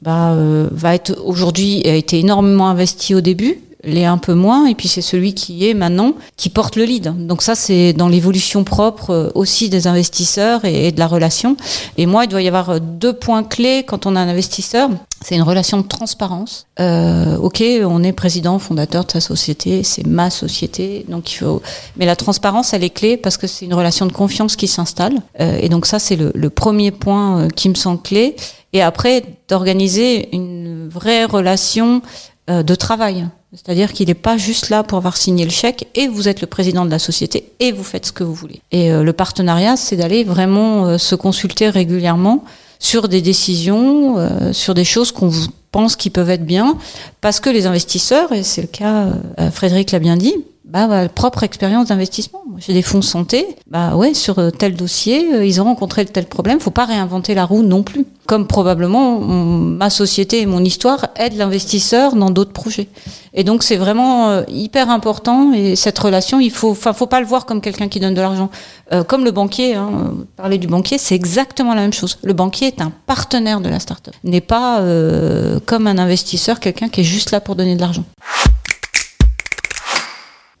bah, 0.00 0.34
va 0.72 0.94
être 0.94 1.20
aujourd'hui 1.22 1.86
a 1.86 1.94
été 1.94 2.18
énormément 2.18 2.68
investi 2.68 3.14
au 3.14 3.20
début, 3.20 3.60
l'est 3.86 4.04
un 4.04 4.18
peu 4.18 4.34
moins, 4.34 4.66
et 4.66 4.74
puis 4.74 4.88
c'est 4.88 5.02
celui 5.02 5.34
qui 5.34 5.68
est 5.68 5.74
maintenant 5.74 6.14
qui 6.36 6.48
porte 6.48 6.76
le 6.76 6.84
lead. 6.84 7.26
Donc 7.26 7.42
ça, 7.42 7.54
c'est 7.54 7.92
dans 7.92 8.08
l'évolution 8.08 8.64
propre 8.64 9.10
euh, 9.10 9.30
aussi 9.34 9.68
des 9.68 9.86
investisseurs 9.86 10.64
et, 10.64 10.92
de 10.92 10.98
la 10.98 11.06
relation. 11.06 11.56
Et 11.96 12.06
moi, 12.06 12.24
il 12.24 12.28
doit 12.28 12.42
y 12.42 12.48
avoir 12.48 12.70
euh, 12.70 12.78
deux 12.80 13.12
points 13.12 13.44
clés 13.44 13.84
quand 13.86 14.06
on 14.06 14.16
a 14.16 14.20
un 14.20 14.28
investisseur. 14.28 14.90
C'est 15.24 15.36
une 15.36 15.42
relation 15.42 15.78
de 15.78 15.86
transparence. 15.86 16.66
Euh, 16.80 17.38
ok, 17.38 17.64
on 17.86 18.02
est 18.02 18.12
président, 18.12 18.58
fondateur 18.58 19.06
de 19.06 19.10
sa 19.10 19.22
société, 19.22 19.82
c'est 19.82 20.06
ma 20.06 20.28
société, 20.28 21.06
donc 21.08 21.32
il 21.32 21.36
faut. 21.36 21.62
Mais 21.96 22.04
la 22.04 22.14
transparence, 22.14 22.74
elle 22.74 22.84
est 22.84 22.90
clé 22.90 23.16
parce 23.16 23.38
que 23.38 23.46
c'est 23.46 23.64
une 23.64 23.72
relation 23.72 24.04
de 24.04 24.12
confiance 24.12 24.54
qui 24.54 24.68
s'installe. 24.68 25.14
Euh, 25.40 25.56
et 25.62 25.70
donc 25.70 25.86
ça, 25.86 25.98
c'est 25.98 26.16
le, 26.16 26.30
le 26.34 26.50
premier 26.50 26.90
point 26.90 27.38
euh, 27.38 27.48
qui 27.48 27.70
me 27.70 27.74
semble 27.74 28.02
clé. 28.02 28.36
Et 28.74 28.82
après, 28.82 29.24
d'organiser 29.48 30.28
une 30.34 30.90
vraie 30.90 31.24
relation 31.24 32.02
de 32.46 32.74
travail. 32.74 33.26
C'est-à-dire 33.54 33.92
qu'il 33.92 34.08
n'est 34.08 34.14
pas 34.14 34.36
juste 34.36 34.68
là 34.68 34.82
pour 34.82 34.98
avoir 34.98 35.16
signé 35.16 35.44
le 35.44 35.50
chèque 35.50 35.86
et 35.94 36.08
vous 36.08 36.28
êtes 36.28 36.40
le 36.40 36.46
président 36.46 36.84
de 36.84 36.90
la 36.90 36.98
société 36.98 37.52
et 37.60 37.72
vous 37.72 37.84
faites 37.84 38.06
ce 38.06 38.12
que 38.12 38.24
vous 38.24 38.34
voulez. 38.34 38.60
Et 38.72 38.90
euh, 38.90 39.02
le 39.02 39.12
partenariat, 39.12 39.76
c'est 39.76 39.96
d'aller 39.96 40.24
vraiment 40.24 40.86
euh, 40.86 40.98
se 40.98 41.14
consulter 41.14 41.68
régulièrement 41.68 42.44
sur 42.80 43.08
des 43.08 43.22
décisions, 43.22 44.18
euh, 44.18 44.52
sur 44.52 44.74
des 44.74 44.84
choses 44.84 45.12
qu'on 45.12 45.30
pense 45.70 45.94
qui 45.96 46.10
peuvent 46.10 46.30
être 46.30 46.44
bien, 46.44 46.76
parce 47.20 47.40
que 47.40 47.50
les 47.50 47.66
investisseurs, 47.66 48.32
et 48.32 48.42
c'est 48.42 48.62
le 48.62 48.68
cas, 48.68 49.08
Frédéric 49.50 49.90
l'a 49.90 49.98
bien 49.98 50.16
dit, 50.16 50.34
bah, 50.64 50.86
bah, 50.86 51.08
propre 51.08 51.42
expérience 51.42 51.88
d'investissement. 51.88 52.42
J'ai 52.58 52.72
des 52.72 52.82
fonds 52.82 53.02
santé, 53.02 53.46
bah 53.70 53.96
ouais, 53.96 54.14
sur 54.14 54.38
euh, 54.38 54.50
tel 54.50 54.74
dossier, 54.74 55.34
euh, 55.34 55.44
ils 55.44 55.60
ont 55.60 55.64
rencontré 55.64 56.04
tel 56.06 56.26
problème. 56.26 56.60
Faut 56.60 56.70
pas 56.70 56.86
réinventer 56.86 57.34
la 57.34 57.44
roue 57.44 57.62
non 57.62 57.82
plus. 57.82 58.06
Comme 58.26 58.46
probablement 58.46 59.20
ma 59.20 59.90
société 59.90 60.40
et 60.40 60.46
mon 60.46 60.64
histoire 60.64 61.08
aident 61.16 61.36
l'investisseur 61.36 62.16
dans 62.16 62.30
d'autres 62.30 62.52
projets. 62.52 62.88
Et 63.36 63.42
donc 63.42 63.64
c'est 63.64 63.76
vraiment 63.76 64.30
euh, 64.30 64.42
hyper 64.48 64.90
important 64.90 65.52
et 65.52 65.74
cette 65.74 65.98
relation, 65.98 66.38
il 66.38 66.52
faut, 66.52 66.70
enfin, 66.70 66.92
faut 66.92 67.08
pas 67.08 67.20
le 67.20 67.26
voir 67.26 67.46
comme 67.46 67.60
quelqu'un 67.60 67.88
qui 67.88 67.98
donne 67.98 68.14
de 68.14 68.20
l'argent. 68.20 68.48
Euh, 68.92 69.02
comme 69.02 69.24
le 69.24 69.32
banquier, 69.32 69.74
hein, 69.74 70.14
parler 70.36 70.56
du 70.56 70.68
banquier, 70.68 70.98
c'est 70.98 71.16
exactement 71.16 71.74
la 71.74 71.80
même 71.80 71.92
chose. 71.92 72.18
Le 72.22 72.32
banquier 72.32 72.68
est 72.68 72.80
un 72.80 72.92
partenaire 73.06 73.60
de 73.60 73.68
la 73.68 73.80
start-up, 73.80 74.14
n'est 74.22 74.40
pas 74.40 74.80
euh, 74.80 75.58
comme 75.66 75.88
un 75.88 75.98
investisseur, 75.98 76.60
quelqu'un 76.60 76.88
qui 76.88 77.00
est 77.00 77.04
juste 77.04 77.32
là 77.32 77.40
pour 77.40 77.56
donner 77.56 77.74
de 77.74 77.80
l'argent. 77.80 78.04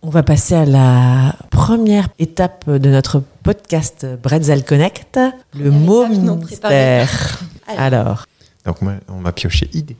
On 0.06 0.10
va 0.10 0.22
passer 0.22 0.54
à 0.54 0.66
la 0.66 1.34
première 1.50 2.10
étape 2.18 2.68
de 2.68 2.90
notre 2.90 3.22
podcast 3.42 4.06
Bretzel 4.22 4.62
Connect, 4.62 5.18
le 5.58 5.70
mot 5.70 6.06
mystère. 6.06 7.40
Alors, 7.78 8.26
Donc 8.66 8.82
moi, 8.82 8.92
on 9.08 9.20
m'a 9.20 9.32
pioché 9.32 9.70
idée. 9.72 9.96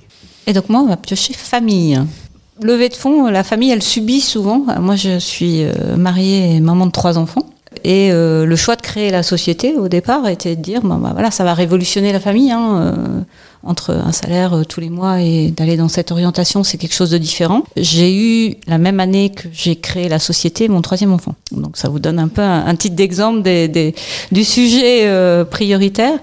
Et 0.47 0.53
donc 0.53 0.69
moi, 0.69 0.81
on 0.81 0.89
va 0.89 0.99
piocher 0.99 1.33
famille. 1.33 1.99
Levée 2.61 2.91
de 2.91 2.95
fonds, 2.95 3.31
la 3.31 3.43
famille, 3.43 3.71
elle 3.71 3.83
subit 3.83 4.21
souvent. 4.21 4.59
Moi, 4.79 4.95
je 4.97 5.19
suis 5.19 5.65
euh, 5.65 5.97
mariée 5.97 6.57
et 6.57 6.61
maman 6.61 6.85
de 6.85 6.93
trois 6.93 7.17
enfants. 7.17 7.47
Et 7.85 8.11
euh, 8.13 8.47
le 8.47 8.57
choix 8.57 8.77
de 8.77 8.83
créer 8.83 9.11
la 9.11 9.23
société, 9.23 9.75
au 9.77 9.89
départ, 9.89 10.27
était 10.29 10.57
de 10.57 10.63
dire, 10.63 10.81
bon, 10.81 10.97
bah, 10.97 11.11
voilà, 11.13 11.31
ça 11.31 11.45
va 11.45 11.53
révolutionner 11.55 12.13
la 12.13 12.21
famille. 12.21 12.51
hein, 12.51 12.77
euh, 12.97 13.21
entre 13.67 13.95
un 13.95 14.13
salaire 14.13 14.53
euh, 14.53 14.65
tous 14.65 14.81
les 14.81 14.91
mois 14.91 15.23
et 15.23 15.51
d'aller 15.51 15.79
dans 15.79 15.89
cette 15.89 16.13
orientation, 16.13 16.63
c'est 16.65 16.77
quelque 16.77 16.93
chose 16.95 17.09
de 17.09 17.17
différent. 17.17 17.63
J'ai 17.79 18.15
eu, 18.15 18.57
la 18.67 18.77
même 18.77 19.01
année 19.01 19.31
que 19.31 19.49
j'ai 19.55 19.77
créé 19.77 20.11
la 20.11 20.19
société, 20.19 20.69
mon 20.69 20.83
troisième 20.83 21.13
enfant. 21.15 21.35
Donc 21.51 21.79
ça 21.79 21.89
vous 21.89 21.99
donne 21.99 22.19
un 22.19 22.29
peu 22.29 22.43
un, 22.43 22.67
un 22.67 22.77
titre 22.77 22.95
d'exemple 22.95 23.41
des, 23.41 23.69
des- 23.69 23.95
du 24.33 24.45
sujet 24.45 25.07
euh, 25.07 25.47
prioritaire. 25.47 26.19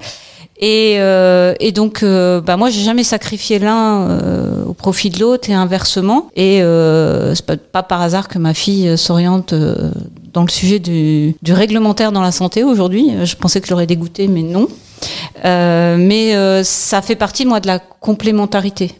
Et, 0.62 0.97
euh, 1.00 1.56
et 1.60 1.71
donc, 1.71 2.04
euh, 2.04 2.39
bah 2.39 2.56
moi, 2.56 2.69
j'ai 2.69 2.82
jamais 2.84 3.04
sacrifié 3.04 3.58
l'un 3.58 4.02
euh, 4.02 4.63
au 4.65 4.74
profit 4.74 5.10
de 5.10 5.19
l'autre 5.19 5.50
et 5.50 5.54
inversement. 5.54 6.30
Et 6.36 6.62
euh, 6.62 7.34
c'est 7.34 7.45
pas, 7.45 7.58
pas 7.58 7.82
par 7.82 8.02
hasard 8.02 8.28
que 8.28 8.38
ma 8.38 8.54
fille 8.54 8.88
euh, 8.88 8.95
s'oriente 8.95 9.54
euh, 9.54 9.89
dans 10.34 10.43
le 10.43 10.50
sujet 10.50 10.78
du, 10.78 11.36
du 11.41 11.54
réglementaire 11.54 12.12
dans 12.12 12.21
la 12.21 12.32
santé 12.32 12.63
aujourd'hui. 12.63 13.12
Je 13.24 13.36
pensais 13.36 13.60
que 13.60 13.65
je 13.67 13.71
l'aurais 13.71 13.88
dégoûté, 13.88 14.28
mais 14.28 14.43
non. 14.43 14.67
Mais 15.43 16.63
ça 16.63 17.02
fait 17.02 17.15
partie, 17.15 17.45
moi, 17.45 17.60
de 17.60 17.67
la 17.67 17.80
complémentarité. 17.80 18.95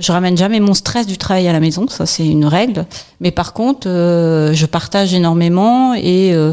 Je 0.00 0.12
ramène 0.12 0.36
jamais 0.36 0.60
mon 0.60 0.74
stress 0.74 1.06
du 1.06 1.18
travail 1.18 1.48
à 1.48 1.52
la 1.52 1.60
maison, 1.60 1.86
ça 1.88 2.06
c'est 2.06 2.26
une 2.26 2.44
règle. 2.44 2.86
Mais 3.20 3.30
par 3.30 3.52
contre, 3.52 3.88
euh, 3.88 4.52
je 4.52 4.66
partage 4.66 5.12
énormément 5.14 5.94
et, 5.94 6.32
euh, 6.32 6.52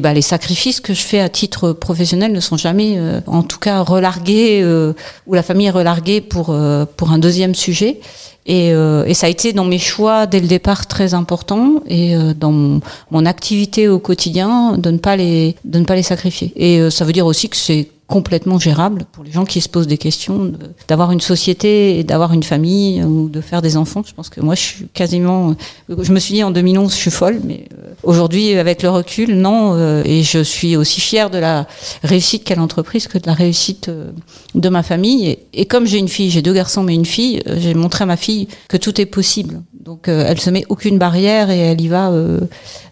bah, 0.00 0.14
les 0.14 0.22
sacrifices 0.22 0.80
que 0.80 0.94
je 0.94 1.02
fais 1.02 1.20
à 1.20 1.28
titre 1.28 1.72
professionnel 1.72 2.32
ne 2.32 2.40
sont 2.40 2.56
jamais, 2.56 2.94
euh, 2.96 3.20
en 3.26 3.42
tout 3.42 3.58
cas, 3.58 3.80
relargués 3.80 4.60
euh, 4.62 4.92
ou 5.26 5.34
la 5.34 5.42
famille 5.42 5.66
est 5.66 5.70
relarguée 5.70 6.20
pour 6.20 6.50
euh, 6.50 6.84
pour 6.96 7.10
un 7.10 7.18
deuxième 7.18 7.54
sujet. 7.54 8.00
Et, 8.48 8.72
euh, 8.72 9.04
et 9.06 9.14
ça 9.14 9.26
a 9.26 9.30
été 9.30 9.52
dans 9.52 9.64
mes 9.64 9.78
choix 9.80 10.26
dès 10.26 10.38
le 10.38 10.46
départ 10.46 10.86
très 10.86 11.14
important 11.14 11.82
et 11.88 12.14
dans 12.38 12.52
mon, 12.52 12.80
mon 13.10 13.26
activité 13.26 13.88
au 13.88 13.98
quotidien 13.98 14.78
de 14.78 14.92
ne 14.92 14.98
pas 14.98 15.16
les 15.16 15.56
de 15.64 15.80
ne 15.80 15.84
pas 15.84 15.96
les 15.96 16.04
sacrifier. 16.04 16.52
Et 16.54 16.90
ça 16.90 17.04
veut 17.04 17.12
dire 17.12 17.26
aussi 17.26 17.48
que 17.48 17.56
c'est 17.56 17.88
complètement 18.06 18.58
gérable 18.58 19.04
pour 19.10 19.24
les 19.24 19.32
gens 19.32 19.44
qui 19.44 19.60
se 19.60 19.68
posent 19.68 19.88
des 19.88 19.98
questions 19.98 20.52
d'avoir 20.86 21.10
une 21.10 21.20
société 21.20 21.98
et 21.98 22.04
d'avoir 22.04 22.32
une 22.32 22.44
famille 22.44 23.02
ou 23.02 23.28
de 23.28 23.40
faire 23.40 23.62
des 23.62 23.76
enfants. 23.76 24.02
Je 24.06 24.14
pense 24.14 24.28
que 24.28 24.40
moi 24.40 24.54
je 24.54 24.60
suis 24.60 24.88
quasiment 24.94 25.56
je 25.88 26.12
me 26.12 26.20
suis 26.20 26.34
dit 26.34 26.44
en 26.44 26.52
2011 26.52 26.92
je 26.92 26.96
suis 26.96 27.10
folle 27.10 27.40
mais 27.44 27.66
euh, 27.72 27.90
aujourd'hui 28.04 28.54
avec 28.54 28.82
le 28.82 28.90
recul 28.90 29.36
non 29.36 29.74
euh, 29.74 30.02
et 30.04 30.22
je 30.22 30.38
suis 30.38 30.76
aussi 30.76 31.00
fière 31.00 31.30
de 31.30 31.38
la 31.38 31.66
réussite 32.04 32.44
quelle 32.44 32.60
entreprise 32.60 33.08
que 33.08 33.18
de 33.18 33.26
la 33.26 33.34
réussite 33.34 33.88
euh, 33.88 34.12
de 34.54 34.68
ma 34.68 34.84
famille 34.84 35.38
et, 35.52 35.66
comme 35.66 35.86
j'ai 35.86 35.98
une 35.98 36.08
fille, 36.08 36.30
j'ai 36.30 36.42
deux 36.42 36.54
garçons 36.54 36.84
mais 36.84 36.94
une 36.94 37.06
fille, 37.06 37.42
j'ai 37.56 37.74
montré 37.74 38.04
à 38.04 38.06
ma 38.06 38.16
fille 38.16 38.46
que 38.68 38.76
tout 38.76 39.00
est 39.00 39.06
possible. 39.06 39.62
Donc 39.84 40.08
elle 40.08 40.40
se 40.40 40.50
met 40.50 40.64
aucune 40.68 40.98
barrière 40.98 41.48
et 41.48 41.58
elle 41.58 41.80
y 41.80 41.86
va 41.86 42.12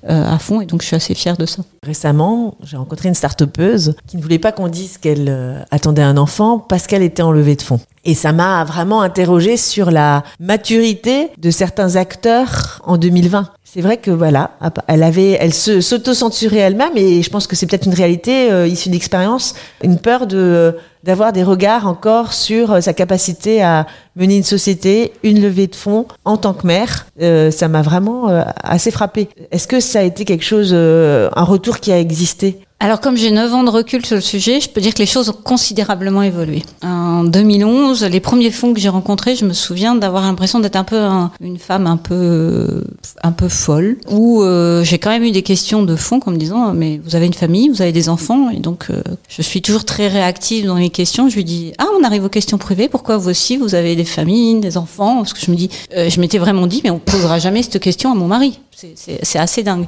à 0.07 0.39
fond 0.39 0.61
et 0.61 0.67
donc 0.67 0.83
je 0.83 0.87
suis 0.87 0.97
assez 0.97 1.15
fière 1.15 1.37
de 1.37 1.45
ça. 1.45 1.63
récemment, 1.83 2.57
j'ai 2.63 2.77
rencontré 2.77 3.09
une 3.09 3.17
start-upeuse 3.17 3.97
qui 4.07 4.17
ne 4.17 4.23
voulait 4.23 4.39
pas 4.39 4.53
qu'on 4.53 4.69
dise 4.69 4.99
qu'elle 5.05 5.29
euh, 5.29 5.61
attendait 5.71 6.01
un 6.01 6.17
enfant 6.17 6.59
parce 6.59 6.87
qu'elle 6.87 7.03
était 7.03 7.23
en 7.23 7.31
levée 7.31 7.57
de 7.57 7.63
fonds. 7.63 7.79
Et 8.07 8.15
ça 8.15 8.33
m'a 8.33 8.65
vraiment 8.65 9.03
interrogé 9.03 9.59
sur 9.59 9.91
la 9.91 10.25
maturité 10.41 11.29
de 11.37 11.51
certains 11.51 11.97
acteurs 11.97 12.81
en 12.87 12.97
2020. 12.97 13.51
C'est 13.75 13.81
vrai 13.81 13.97
que 13.97 14.13
voilà, 14.13 14.53
elle 14.87 15.03
avait, 15.03 15.33
elle 15.33 15.53
se 15.53 15.81
s'auto-censurait 15.81 16.59
elle-même 16.59 16.97
et 16.97 17.23
je 17.23 17.29
pense 17.29 17.49
que 17.49 17.57
c'est 17.57 17.67
peut-être 17.67 17.87
une 17.87 17.95
réalité 17.95 18.53
euh, 18.53 18.69
issue 18.69 18.89
d'expérience, 18.89 19.57
une 19.83 19.99
peur 19.99 20.27
de 20.29 20.77
d'avoir 21.03 21.33
des 21.33 21.43
regards 21.43 21.87
encore 21.87 22.33
sur 22.33 22.73
euh, 22.73 22.81
sa 22.81 22.95
capacité 22.95 23.63
à 23.63 23.87
mener 24.17 24.37
une 24.37 24.45
société, 24.45 25.13
une 25.23 25.43
levée 25.43 25.67
de 25.67 25.75
fonds 25.75 26.07
en 26.25 26.37
tant 26.37 26.55
que 26.55 26.67
mère. 26.67 27.07
Euh, 27.21 27.51
ça 27.51 27.69
m'a 27.69 27.83
vraiment 27.83 28.29
assez 28.63 28.93
frappé. 28.93 29.29
Est-ce 29.51 29.67
que 29.67 29.81
ça 29.81 29.99
a 29.99 30.03
été 30.03 30.25
quelque 30.25 30.45
chose, 30.45 30.73
un 30.73 31.43
retour 31.43 31.81
qui 31.81 31.91
a 31.91 31.99
existé? 31.99 32.61
Alors 32.81 33.01
comme 33.01 33.17
j'ai 33.17 33.31
9 33.31 33.55
ans 33.55 33.65
de 33.65 33.71
recul 33.71 34.05
sur 34.05 34.17
le 34.17 34.21
sujet, 34.21 34.61
je 34.61 34.69
peux 34.69 34.81
dire 34.83 34.93
que 34.93 34.99
les 34.99 35.07
choses 35.07 35.31
ont 35.31 35.33
considérablement 35.43 36.23
évolué. 36.23 36.63
En 36.83 37.25
2011, 37.25 38.05
les 38.05 38.21
premiers 38.21 38.51
fonds 38.51 38.75
que 38.75 38.81
j'ai 38.81 38.91
rencontrés, 38.91 39.37
je 39.37 39.47
me 39.47 39.55
souviens 39.55 39.95
d'avoir 39.95 40.23
l'impression 40.25 40.61
d'être 40.61 40.77
un 40.77 40.85
peu 40.85 40.99
un- 40.99 41.31
une 41.41 41.57
femme 41.57 41.87
un 41.87 41.97
peu 41.97 42.85
un 43.23 43.33
peu 43.33 43.49
folle, 43.49 43.97
où 44.11 44.43
euh, 44.43 44.83
j'ai 44.85 44.99
quand 44.99 45.09
même 45.09 45.23
eu 45.23 45.31
des 45.31 45.43
questions 45.43 45.83
de 45.83 45.97
fond 45.97 46.21
comme 46.21 46.35
me 46.35 46.39
disant 46.39 46.75
mais 46.75 47.01
vous 47.03 47.17
avez 47.17 47.25
une 47.27 47.33
famille, 47.33 47.71
vous 47.71 47.81
avez 47.81 47.93
des 47.93 48.11
enfants 48.11 48.51
et 48.51 48.59
donc 48.59 48.89
euh, 48.91 49.01
je 49.29 49.41
suis 49.41 49.63
toujours 49.63 49.87
très 49.87 50.09
réactive 50.09 50.67
dans 50.67 50.75
les 50.77 50.91
questions. 50.91 51.31
Je 51.31 51.37
lui 51.37 51.45
dis 51.45 51.73
ah 51.79 51.87
on 51.99 52.05
arrive 52.05 52.25
aux 52.25 52.29
questions 52.29 52.59
privées, 52.59 52.89
pourquoi 52.89 53.17
vous 53.17 53.31
aussi 53.31 53.57
vous 53.57 53.75
avez 53.75 53.97
des 53.97 54.05
familles, 54.05 54.61
des 54.61 54.77
enfants? 54.77 55.19
Parce 55.19 55.33
que 55.33 55.41
je 55.41 55.51
me 55.51 55.57
dis, 55.57 55.71
euh, 55.97 56.11
je 56.11 56.21
m'étais 56.21 56.39
vraiment 56.39 56.67
dit 56.67 56.83
mais 56.85 56.91
on 56.91 56.99
posera 56.99 57.39
jamais 57.39 57.63
cette 57.63 57.81
question 57.81 58.13
à 58.13 58.15
mon 58.15 58.27
mari. 58.27 58.59
C'est- 58.97 59.39
assez 59.39 59.63
dingue. 59.63 59.87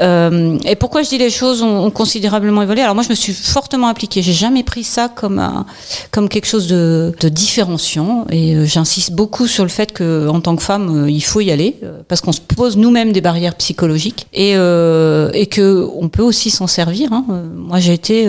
Euh, 0.00 0.58
et 0.64 0.76
pourquoi 0.76 1.02
je 1.02 1.08
dis 1.08 1.18
les 1.18 1.30
choses 1.30 1.62
ont, 1.62 1.90
considérablement 1.90 2.62
évolué? 2.62 2.82
Alors 2.82 2.94
moi, 2.94 3.04
je 3.04 3.08
me 3.08 3.14
suis 3.14 3.32
fortement 3.32 3.88
impliquée. 3.88 4.22
J'ai 4.22 4.32
jamais 4.32 4.62
pris 4.62 4.84
ça 4.84 5.08
comme 5.08 5.64
comme 6.10 6.28
quelque 6.28 6.46
chose 6.46 6.66
de, 6.66 7.12
différenciant. 7.28 8.26
Et 8.30 8.54
euh, 8.54 8.64
j'insiste 8.66 9.12
beaucoup 9.12 9.46
sur 9.46 9.64
le 9.64 9.70
fait 9.70 9.92
que, 9.92 10.28
en 10.28 10.40
tant 10.40 10.56
que 10.56 10.62
femme, 10.62 11.04
euh, 11.04 11.10
il 11.10 11.22
faut 11.22 11.40
y 11.40 11.50
aller 11.50 11.76
parce 12.08 12.20
qu'on 12.20 12.32
se 12.32 12.40
pose 12.40 12.76
nous-mêmes 12.76 13.12
des 13.12 13.20
barrières 13.20 13.54
psychologiques 13.56 14.26
et 14.32 14.52
et 14.52 15.46
que 15.46 15.88
on 15.96 16.08
peut 16.08 16.22
aussi 16.22 16.50
s'en 16.50 16.66
servir. 16.66 17.12
hein. 17.12 17.24
Moi, 17.54 17.78
j'ai 17.80 17.94
été 17.94 18.28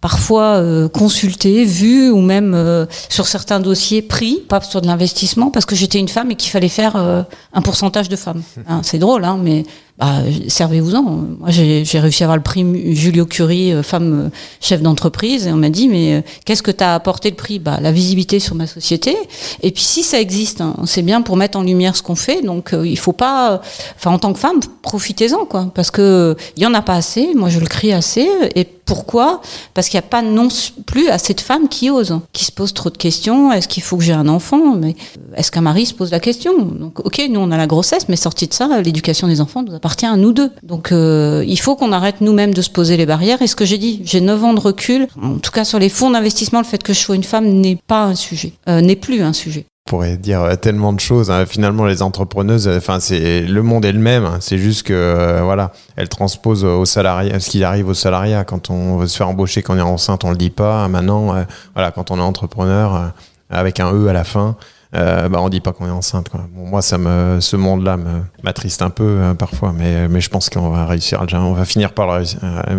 parfois 0.00 0.62
consultée, 0.92 1.64
vue 1.64 2.10
ou 2.10 2.20
même 2.20 2.86
sur 3.08 3.26
certains 3.26 3.60
dossiers 3.60 4.02
pris, 4.02 4.40
pas 4.48 4.60
sur 4.60 4.80
de 4.80 4.86
l'investissement, 4.86 5.50
parce 5.50 5.66
que 5.66 5.74
j'étais 5.74 5.98
une 5.98 6.08
femme 6.08 6.30
et 6.30 6.36
qu'il 6.36 6.50
fallait 6.50 6.68
faire 6.68 6.96
un 6.96 7.62
pourcentage 7.62 8.08
de 8.08 8.16
femmes. 8.16 8.42
Hein, 8.68 8.80
c'est 8.82 8.98
drôle, 8.98 9.24
hein, 9.24 9.38
mais 9.42 9.51
нами 9.52 9.66
bah, 10.02 10.22
servez-vous-en. 10.48 11.02
Moi, 11.02 11.50
j'ai 11.50 12.00
réussi 12.00 12.24
à 12.24 12.26
avoir 12.26 12.36
le 12.36 12.42
prix 12.42 12.64
Julio 12.92 13.24
Curie, 13.24 13.72
euh, 13.72 13.84
femme 13.84 14.26
euh, 14.26 14.28
chef 14.60 14.82
d'entreprise, 14.82 15.46
et 15.46 15.52
on 15.52 15.56
m'a 15.56 15.70
dit, 15.70 15.88
mais 15.88 16.14
euh, 16.14 16.20
qu'est-ce 16.44 16.62
que 16.62 16.72
t'as 16.72 16.96
apporté 16.96 17.30
le 17.30 17.36
prix? 17.36 17.60
Bah, 17.60 17.78
La 17.80 17.92
visibilité 17.92 18.40
sur 18.40 18.56
ma 18.56 18.66
société. 18.66 19.16
Et 19.62 19.70
puis, 19.70 19.84
si 19.84 20.02
ça 20.02 20.20
existe, 20.20 20.60
hein, 20.60 20.74
c'est 20.86 21.02
bien 21.02 21.22
pour 21.22 21.36
mettre 21.36 21.56
en 21.56 21.62
lumière 21.62 21.94
ce 21.94 22.02
qu'on 22.02 22.16
fait. 22.16 22.42
Donc, 22.42 22.72
euh, 22.72 22.84
il 22.84 22.98
faut 22.98 23.12
pas... 23.12 23.62
Enfin, 23.96 24.10
en 24.10 24.18
tant 24.18 24.32
que 24.32 24.40
femme, 24.40 24.58
profitez-en, 24.82 25.44
quoi. 25.44 25.70
Parce 25.72 25.92
que 25.92 26.36
il 26.56 26.64
y 26.64 26.66
en 26.66 26.74
a 26.74 26.82
pas 26.82 26.94
assez. 26.94 27.34
Moi, 27.36 27.48
je 27.48 27.60
le 27.60 27.66
crie 27.66 27.92
assez. 27.92 28.28
Et 28.56 28.66
pourquoi? 28.84 29.40
Parce 29.74 29.88
qu'il 29.88 29.98
n'y 29.98 30.04
a 30.04 30.08
pas 30.08 30.22
non 30.22 30.48
plus 30.86 31.08
assez 31.08 31.34
de 31.34 31.40
femmes 31.40 31.68
qui 31.68 31.90
osent, 31.90 32.18
qui 32.32 32.44
se 32.44 32.52
posent 32.52 32.74
trop 32.74 32.90
de 32.90 32.96
questions. 32.96 33.52
Est-ce 33.52 33.68
qu'il 33.68 33.82
faut 33.82 33.96
que 33.96 34.02
j'ai 34.02 34.12
un 34.12 34.28
enfant? 34.28 34.74
Mais 34.74 34.96
est-ce 35.36 35.50
qu'un 35.50 35.60
mari 35.60 35.86
se 35.86 35.94
pose 35.94 36.10
la 36.10 36.20
question? 36.20 36.58
Donc, 36.58 36.98
ok, 37.00 37.22
nous 37.30 37.40
on 37.40 37.50
a 37.52 37.56
la 37.56 37.66
grossesse, 37.66 38.08
mais 38.08 38.16
sorti 38.16 38.48
de 38.48 38.52
ça, 38.52 38.80
l'éducation 38.82 39.28
des 39.28 39.40
enfants 39.40 39.62
nous 39.62 39.74
appartient 39.74 39.91
à 40.12 40.16
nous 40.16 40.32
deux. 40.32 40.50
Donc, 40.62 40.92
euh, 40.92 41.44
il 41.46 41.58
faut 41.58 41.76
qu'on 41.76 41.92
arrête 41.92 42.20
nous-mêmes 42.20 42.54
de 42.54 42.62
se 42.62 42.70
poser 42.70 42.96
les 42.96 43.06
barrières. 43.06 43.42
Et 43.42 43.46
ce 43.46 43.56
que 43.56 43.64
j'ai 43.64 43.78
dit, 43.78 44.00
j'ai 44.04 44.20
9 44.20 44.44
ans 44.44 44.54
de 44.54 44.60
recul. 44.60 45.06
En 45.22 45.38
tout 45.38 45.50
cas, 45.50 45.64
sur 45.64 45.78
les 45.78 45.88
fonds 45.88 46.10
d'investissement, 46.10 46.60
le 46.60 46.64
fait 46.66 46.82
que 46.82 46.92
je 46.92 46.98
sois 46.98 47.14
une 47.16 47.24
femme 47.24 47.46
n'est 47.46 47.78
pas 47.86 48.04
un 48.04 48.14
sujet, 48.14 48.52
euh, 48.68 48.80
n'est 48.80 48.96
plus 48.96 49.22
un 49.22 49.32
sujet. 49.32 49.66
Pourrait 49.84 50.16
dire 50.16 50.42
euh, 50.42 50.54
tellement 50.54 50.92
de 50.92 51.00
choses. 51.00 51.30
hein. 51.30 51.44
Finalement, 51.46 51.86
les 51.86 52.02
entrepreneuses, 52.02 52.68
euh, 52.68 52.78
enfin, 52.78 53.00
c'est 53.00 53.42
le 53.42 53.62
monde 53.62 53.84
est 53.84 53.92
le 53.92 53.98
même. 53.98 54.24
hein. 54.24 54.38
C'est 54.40 54.58
juste 54.58 54.84
que 54.84 55.40
voilà, 55.42 55.72
elles 55.96 56.08
transposent 56.08 56.64
au 56.64 56.84
salariat, 56.84 57.38
ce 57.40 57.50
qui 57.50 57.64
arrive 57.64 57.88
au 57.88 57.94
salariat. 57.94 58.44
Quand 58.44 58.70
on 58.70 58.96
veut 58.98 59.06
se 59.08 59.16
faire 59.16 59.28
embaucher, 59.28 59.62
quand 59.62 59.74
on 59.74 59.78
est 59.78 59.82
enceinte, 59.82 60.24
on 60.24 60.30
le 60.30 60.36
dit 60.36 60.50
pas. 60.50 60.86
Maintenant, 60.88 61.34
voilà, 61.74 61.90
quand 61.90 62.10
on 62.10 62.18
est 62.18 62.22
entrepreneur 62.22 63.12
avec 63.50 63.80
un 63.80 63.92
e 63.92 64.06
à 64.08 64.12
la 64.12 64.24
fin. 64.24 64.56
Euh, 64.94 65.30
bah 65.30 65.38
on 65.40 65.48
dit 65.48 65.60
pas 65.60 65.72
qu'on 65.72 65.86
est 65.86 65.90
enceinte 65.90 66.28
quoi. 66.28 66.46
Bon, 66.54 66.66
moi 66.66 66.82
ça 66.82 66.98
me 66.98 67.38
ce 67.40 67.56
monde 67.56 67.82
là 67.82 67.96
me 67.96 68.20
m'attriste 68.42 68.82
un 68.82 68.90
peu 68.90 69.04
euh, 69.04 69.32
parfois 69.34 69.72
mais 69.72 70.06
mais 70.08 70.20
je 70.20 70.28
pense 70.28 70.50
qu'on 70.50 70.68
va 70.68 70.84
réussir 70.84 71.22
à 71.22 71.26
on 71.40 71.54
va 71.54 71.64
finir 71.64 71.94
par 71.94 72.10
euh, 72.10 72.22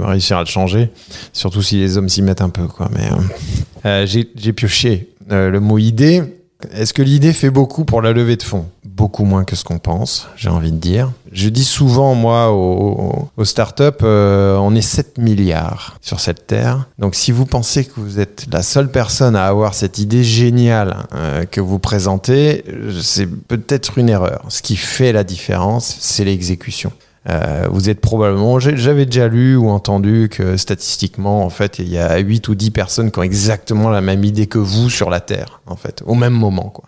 réussir 0.04 0.38
à 0.38 0.42
le 0.42 0.46
changer 0.46 0.92
surtout 1.32 1.64
si 1.64 1.80
les 1.80 1.98
hommes 1.98 2.10
s'y 2.10 2.22
mettent 2.22 2.42
un 2.42 2.50
peu 2.50 2.68
quoi 2.68 2.88
mais 2.94 3.08
euh, 3.12 4.04
euh, 4.04 4.06
j'ai 4.06 4.54
pioché 4.54 5.10
le 5.28 5.58
mot 5.60 5.80
idée 5.80 6.22
est-ce 6.72 6.94
que 6.94 7.02
l'idée 7.02 7.34
fait 7.34 7.50
beaucoup 7.50 7.86
pour 7.86 8.02
la 8.02 8.14
levée 8.14 8.36
de 8.36 8.44
fonds? 8.44 8.66
Beaucoup 8.86 9.26
moins 9.26 9.44
que 9.44 9.56
ce 9.56 9.64
qu'on 9.64 9.80
pense, 9.80 10.28
j'ai 10.36 10.50
envie 10.50 10.72
de 10.72 10.78
dire. 10.78 11.12
Je 11.32 11.50
dis 11.50 11.64
souvent, 11.64 12.14
moi, 12.16 12.52
aux, 12.52 13.44
startups, 13.44 14.04
euh, 14.04 14.56
on 14.58 14.76
est 14.76 14.82
7 14.82 15.18
milliards 15.18 15.98
sur 16.02 16.20
cette 16.20 16.48
terre. 16.48 16.88
Donc 17.00 17.16
si 17.16 17.32
vous 17.32 17.46
pensez 17.46 17.86
que 17.86 17.94
vous 17.98 18.20
êtes 18.20 18.46
la 18.52 18.62
seule 18.62 18.92
personne 18.92 19.36
à 19.36 19.46
avoir 19.46 19.74
cette 19.74 19.98
idée 19.98 20.24
géniale 20.24 21.06
euh, 21.14 21.46
que 21.46 21.60
vous 21.60 21.80
présentez, 21.80 22.64
c'est 23.02 23.28
peut-être 23.28 23.98
une 23.98 24.10
erreur. 24.10 24.46
Ce 24.50 24.62
qui 24.62 24.76
fait 24.76 25.12
la 25.12 25.24
différence, 25.24 25.98
c'est 26.00 26.26
l'exécution. 26.26 26.92
Euh, 27.30 27.68
vous 27.72 27.90
êtes 27.90 28.02
probablement, 28.02 28.60
j'avais 28.60 29.06
déjà 29.06 29.28
lu 29.28 29.56
ou 29.56 29.70
entendu 29.70 30.28
que 30.30 30.58
statistiquement, 30.58 31.46
en 31.46 31.50
fait, 31.50 31.80
il 31.80 31.90
y 31.90 31.98
a 31.98 32.18
8 32.18 32.48
ou 32.50 32.56
10 32.56 32.72
personnes 32.72 33.12
qui 33.12 33.20
ont 33.20 33.24
exactement 33.24 33.90
la 33.90 34.02
même 34.02 34.24
idée 34.24 34.48
que 34.48 34.58
vous 34.58 34.90
sur 34.90 35.10
la 35.10 35.22
Terre, 35.22 35.62
en 35.66 35.76
fait, 35.76 36.04
au 36.06 36.16
même 36.16 36.34
moment, 36.34 36.70
quoi. 36.70 36.86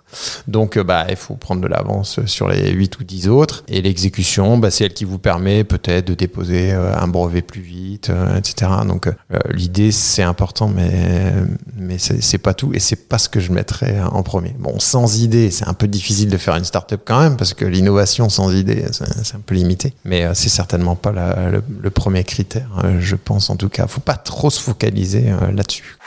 Donc, 0.47 0.77
euh, 0.77 0.83
bah, 0.83 1.05
il 1.09 1.15
faut 1.15 1.35
prendre 1.35 1.61
de 1.61 1.67
l'avance 1.67 2.19
sur 2.25 2.49
les 2.49 2.71
8 2.71 2.99
ou 2.99 3.03
10 3.03 3.29
autres. 3.29 3.63
Et 3.67 3.81
l'exécution, 3.81 4.57
bah, 4.57 4.71
c'est 4.71 4.85
elle 4.85 4.93
qui 4.93 5.05
vous 5.05 5.19
permet 5.19 5.63
peut-être 5.63 6.07
de 6.07 6.13
déposer 6.13 6.73
euh, 6.73 6.93
un 6.95 7.07
brevet 7.07 7.41
plus 7.41 7.61
vite, 7.61 8.11
etc. 8.37 8.71
Donc, 8.87 9.09
l'idée, 9.51 9.91
c'est 9.91 10.23
important, 10.23 10.67
mais, 10.67 11.33
mais 11.77 11.97
c'est 11.97 12.37
pas 12.37 12.53
tout. 12.53 12.73
Et 12.73 12.79
c'est 12.79 13.07
pas 13.07 13.17
ce 13.17 13.29
que 13.29 13.39
je 13.39 13.51
mettrais 13.51 13.99
en 13.99 14.23
premier. 14.23 14.55
Bon, 14.59 14.79
sans 14.79 15.21
idée, 15.21 15.51
c'est 15.51 15.67
un 15.67 15.73
peu 15.73 15.87
difficile 15.87 16.29
de 16.29 16.37
faire 16.37 16.55
une 16.55 16.65
startup 16.65 17.01
quand 17.05 17.19
même, 17.19 17.37
parce 17.37 17.53
que 17.53 17.65
l'innovation 17.65 18.29
sans 18.29 18.53
idée, 18.53 18.85
c'est 18.91 19.35
un 19.35 19.41
peu 19.45 19.55
limité. 19.55 19.93
Mais 20.03 20.24
euh, 20.25 20.33
c'est 20.33 20.49
certainement 20.49 20.95
pas 20.95 21.11
le, 21.11 21.89
premier 21.89 22.23
critère, 22.23 22.69
euh, 22.83 22.97
je 22.99 23.15
pense 23.15 23.49
en 23.49 23.55
tout 23.55 23.69
cas. 23.69 23.87
Faut 23.87 24.01
pas 24.01 24.15
trop 24.15 24.49
se 24.49 24.59
focaliser 24.59 25.31
euh, 25.31 25.51
là-dessus. 25.51 25.97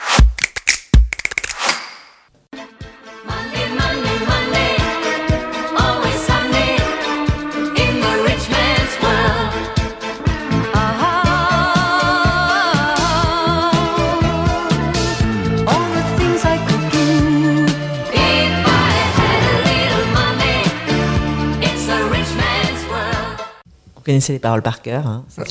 Connaissez 24.09 24.33
les 24.33 24.39
paroles 24.39 24.63
par 24.63 24.81
cœur. 24.81 25.05
Hein, 25.05 25.23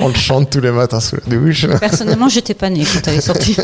On 0.00 0.08
le 0.08 0.14
chante 0.14 0.50
tous 0.50 0.60
les 0.60 0.72
matins 0.72 0.98
sous 0.98 1.14
la 1.16 1.36
douche. 1.36 1.68
Personnellement, 1.78 2.28
j'étais 2.28 2.54
pas 2.54 2.68
née 2.68 2.84
quand 2.84 3.06
elle 3.06 3.18
est 3.18 3.20
sortie. 3.20 3.56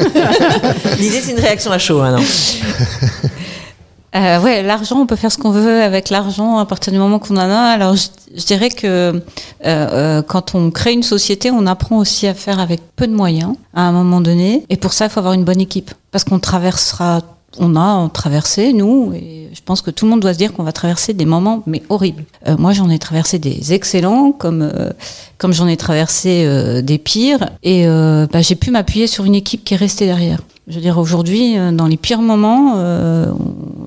L'idée, 1.00 1.20
c'est 1.20 1.32
une 1.32 1.40
réaction 1.40 1.72
à 1.72 1.78
chaud, 1.78 2.00
hein, 2.02 2.16
non 2.16 2.24
euh, 4.14 4.40
ouais, 4.40 4.62
l'argent, 4.62 5.00
on 5.00 5.06
peut 5.06 5.16
faire 5.16 5.32
ce 5.32 5.38
qu'on 5.38 5.50
veut 5.50 5.82
avec 5.82 6.08
l'argent 6.08 6.58
à 6.58 6.66
partir 6.66 6.92
du 6.92 7.00
moment 7.00 7.18
qu'on 7.18 7.36
en 7.36 7.50
a. 7.50 7.72
Alors, 7.72 7.96
je, 7.96 8.44
dirais 8.46 8.70
que 8.70 8.86
euh, 8.86 9.20
euh, 9.64 10.22
quand 10.22 10.54
on 10.54 10.70
crée 10.70 10.92
une 10.92 11.02
société, 11.02 11.50
on 11.50 11.66
apprend 11.66 11.98
aussi 11.98 12.28
à 12.28 12.34
faire 12.34 12.60
avec 12.60 12.80
peu 12.94 13.08
de 13.08 13.12
moyens 13.12 13.56
à 13.74 13.82
un 13.82 13.92
moment 13.92 14.20
donné. 14.20 14.64
Et 14.70 14.76
pour 14.76 14.92
ça, 14.92 15.06
il 15.06 15.10
faut 15.10 15.18
avoir 15.18 15.34
une 15.34 15.44
bonne 15.44 15.60
équipe. 15.60 15.90
Parce 16.12 16.22
qu'on 16.22 16.38
traversera 16.38 17.22
on 17.58 17.76
a 17.76 18.08
traversé, 18.10 18.72
nous, 18.72 19.12
et 19.14 19.48
je 19.56 19.62
pense 19.64 19.80
que 19.80 19.90
tout 19.90 20.04
le 20.04 20.10
monde 20.10 20.20
doit 20.20 20.34
se 20.34 20.38
dire 20.38 20.52
qu'on 20.52 20.62
va 20.62 20.72
traverser 20.72 21.14
des 21.14 21.24
moments, 21.24 21.62
mais 21.66 21.82
horribles. 21.88 22.24
Euh, 22.46 22.56
moi, 22.58 22.72
j'en 22.72 22.90
ai 22.90 22.98
traversé 22.98 23.38
des 23.38 23.72
excellents, 23.72 24.32
comme, 24.32 24.62
euh, 24.62 24.90
comme 25.38 25.52
j'en 25.52 25.66
ai 25.66 25.78
traversé 25.78 26.44
euh, 26.44 26.82
des 26.82 26.98
pires, 26.98 27.48
et 27.62 27.86
bah, 27.86 28.42
j'ai 28.42 28.54
pu 28.54 28.70
m'appuyer 28.70 29.06
sur 29.06 29.24
une 29.24 29.34
équipe 29.34 29.64
qui 29.64 29.74
est 29.74 29.78
restée 29.78 30.06
derrière. 30.06 30.40
Je 30.68 30.74
veux 30.74 30.80
dire, 30.80 30.98
aujourd'hui, 30.98 31.56
dans 31.72 31.86
les 31.86 31.96
pires 31.96 32.20
moments, 32.20 32.74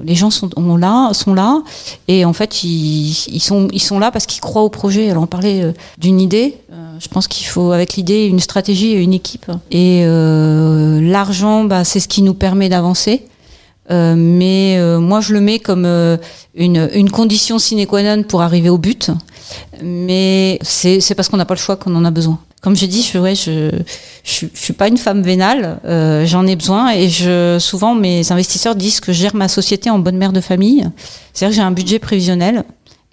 les 0.04 0.16
gens 0.16 0.32
sont, 0.32 0.50
là, 0.78 1.14
sont 1.14 1.34
là, 1.34 1.62
et 2.08 2.26
en 2.26 2.34
fait, 2.34 2.64
ils, 2.64 3.40
sont, 3.40 3.68
ils 3.74 3.82
sont 3.82 4.00
là 4.00 4.12
parce 4.12 4.26
qu'ils 4.26 4.42
croient 4.42 4.64
au 4.64 4.70
projet. 4.70 5.10
Alors, 5.12 5.24
on 5.24 5.28
parlait 5.28 5.74
d'une 5.98 6.22
idée. 6.22 6.56
je 7.00 7.08
pense 7.10 7.28
qu'il 7.28 7.48
faut, 7.48 7.74
avec 7.74 7.96
l'idée, 7.96 8.26
une 8.26 8.40
stratégie 8.40 8.94
et 8.94 9.02
une 9.02 9.14
équipe. 9.14 9.52
Et 9.72 10.06
l'argent, 10.06 11.66
bah, 11.66 11.84
c'est 11.84 12.00
ce 12.00 12.08
qui 12.08 12.22
nous 12.22 12.34
permet 12.34 12.70
d'avancer. 12.70 13.24
Euh, 13.92 14.16
mais 14.18 14.78
euh, 14.78 15.00
moi, 15.00 15.22
je 15.22 15.34
le 15.34 15.42
mets 15.42 15.60
comme 15.60 15.86
euh, 15.86 16.18
une, 16.56 16.90
une, 16.94 17.10
condition 17.10 17.58
sine 17.58 17.86
qua 17.88 18.04
non 18.04 18.24
pour 18.24 18.42
arriver 18.42 18.70
au 18.70 18.78
but. 18.78 19.12
Mais 19.84 20.60
c'est 20.62 21.16
parce 21.16 21.30
qu'on 21.30 21.38
n'a 21.38 21.46
pas 21.46 21.56
le 21.56 21.60
choix 21.60 21.76
qu'on 21.76 21.96
en 21.96 22.06
a 22.06 22.12
besoin. 22.12 22.40
Comme 22.62 22.76
je 22.76 22.86
dis, 22.86 23.02
je, 23.02 23.18
ouais, 23.18 23.36
je, 23.36 23.72
je, 24.24 24.46
suis 24.54 24.74
pas 24.74 24.90
une 24.90 24.98
femme 24.98 25.24
vénale. 25.24 25.80
J'en 26.26 26.46
ai 26.46 26.56
besoin 26.56 26.92
et 26.92 27.10
je, 27.10 27.58
souvent 27.60 27.96
mes 27.96 28.32
investisseurs 28.32 28.76
disent 28.76 29.00
que 29.00 29.12
je 29.14 29.22
gère 29.22 29.36
ma 29.36 29.48
société 29.48 29.90
en 29.90 29.98
bonne 29.98 30.18
mère 30.18 30.34
de 30.34 30.42
famille. 30.42 30.88
C'est-à-dire 31.34 31.56
que 31.56 31.62
j'ai 31.62 31.66
un 31.66 31.72
budget 31.72 32.00
prévisionnel 32.00 32.66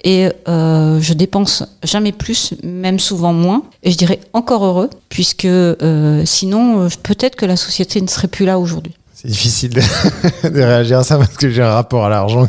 et 0.03 0.29
euh, 0.47 0.99
je 1.01 1.13
dépense 1.13 1.63
jamais 1.83 2.11
plus, 2.11 2.53
même 2.63 2.99
souvent 2.99 3.33
moins. 3.33 3.63
Et 3.83 3.91
je 3.91 3.97
dirais 3.97 4.19
encore 4.33 4.63
heureux, 4.63 4.89
puisque 5.09 5.45
euh, 5.45 6.23
sinon, 6.25 6.87
peut-être 7.03 7.35
que 7.35 7.45
la 7.45 7.57
société 7.57 7.99
ne 8.01 8.07
serait 8.07 8.27
plus 8.27 8.45
là 8.45 8.59
aujourd'hui. 8.59 8.93
C'est 9.19 9.29
difficile 9.29 9.71
de, 9.71 9.81
de, 10.49 10.61
réagir 10.61 10.99
à 10.99 11.03
ça 11.03 11.17
parce 11.17 11.35
que 11.37 11.49
j'ai 11.49 11.63
un 11.63 11.73
rapport 11.73 12.05
à 12.05 12.09
l'argent 12.09 12.47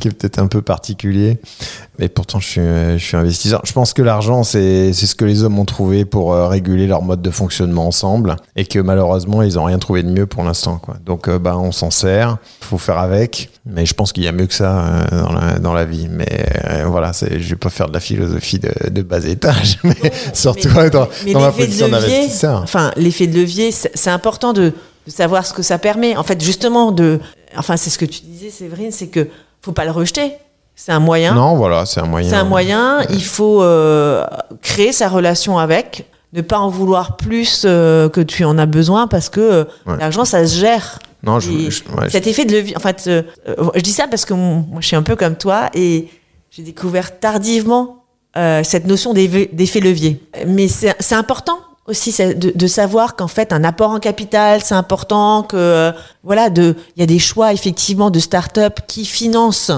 qui, 0.00 0.08
est 0.08 0.10
peut-être 0.10 0.38
un 0.38 0.46
peu 0.46 0.62
particulier. 0.62 1.38
Mais 1.98 2.08
pourtant, 2.08 2.40
je 2.40 2.46
suis, 2.46 2.62
je 2.62 3.04
suis 3.04 3.18
investisseur. 3.18 3.60
Je 3.66 3.72
pense 3.74 3.92
que 3.92 4.00
l'argent, 4.00 4.42
c'est 4.42 4.94
ce 4.94 5.14
que 5.14 5.26
les 5.26 5.44
hommes 5.44 5.58
ont 5.58 5.66
trouvé 5.66 6.06
pour 6.06 6.32
euh, 6.32 6.48
réguler 6.48 6.86
leur 6.86 7.02
mode 7.02 7.20
de 7.20 7.30
fonctionnement 7.30 7.86
ensemble 7.86 8.36
et 8.56 8.64
que 8.64 8.78
malheureusement, 8.78 9.42
ils 9.42 9.56
n'ont 9.56 9.64
rien 9.64 9.78
trouvé 9.78 10.02
de 10.02 10.08
mieux 10.08 10.24
pour 10.24 10.42
l'instant. 10.42 10.80
Donc, 11.04 11.28
euh, 11.28 11.38
bah, 11.38 11.58
on 11.58 11.70
s'en 11.70 11.90
sert. 11.90 12.38
Il 12.62 12.64
faut 12.68 12.78
faire 12.78 12.96
avec. 12.96 13.50
Mais 13.66 13.84
je 13.84 13.92
pense 13.92 14.14
qu'il 14.14 14.24
y 14.24 14.28
a 14.28 14.32
mieux 14.32 14.46
que 14.46 14.54
ça 14.54 14.78
euh, 14.78 15.22
dans, 15.22 15.32
la, 15.32 15.58
dans, 15.58 15.74
la, 15.74 15.84
vie. 15.84 16.08
Mais 16.10 16.46
voilà, 16.86 17.12
je 17.12 17.26
ne 17.34 17.38
vais 17.40 17.56
pas 17.56 17.68
faire 17.68 17.88
de 17.88 17.92
la 17.92 18.00
philosophie 18.00 18.58
de, 18.58 18.72
de 18.88 19.02
bas 19.02 19.22
étage, 19.26 19.78
mais 19.84 19.94
surtout 20.32 20.70
dans, 20.90 21.08
dans 21.30 21.40
ma 21.40 21.52
position 21.52 21.90
d'investisseur. 21.90 22.62
Enfin, 22.62 22.90
l'effet 22.96 23.26
de 23.26 23.38
levier, 23.38 23.70
c'est 23.70 24.10
important 24.10 24.54
de 24.54 24.72
de 25.06 25.10
savoir 25.10 25.46
ce 25.46 25.52
que 25.52 25.62
ça 25.62 25.78
permet. 25.78 26.16
En 26.16 26.22
fait, 26.22 26.42
justement, 26.42 26.92
de, 26.92 27.20
enfin, 27.56 27.76
c'est 27.76 27.90
ce 27.90 27.98
que 27.98 28.04
tu 28.04 28.22
disais, 28.22 28.50
Séverine, 28.50 28.92
c'est 28.92 29.08
que 29.08 29.28
faut 29.60 29.72
pas 29.72 29.84
le 29.84 29.90
rejeter. 29.90 30.32
C'est 30.74 30.92
un 30.92 31.00
moyen. 31.00 31.34
Non, 31.34 31.56
voilà, 31.56 31.84
c'est 31.84 32.00
un 32.00 32.06
moyen. 32.06 32.30
C'est 32.30 32.36
un 32.36 32.44
moyen. 32.44 33.02
Il 33.10 33.24
faut 33.24 33.62
euh, 33.62 34.24
créer 34.62 34.92
sa 34.92 35.08
relation 35.08 35.58
avec, 35.58 36.06
ne 36.32 36.40
pas 36.40 36.58
en 36.58 36.70
vouloir 36.70 37.18
plus 37.18 37.64
euh, 37.66 38.08
que 38.08 38.22
tu 38.22 38.44
en 38.44 38.56
as 38.56 38.64
besoin 38.64 39.06
parce 39.06 39.28
que 39.28 39.40
euh, 39.40 39.64
l'argent, 39.98 40.24
ça 40.24 40.46
se 40.46 40.58
gère. 40.58 40.98
Non, 41.22 41.38
je, 41.38 41.50
cet 42.08 42.26
effet 42.26 42.46
de 42.46 42.52
levier. 42.54 42.74
En 42.78 42.80
fait, 42.80 43.02
je 43.06 43.80
dis 43.80 43.92
ça 43.92 44.08
parce 44.08 44.24
que 44.24 44.32
moi, 44.32 44.80
je 44.80 44.86
suis 44.86 44.96
un 44.96 45.02
peu 45.02 45.16
comme 45.16 45.36
toi 45.36 45.68
et 45.74 46.08
j'ai 46.50 46.62
découvert 46.62 47.20
tardivement 47.20 48.04
cette 48.34 48.86
notion 48.86 49.12
d'effet 49.12 49.80
levier. 49.80 50.26
Mais 50.46 50.66
c'est 50.68 51.14
important 51.14 51.58
aussi 51.90 52.14
de, 52.34 52.66
savoir 52.66 53.16
qu'en 53.16 53.26
fait 53.26 53.52
un 53.52 53.64
apport 53.64 53.90
en 53.90 54.00
capital 54.00 54.62
c'est 54.62 54.74
important 54.74 55.42
que 55.42 55.56
euh, 55.56 55.92
voilà 56.22 56.48
de 56.48 56.76
il 56.96 57.00
y 57.00 57.02
a 57.02 57.06
des 57.06 57.18
choix 57.18 57.52
effectivement 57.52 58.10
de 58.10 58.18
start-up 58.18 58.80
qui 58.86 59.04
financent 59.04 59.72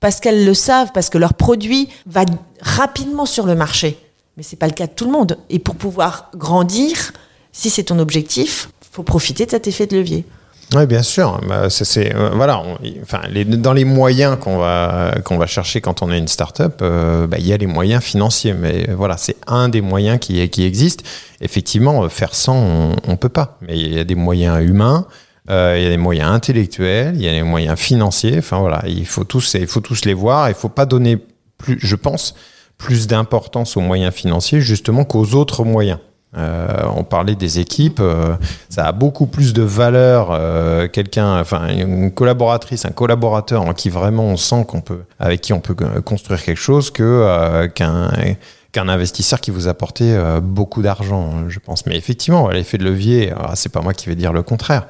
parce 0.00 0.18
qu'elles 0.18 0.44
le 0.44 0.54
savent 0.54 0.90
parce 0.92 1.10
que 1.10 1.18
leur 1.18 1.34
produit 1.34 1.88
va 2.06 2.24
rapidement 2.60 3.26
sur 3.26 3.46
le 3.46 3.54
marché. 3.54 3.98
Mais 4.36 4.42
c'est 4.42 4.56
pas 4.56 4.66
le 4.66 4.72
cas 4.72 4.86
de 4.86 4.92
tout 4.92 5.04
le 5.04 5.10
monde. 5.10 5.36
Et 5.50 5.58
pour 5.58 5.74
pouvoir 5.74 6.30
grandir 6.34 7.12
si 7.52 7.68
c'est 7.68 7.84
ton 7.84 7.98
objectif 7.98 8.70
faut 8.90 9.02
profiter 9.02 9.46
de 9.46 9.50
cet 9.50 9.68
effet 9.68 9.86
de 9.86 9.96
levier 9.96 10.24
oui, 10.74 10.86
bien 10.86 11.02
sûr. 11.02 11.40
Bah, 11.48 11.68
c'est, 11.68 12.14
euh, 12.14 12.30
voilà, 12.34 12.62
enfin, 13.02 13.22
les, 13.28 13.44
dans 13.44 13.72
les 13.72 13.84
moyens 13.84 14.38
qu'on 14.38 14.58
va, 14.58 15.14
qu'on 15.24 15.36
va 15.36 15.46
chercher 15.46 15.80
quand 15.80 16.02
on 16.02 16.12
est 16.12 16.18
une 16.18 16.28
start-up, 16.28 16.80
euh, 16.82 17.26
bah, 17.26 17.38
il 17.40 17.46
y 17.46 17.52
a 17.52 17.56
les 17.56 17.66
moyens 17.66 18.02
financiers. 18.02 18.54
Mais 18.54 18.88
voilà, 18.92 19.16
c'est 19.16 19.36
un 19.46 19.68
des 19.68 19.80
moyens 19.80 20.18
qui, 20.20 20.48
qui 20.48 20.64
existent. 20.64 21.04
Effectivement, 21.40 22.08
faire 22.08 22.34
sans, 22.34 22.94
on 23.06 23.10
ne 23.10 23.16
peut 23.16 23.28
pas. 23.28 23.58
Mais 23.62 23.78
il 23.78 23.94
y 23.94 23.98
a 23.98 24.04
des 24.04 24.14
moyens 24.14 24.64
humains. 24.64 25.06
Euh, 25.48 25.74
il 25.76 25.82
y 25.82 25.86
a 25.86 25.90
des 25.90 25.96
moyens 25.96 26.30
intellectuels, 26.30 27.14
il 27.16 27.22
y 27.22 27.28
a 27.28 27.32
des 27.32 27.42
moyens 27.42 27.78
financiers. 27.78 28.38
Enfin 28.38 28.58
voilà, 28.60 28.82
il 28.86 29.06
faut 29.06 29.24
tous, 29.24 29.54
il 29.54 29.66
faut 29.66 29.80
tous 29.80 30.04
les 30.04 30.14
voir. 30.14 30.48
Il 30.48 30.54
faut 30.54 30.68
pas 30.68 30.86
donner 30.86 31.18
plus, 31.58 31.78
je 31.80 31.96
pense, 31.96 32.34
plus 32.78 33.08
d'importance 33.08 33.76
aux 33.76 33.80
moyens 33.80 34.14
financiers 34.14 34.60
justement 34.60 35.04
qu'aux 35.04 35.34
autres 35.34 35.64
moyens. 35.64 35.98
Euh, 36.36 36.68
on 36.94 37.02
parlait 37.02 37.34
des 37.34 37.58
équipes, 37.58 37.98
euh, 38.00 38.36
ça 38.68 38.86
a 38.86 38.92
beaucoup 38.92 39.26
plus 39.26 39.52
de 39.52 39.62
valeur. 39.62 40.28
Euh, 40.30 40.86
quelqu'un, 40.86 41.40
enfin 41.40 41.68
une 41.68 42.12
collaboratrice, 42.12 42.84
un 42.84 42.90
collaborateur 42.90 43.62
en 43.62 43.74
qui 43.74 43.90
vraiment 43.90 44.26
on 44.26 44.36
sent 44.36 44.64
qu'on 44.68 44.80
peut, 44.80 45.00
avec 45.18 45.40
qui 45.40 45.52
on 45.52 45.60
peut 45.60 45.74
construire 46.02 46.42
quelque 46.42 46.60
chose, 46.60 46.90
que 46.90 47.66
qu'un 47.74 48.10
qu'un 48.70 48.88
investisseur 48.88 49.40
qui 49.40 49.50
vous 49.50 49.66
apportait 49.66 50.16
beaucoup 50.40 50.82
d'argent, 50.82 51.48
je 51.48 51.58
pense. 51.58 51.86
Mais 51.86 51.96
effectivement, 51.96 52.48
l'effet 52.50 52.78
de 52.78 52.84
levier, 52.84 53.32
ah, 53.36 53.56
c'est 53.56 53.68
pas 53.68 53.80
moi 53.80 53.92
qui 53.92 54.08
vais 54.08 54.14
dire 54.14 54.32
le 54.32 54.44
contraire. 54.44 54.86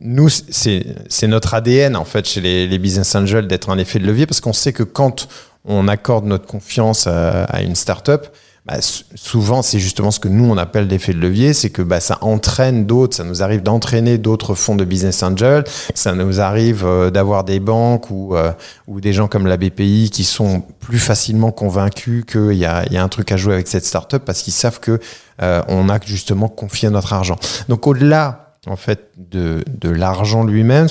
nous, 0.00 0.28
c'est 0.28 1.28
notre 1.28 1.54
ADN 1.54 1.94
en 1.94 2.04
fait 2.04 2.26
chez 2.26 2.40
les, 2.40 2.66
les 2.66 2.78
business 2.80 3.14
angels 3.14 3.46
d'être 3.46 3.70
un 3.70 3.78
effet 3.78 4.00
de 4.00 4.06
levier 4.06 4.26
parce 4.26 4.40
qu'on 4.40 4.52
sait 4.52 4.72
que 4.72 4.82
quand 4.82 5.28
on 5.64 5.86
accorde 5.86 6.24
notre 6.24 6.46
confiance 6.46 7.06
à, 7.06 7.44
à 7.44 7.62
une 7.62 7.76
startup, 7.76 8.26
bah, 8.66 8.78
souvent 8.80 9.62
c'est 9.62 9.78
justement 9.78 10.10
ce 10.10 10.18
que 10.18 10.28
nous 10.28 10.44
on 10.44 10.56
appelle 10.56 10.88
l'effet 10.88 11.12
de 11.12 11.18
levier, 11.18 11.52
c'est 11.52 11.70
que 11.70 11.82
bah, 11.82 12.00
ça 12.00 12.18
entraîne 12.20 12.84
d'autres, 12.84 13.16
ça 13.16 13.24
nous 13.24 13.42
arrive 13.42 13.62
d'entraîner 13.62 14.18
d'autres 14.18 14.54
fonds 14.54 14.74
de 14.74 14.84
business 14.84 15.22
angel, 15.22 15.64
ça 15.94 16.14
nous 16.14 16.40
arrive 16.40 16.84
euh, 16.84 17.10
d'avoir 17.10 17.44
des 17.44 17.60
banques 17.60 18.10
ou, 18.10 18.34
euh, 18.34 18.52
ou 18.88 19.00
des 19.00 19.12
gens 19.12 19.28
comme 19.28 19.46
la 19.46 19.56
BPI 19.56 20.10
qui 20.12 20.24
sont 20.24 20.62
plus 20.80 20.98
facilement 20.98 21.52
convaincus 21.52 22.24
qu'il 22.26 22.54
y 22.56 22.66
a, 22.66 22.84
y 22.92 22.96
a 22.96 23.02
un 23.02 23.08
truc 23.08 23.30
à 23.30 23.36
jouer 23.36 23.54
avec 23.54 23.68
cette 23.68 23.84
startup 23.84 24.24
parce 24.24 24.42
qu'ils 24.42 24.52
savent 24.52 24.80
que 24.80 24.98
euh, 25.42 25.62
on 25.68 25.88
a 25.88 26.00
justement 26.04 26.48
confié 26.48 26.90
notre 26.90 27.12
argent. 27.12 27.36
Donc 27.68 27.86
au-delà 27.86 28.46
en 28.66 28.76
fait 28.76 29.10
de, 29.16 29.62
de 29.68 29.88
l'argent 29.88 30.44
lui-même, 30.44 30.88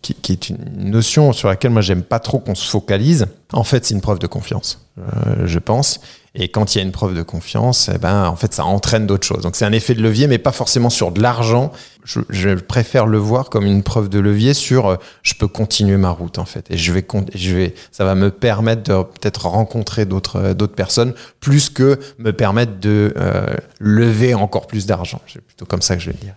qui, 0.00 0.14
qui, 0.14 0.32
est 0.32 0.48
une 0.48 0.90
notion 0.90 1.32
sur 1.32 1.48
laquelle 1.48 1.70
moi 1.70 1.82
j'aime 1.82 2.02
pas 2.02 2.18
trop 2.18 2.38
qu'on 2.38 2.54
se 2.54 2.68
focalise. 2.68 3.26
En 3.52 3.64
fait, 3.64 3.84
c'est 3.84 3.94
une 3.94 4.00
preuve 4.00 4.18
de 4.18 4.26
confiance, 4.26 4.86
euh, 4.98 5.46
je 5.46 5.58
pense. 5.58 6.00
Et 6.40 6.48
quand 6.48 6.74
il 6.74 6.78
y 6.78 6.80
a 6.80 6.84
une 6.84 6.92
preuve 6.92 7.14
de 7.14 7.22
confiance, 7.22 7.90
eh 7.92 7.98
ben 7.98 8.26
en 8.26 8.36
fait 8.36 8.54
ça 8.54 8.64
entraîne 8.64 9.06
d'autres 9.06 9.26
choses. 9.26 9.42
Donc 9.42 9.56
c'est 9.56 9.64
un 9.64 9.72
effet 9.72 9.94
de 9.94 10.02
levier, 10.02 10.28
mais 10.28 10.38
pas 10.38 10.52
forcément 10.52 10.88
sur 10.88 11.10
de 11.10 11.20
l'argent. 11.20 11.72
Je, 12.04 12.54
préfère 12.54 13.06
le 13.06 13.18
voir 13.18 13.50
comme 13.50 13.66
une 13.66 13.82
preuve 13.82 14.08
de 14.08 14.18
levier 14.18 14.54
sur 14.54 14.86
euh, 14.86 14.96
je 15.22 15.34
peux 15.34 15.48
continuer 15.48 15.96
ma 15.96 16.10
route 16.10 16.38
en 16.38 16.44
fait, 16.46 16.70
et 16.70 16.78
je 16.78 16.92
vais 16.92 17.06
je 17.34 17.54
vais 17.54 17.74
ça 17.90 18.04
va 18.04 18.14
me 18.14 18.30
permettre 18.30 18.82
de 18.84 19.02
peut-être 19.02 19.46
rencontrer 19.46 20.06
d'autres 20.06 20.36
euh, 20.36 20.54
d'autres 20.54 20.74
personnes 20.74 21.12
plus 21.40 21.68
que 21.68 21.98
me 22.18 22.32
permettre 22.32 22.78
de 22.78 23.12
euh, 23.16 23.54
lever 23.80 24.34
encore 24.34 24.68
plus 24.68 24.86
d'argent. 24.86 25.20
C'est 25.26 25.42
plutôt 25.42 25.66
comme 25.66 25.82
ça 25.82 25.96
que 25.96 26.02
je 26.02 26.10
le 26.10 26.16
dirais. 26.16 26.34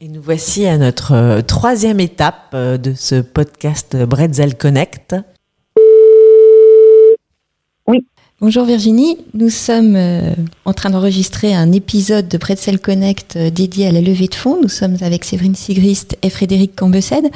Et 0.00 0.08
nous 0.08 0.22
voici 0.22 0.66
à 0.66 0.76
notre 0.76 1.40
troisième 1.40 1.98
étape 1.98 2.54
de 2.54 2.92
ce 2.94 3.22
podcast 3.22 3.96
Bretzel 3.96 4.56
Connect. 4.56 5.14
Oui. 7.86 8.06
Bonjour 8.40 8.64
Virginie, 8.64 9.16
nous 9.32 9.48
sommes 9.48 9.94
euh, 9.94 10.34
en 10.64 10.72
train 10.72 10.90
d'enregistrer 10.90 11.54
un 11.54 11.70
épisode 11.70 12.26
de 12.26 12.36
Bretzel 12.36 12.80
Connect 12.80 13.38
dédié 13.38 13.86
à 13.86 13.92
la 13.92 14.00
levée 14.00 14.26
de 14.26 14.34
fonds. 14.34 14.60
Nous 14.60 14.68
sommes 14.68 14.96
avec 15.02 15.24
Séverine 15.24 15.54
Sigrist 15.54 16.18
et 16.20 16.30
Frédéric 16.30 16.74
Cambesède. 16.74 17.30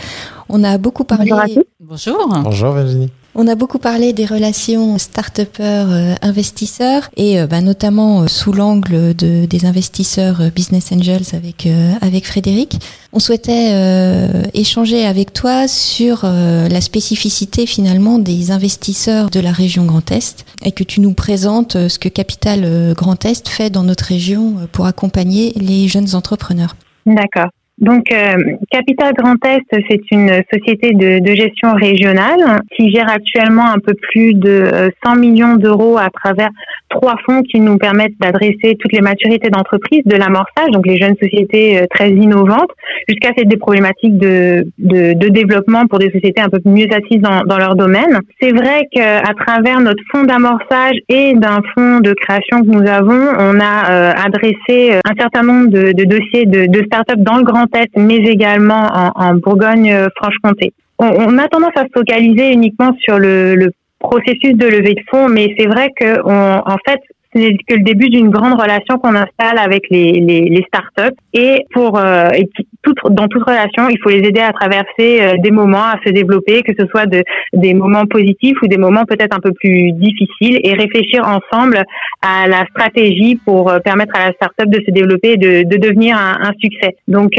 On 0.48 0.64
a 0.64 0.76
beaucoup 0.76 1.04
parlé. 1.04 1.30
Bonjour. 1.30 1.64
Bonjour. 1.80 2.28
Bonjour 2.42 2.72
Virginie. 2.72 3.10
On 3.40 3.46
a 3.46 3.54
beaucoup 3.54 3.78
parlé 3.78 4.12
des 4.12 4.26
relations 4.26 4.98
start-upers-investisseurs 4.98 7.04
euh, 7.04 7.16
et 7.16 7.38
euh, 7.38 7.46
bah, 7.46 7.60
notamment 7.60 8.22
euh, 8.22 8.26
sous 8.26 8.52
l'angle 8.52 9.14
de, 9.14 9.46
des 9.46 9.64
investisseurs 9.64 10.50
business 10.52 10.90
angels 10.90 11.22
avec, 11.32 11.68
avec 12.00 12.26
Frédéric. 12.26 12.80
On 13.12 13.20
souhaitait 13.20 14.28
échanger 14.54 15.06
avec 15.06 15.32
toi 15.32 15.68
sur 15.68 16.24
la 16.24 16.80
spécificité 16.80 17.66
finalement 17.66 18.18
des 18.18 18.50
investisseurs 18.50 19.30
de 19.30 19.38
la 19.38 19.52
région 19.52 19.84
Grand 19.84 20.10
Est 20.10 20.44
et 20.64 20.72
que 20.72 20.82
tu 20.82 21.00
nous 21.00 21.14
présentes 21.14 21.88
ce 21.88 21.96
que 21.98 22.08
Capital 22.08 22.92
Grand 22.94 23.24
Est 23.24 23.48
fait 23.48 23.70
dans 23.70 23.84
notre 23.84 24.04
région 24.04 24.56
pour 24.72 24.86
accompagner 24.86 25.52
les 25.56 25.86
jeunes 25.88 26.16
entrepreneurs. 26.16 26.74
D'accord. 27.06 27.50
Donc, 27.80 28.10
euh, 28.12 28.56
Capital 28.70 29.12
Grand 29.14 29.36
Est, 29.44 29.62
c'est 29.88 30.10
une 30.10 30.30
société 30.52 30.92
de, 30.94 31.20
de, 31.20 31.34
gestion 31.34 31.74
régionale 31.74 32.60
qui 32.76 32.90
gère 32.90 33.08
actuellement 33.08 33.66
un 33.66 33.78
peu 33.78 33.94
plus 33.94 34.34
de 34.34 34.90
100 35.04 35.12
euh, 35.12 35.18
millions 35.18 35.54
d'euros 35.56 35.96
à 35.96 36.10
travers 36.10 36.50
trois 36.88 37.16
fonds 37.24 37.42
qui 37.42 37.60
nous 37.60 37.76
permettent 37.78 38.18
d'adresser 38.18 38.76
toutes 38.80 38.92
les 38.92 39.00
maturités 39.00 39.50
d'entreprise, 39.50 40.02
de 40.06 40.16
l'amorçage, 40.16 40.70
donc 40.72 40.86
les 40.86 40.96
jeunes 40.96 41.14
sociétés 41.22 41.78
euh, 41.78 41.86
très 41.90 42.10
innovantes, 42.10 42.70
jusqu'à 43.08 43.30
des 43.32 43.56
problématiques 43.56 44.18
de, 44.18 44.66
de, 44.78 45.12
de, 45.12 45.28
développement 45.28 45.86
pour 45.86 45.98
des 45.98 46.10
sociétés 46.10 46.40
un 46.40 46.48
peu 46.48 46.58
mieux 46.64 46.88
assises 46.90 47.20
dans, 47.20 47.42
dans 47.42 47.58
leur 47.58 47.76
domaine. 47.76 48.18
C'est 48.40 48.52
vrai 48.52 48.88
qu'à 48.90 49.34
travers 49.46 49.80
notre 49.80 50.02
fonds 50.10 50.24
d'amorçage 50.24 50.96
et 51.08 51.34
d'un 51.34 51.60
fonds 51.74 52.00
de 52.00 52.12
création 52.14 52.62
que 52.62 52.66
nous 52.66 52.88
avons, 52.88 53.28
on 53.38 53.60
a 53.60 53.90
euh, 53.90 54.12
adressé 54.16 54.98
un 55.04 55.14
certain 55.16 55.42
nombre 55.42 55.68
de, 55.68 55.92
de 55.92 56.04
dossiers 56.04 56.46
de, 56.46 56.66
de 56.66 56.84
start-up 56.86 57.18
dans 57.18 57.36
le 57.36 57.44
Grand 57.44 57.67
Mais 57.96 58.16
également 58.16 58.88
en, 59.14 59.34
Bourgogne-Franche-Comté. 59.34 60.72
On, 60.98 61.06
on, 61.06 61.38
a 61.38 61.48
tendance 61.48 61.76
à 61.76 61.84
se 61.84 61.90
focaliser 61.94 62.52
uniquement 62.52 62.92
sur 63.00 63.18
le, 63.18 63.54
le 63.54 63.70
processus 63.98 64.54
de 64.54 64.66
levée 64.66 64.94
de 64.94 65.02
fonds, 65.10 65.28
mais 65.28 65.54
c'est 65.58 65.66
vrai 65.66 65.90
que 65.98 66.20
on, 66.24 66.62
en 66.64 66.76
fait, 66.86 67.00
c'est 67.38 67.56
que 67.66 67.74
le 67.74 67.82
début 67.82 68.08
d'une 68.08 68.30
grande 68.30 68.60
relation 68.60 68.98
qu'on 68.98 69.14
installe 69.14 69.58
avec 69.58 69.84
les, 69.90 70.12
les, 70.12 70.42
les 70.48 70.64
startups. 70.66 71.16
Et 71.32 71.64
pour 71.72 71.98
euh, 71.98 72.28
et 72.34 72.48
tout, 72.82 72.94
dans 73.10 73.28
toute 73.28 73.44
relation, 73.44 73.88
il 73.88 73.98
faut 74.02 74.10
les 74.10 74.26
aider 74.26 74.40
à 74.40 74.52
traverser 74.52 75.20
euh, 75.20 75.34
des 75.38 75.50
moments, 75.50 75.84
à 75.84 75.96
se 76.04 76.10
développer, 76.10 76.62
que 76.62 76.72
ce 76.78 76.86
soit 76.88 77.06
de, 77.06 77.22
des 77.52 77.74
moments 77.74 78.06
positifs 78.06 78.56
ou 78.62 78.66
des 78.66 78.78
moments 78.78 79.04
peut-être 79.04 79.36
un 79.36 79.40
peu 79.40 79.52
plus 79.52 79.92
difficiles, 79.92 80.60
et 80.64 80.72
réfléchir 80.74 81.22
ensemble 81.26 81.82
à 82.22 82.48
la 82.48 82.64
stratégie 82.70 83.36
pour 83.44 83.70
euh, 83.70 83.78
permettre 83.78 84.14
à 84.16 84.28
la 84.28 84.32
startup 84.32 84.68
de 84.68 84.80
se 84.84 84.90
développer 84.90 85.32
et 85.32 85.36
de, 85.36 85.62
de 85.62 85.76
devenir 85.76 86.16
un, 86.16 86.48
un, 86.48 86.52
succès. 86.60 86.96
Donc 87.06 87.32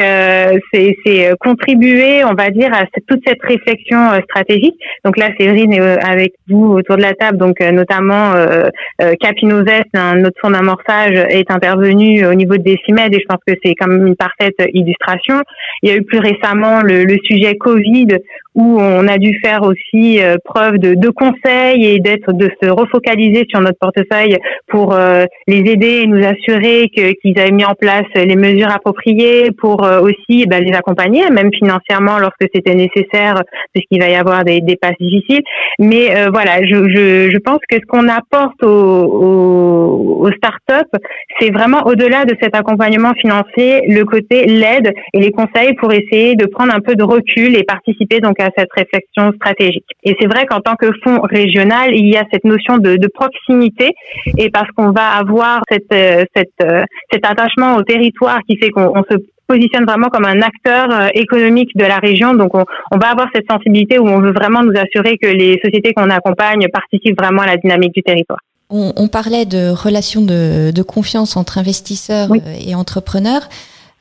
c'est 0.74 1.32
contribuer, 1.40 2.24
on 2.24 2.34
va 2.34 2.50
dire, 2.50 2.72
à 2.74 2.86
toute 3.08 3.22
cette 3.28 3.42
réflexion 3.42 3.98
stratégique. 4.24 4.76
Donc 5.04 5.18
là, 5.18 5.30
Séverine 5.38 5.74
est 5.74 6.04
avec 6.04 6.34
vous 6.48 6.74
autour 6.74 6.98
de 6.98 7.02
la 7.02 7.14
table, 7.14 7.38
donc 7.38 7.60
notamment 7.60 8.34
Notre 9.94 10.40
fonds 10.42 10.52
d'amorçage 10.52 11.18
est 11.30 11.50
intervenu 11.52 12.26
au 12.26 12.34
niveau 12.34 12.58
de 12.58 12.76
CIMED 12.86 13.14
et 13.14 13.20
je 13.20 13.26
pense 13.28 13.40
que 13.46 13.54
c'est 13.64 13.74
quand 13.76 13.88
même 13.88 14.08
une 14.08 14.16
parfaite 14.16 14.56
illustration. 14.74 15.42
Il 15.82 15.90
y 15.90 15.94
a 15.94 15.96
eu 15.96 16.04
plus 16.04 16.20
récemment 16.20 16.82
le, 16.82 17.04
le 17.04 17.18
sujet 17.24 17.56
Covid 17.56 18.18
où 18.56 18.80
on 18.80 19.08
a 19.08 19.18
dû 19.18 19.40
faire 19.44 19.62
aussi 19.64 20.22
euh, 20.22 20.36
preuve 20.44 20.80
de, 20.80 20.94
de 20.96 21.10
conseils 21.10 21.86
et 21.86 22.00
d'être 22.00 22.34
de 22.34 22.50
se 22.62 22.70
refocaliser 22.70 23.46
sur 23.50 23.62
notre 23.62 23.78
portefeuille 23.80 24.38
pour 24.68 24.94
euh, 24.94 25.26
les 25.48 25.60
aider 25.60 26.02
et 26.04 26.08
nous 26.08 26.24
assurer 26.26 26.90
qu'ils 26.90 27.40
avaient 27.40 27.52
mis 27.52 27.64
en 27.64 27.76
place 27.76 28.06
les 28.16 28.36
mesures 28.36 28.70
appropriées 28.70 29.52
pour 29.58 29.86
euh, 29.86 30.02
aussi 30.02 30.46
ben, 30.46 30.64
les 30.64 30.76
accompagner, 30.76 31.30
même 31.30 31.52
financièrement 31.54 32.20
lorsque 32.20 32.50
c'était 32.54 32.76
nécessaire, 32.76 33.42
puisqu'il 33.74 34.02
va 34.02 34.10
y 34.10 34.16
avoir 34.16 34.44
des, 34.44 34.62
des 34.62 34.76
passes 34.76 34.98
difficiles. 35.00 35.44
Mais 35.80 36.10
voilà, 36.30 36.58
je, 36.66 36.90
je, 36.90 37.30
je, 37.32 37.38
pense 37.38 37.60
que 37.70 37.78
ce 37.78 37.86
qu'on 37.88 38.08
apporte 38.10 38.62
aux, 38.64 38.68
aux, 38.68 39.79
startups, 40.38 40.98
c'est 41.40 41.52
vraiment 41.52 41.82
au-delà 41.86 42.26
de 42.26 42.36
cet 42.42 42.56
accompagnement 42.56 43.14
financier, 43.14 43.82
le 43.88 44.04
côté 44.04 44.46
l'aide 44.46 44.94
et 45.14 45.20
les 45.20 45.32
conseils 45.32 45.74
pour 45.76 45.92
essayer 45.94 46.36
de 46.36 46.46
prendre 46.46 46.74
un 46.74 46.80
peu 46.80 46.96
de 46.96 47.04
recul 47.04 47.56
et 47.56 47.64
participer 47.64 48.20
donc 48.20 48.40
à 48.40 48.50
cette 48.58 48.72
réflexion 48.76 49.32
stratégique. 49.36 49.86
Et 50.04 50.16
c'est 50.20 50.28
vrai 50.28 50.46
qu'en 50.46 50.62
tant 50.62 50.76
que 50.76 50.88
fonds 51.04 51.20
régional, 51.22 51.96
il 51.96 52.08
y 52.08 52.18
a 52.18 52.24
cette 52.32 52.44
notion 52.44 52.78
de, 52.78 52.96
de 52.96 53.08
proximité 53.08 53.92
et 54.38 54.50
parce 54.50 54.70
qu'on 54.76 54.92
va 54.92 55.18
avoir 55.18 55.62
cette, 55.70 55.94
euh, 55.94 56.24
cette, 56.36 56.50
euh, 56.62 56.84
cet 57.12 57.26
attachement 57.26 57.76
au 57.76 57.84
territoire 57.84 58.40
qui 58.48 58.58
fait 58.58 58.70
qu'on 58.70 59.04
se 59.10 59.18
positionne 59.48 59.86
vraiment 59.86 60.10
comme 60.10 60.26
un 60.26 60.42
acteur 60.42 60.88
euh, 60.92 61.08
économique 61.16 61.76
de 61.76 61.86
la 61.86 61.98
région. 61.98 62.34
Donc, 62.36 62.56
on, 62.56 62.66
on, 62.92 62.98
va 62.98 63.10
avoir 63.10 63.28
cette 63.34 63.50
sensibilité 63.50 63.98
où 64.00 64.08
on 64.08 64.22
veut 64.22 64.32
vraiment 64.32 64.62
nous 64.62 64.78
assurer 64.78 65.18
que 65.18 65.28
les 65.28 65.60
sociétés 65.64 65.94
qu'on 65.94 66.10
accompagne 66.10 66.68
participent 66.72 67.20
vraiment 67.20 67.42
à 67.42 67.48
la 67.48 67.58
dynamique 67.58 67.94
du 67.94 68.04
territoire. 68.04 68.40
On, 68.70 68.94
on 68.96 69.08
parlait 69.08 69.46
de 69.46 69.70
relations 69.70 70.22
de, 70.22 70.72
de, 70.74 70.82
confiance 70.84 71.36
entre 71.36 71.58
investisseurs 71.58 72.30
oui. 72.30 72.42
et 72.60 72.76
entrepreneurs. 72.76 73.50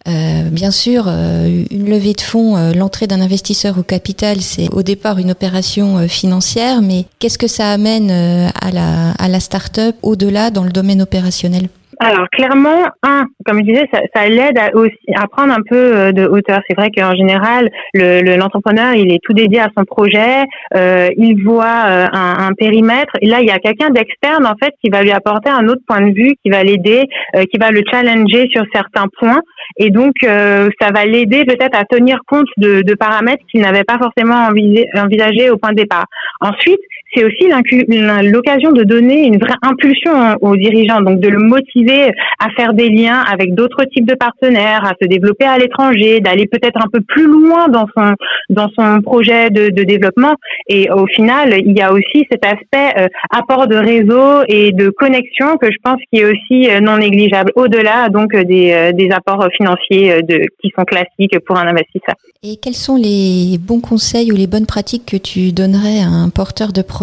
Euh, 0.06 0.48
bien 0.50 0.70
sûr, 0.70 1.04
euh, 1.08 1.64
une 1.70 1.90
levée 1.90 2.14
de 2.14 2.20
fonds, 2.20 2.56
euh, 2.56 2.72
l'entrée 2.72 3.06
d'un 3.06 3.20
investisseur 3.20 3.78
au 3.78 3.82
capital, 3.82 4.40
c'est 4.40 4.72
au 4.72 4.82
départ 4.82 5.18
une 5.18 5.30
opération 5.30 6.08
financière, 6.08 6.80
mais 6.82 7.04
qu'est-ce 7.18 7.38
que 7.38 7.48
ça 7.48 7.70
amène 7.70 8.10
à 8.10 8.70
la, 8.70 9.12
à 9.12 9.28
la 9.28 9.40
start-up 9.40 9.96
au-delà 10.02 10.50
dans 10.50 10.64
le 10.64 10.70
domaine 10.70 11.02
opérationnel? 11.02 11.68
Alors 12.00 12.28
clairement, 12.30 12.86
un, 13.02 13.26
comme 13.44 13.58
je 13.58 13.64
disais, 13.64 13.88
ça, 13.92 14.00
ça 14.14 14.28
l'aide 14.28 14.58
à, 14.58 14.74
aussi 14.74 14.96
à 15.14 15.26
prendre 15.26 15.52
un 15.52 15.62
peu 15.68 15.76
euh, 15.76 16.12
de 16.12 16.26
hauteur. 16.26 16.60
C'est 16.68 16.76
vrai 16.76 16.90
qu'en 16.96 17.14
général, 17.14 17.70
l'entrepreneur, 17.94 18.92
le, 18.94 19.00
il 19.00 19.12
est 19.12 19.18
tout 19.22 19.32
dédié 19.32 19.60
à 19.60 19.68
son 19.76 19.84
projet, 19.84 20.44
euh, 20.76 21.08
il 21.16 21.42
voit 21.42 21.84
euh, 21.86 22.06
un, 22.12 22.48
un, 22.48 22.52
périmètre. 22.52 23.12
Là, 23.22 23.40
il 23.40 23.48
y 23.48 23.50
a 23.50 23.58
quelqu'un 23.58 23.90
d'externe 23.90 24.46
en 24.46 24.54
fait 24.62 24.74
qui 24.82 24.90
va 24.90 25.02
lui 25.02 25.10
apporter 25.10 25.50
un 25.50 25.66
autre 25.68 25.82
point 25.86 26.00
de 26.00 26.14
vue, 26.14 26.34
qui 26.42 26.50
va 26.50 26.62
l'aider, 26.62 27.04
euh, 27.36 27.44
qui 27.50 27.58
va 27.58 27.70
le 27.70 27.82
challenger 27.90 28.48
sur 28.52 28.64
certains 28.72 29.06
points. 29.18 29.40
Et 29.76 29.90
donc, 29.90 30.14
euh, 30.24 30.70
ça 30.80 30.90
va 30.94 31.04
l'aider 31.04 31.44
peut-être 31.44 31.76
à 31.76 31.84
tenir 31.84 32.18
compte 32.26 32.48
de, 32.56 32.82
de 32.82 32.94
paramètres 32.94 33.42
qu'il 33.50 33.60
n'avait 33.60 33.84
pas 33.84 33.98
forcément 33.98 34.48
envisagé 34.94 35.50
au 35.50 35.56
point 35.56 35.70
de 35.70 35.76
départ. 35.76 36.06
Ensuite, 36.40 36.80
c'est 37.14 37.24
aussi 37.24 37.48
l'occasion 37.48 38.72
de 38.72 38.84
donner 38.84 39.26
une 39.26 39.38
vraie 39.38 39.56
impulsion 39.62 40.36
aux 40.40 40.56
dirigeants, 40.56 41.00
donc 41.00 41.20
de 41.20 41.28
le 41.28 41.38
motiver 41.38 42.12
à 42.38 42.50
faire 42.56 42.74
des 42.74 42.90
liens 42.90 43.22
avec 43.32 43.54
d'autres 43.54 43.84
types 43.84 44.06
de 44.06 44.14
partenaires, 44.14 44.84
à 44.84 44.92
se 45.00 45.06
développer 45.06 45.46
à 45.46 45.58
l'étranger, 45.58 46.20
d'aller 46.20 46.46
peut-être 46.46 46.78
un 46.84 46.88
peu 46.92 47.00
plus 47.00 47.26
loin 47.26 47.68
dans 47.68 47.86
son 47.96 48.14
dans 48.50 48.68
son 48.78 49.00
projet 49.00 49.50
de, 49.50 49.68
développement. 49.68 50.34
Et 50.68 50.90
au 50.90 51.06
final, 51.06 51.54
il 51.64 51.76
y 51.76 51.80
a 51.80 51.92
aussi 51.92 52.26
cet 52.30 52.44
aspect 52.44 52.92
euh, 52.98 53.08
apport 53.30 53.66
de 53.66 53.76
réseau 53.76 54.42
et 54.48 54.72
de 54.72 54.90
connexion 54.90 55.56
que 55.56 55.70
je 55.70 55.76
pense 55.82 55.98
qui 56.12 56.20
est 56.20 56.24
aussi 56.24 56.70
euh, 56.70 56.80
non 56.80 56.98
négligeable, 56.98 57.52
au-delà 57.56 58.08
donc 58.08 58.34
des, 58.34 58.72
euh, 58.72 58.92
des 58.92 59.10
apports 59.10 59.46
financiers 59.56 60.22
de, 60.22 60.46
qui 60.60 60.72
sont 60.76 60.84
classiques 60.84 61.38
pour 61.46 61.56
un 61.56 61.66
investisseur. 61.66 62.16
Et 62.42 62.56
quels 62.56 62.74
sont 62.74 62.96
les 62.96 63.58
bons 63.58 63.80
conseils 63.80 64.30
ou 64.30 64.36
les 64.36 64.46
bonnes 64.46 64.66
pratiques 64.66 65.06
que 65.06 65.16
tu 65.16 65.52
donnerais 65.52 66.00
à 66.02 66.08
un 66.08 66.28
porteur 66.28 66.72
de 66.72 66.82
projet 66.82 66.97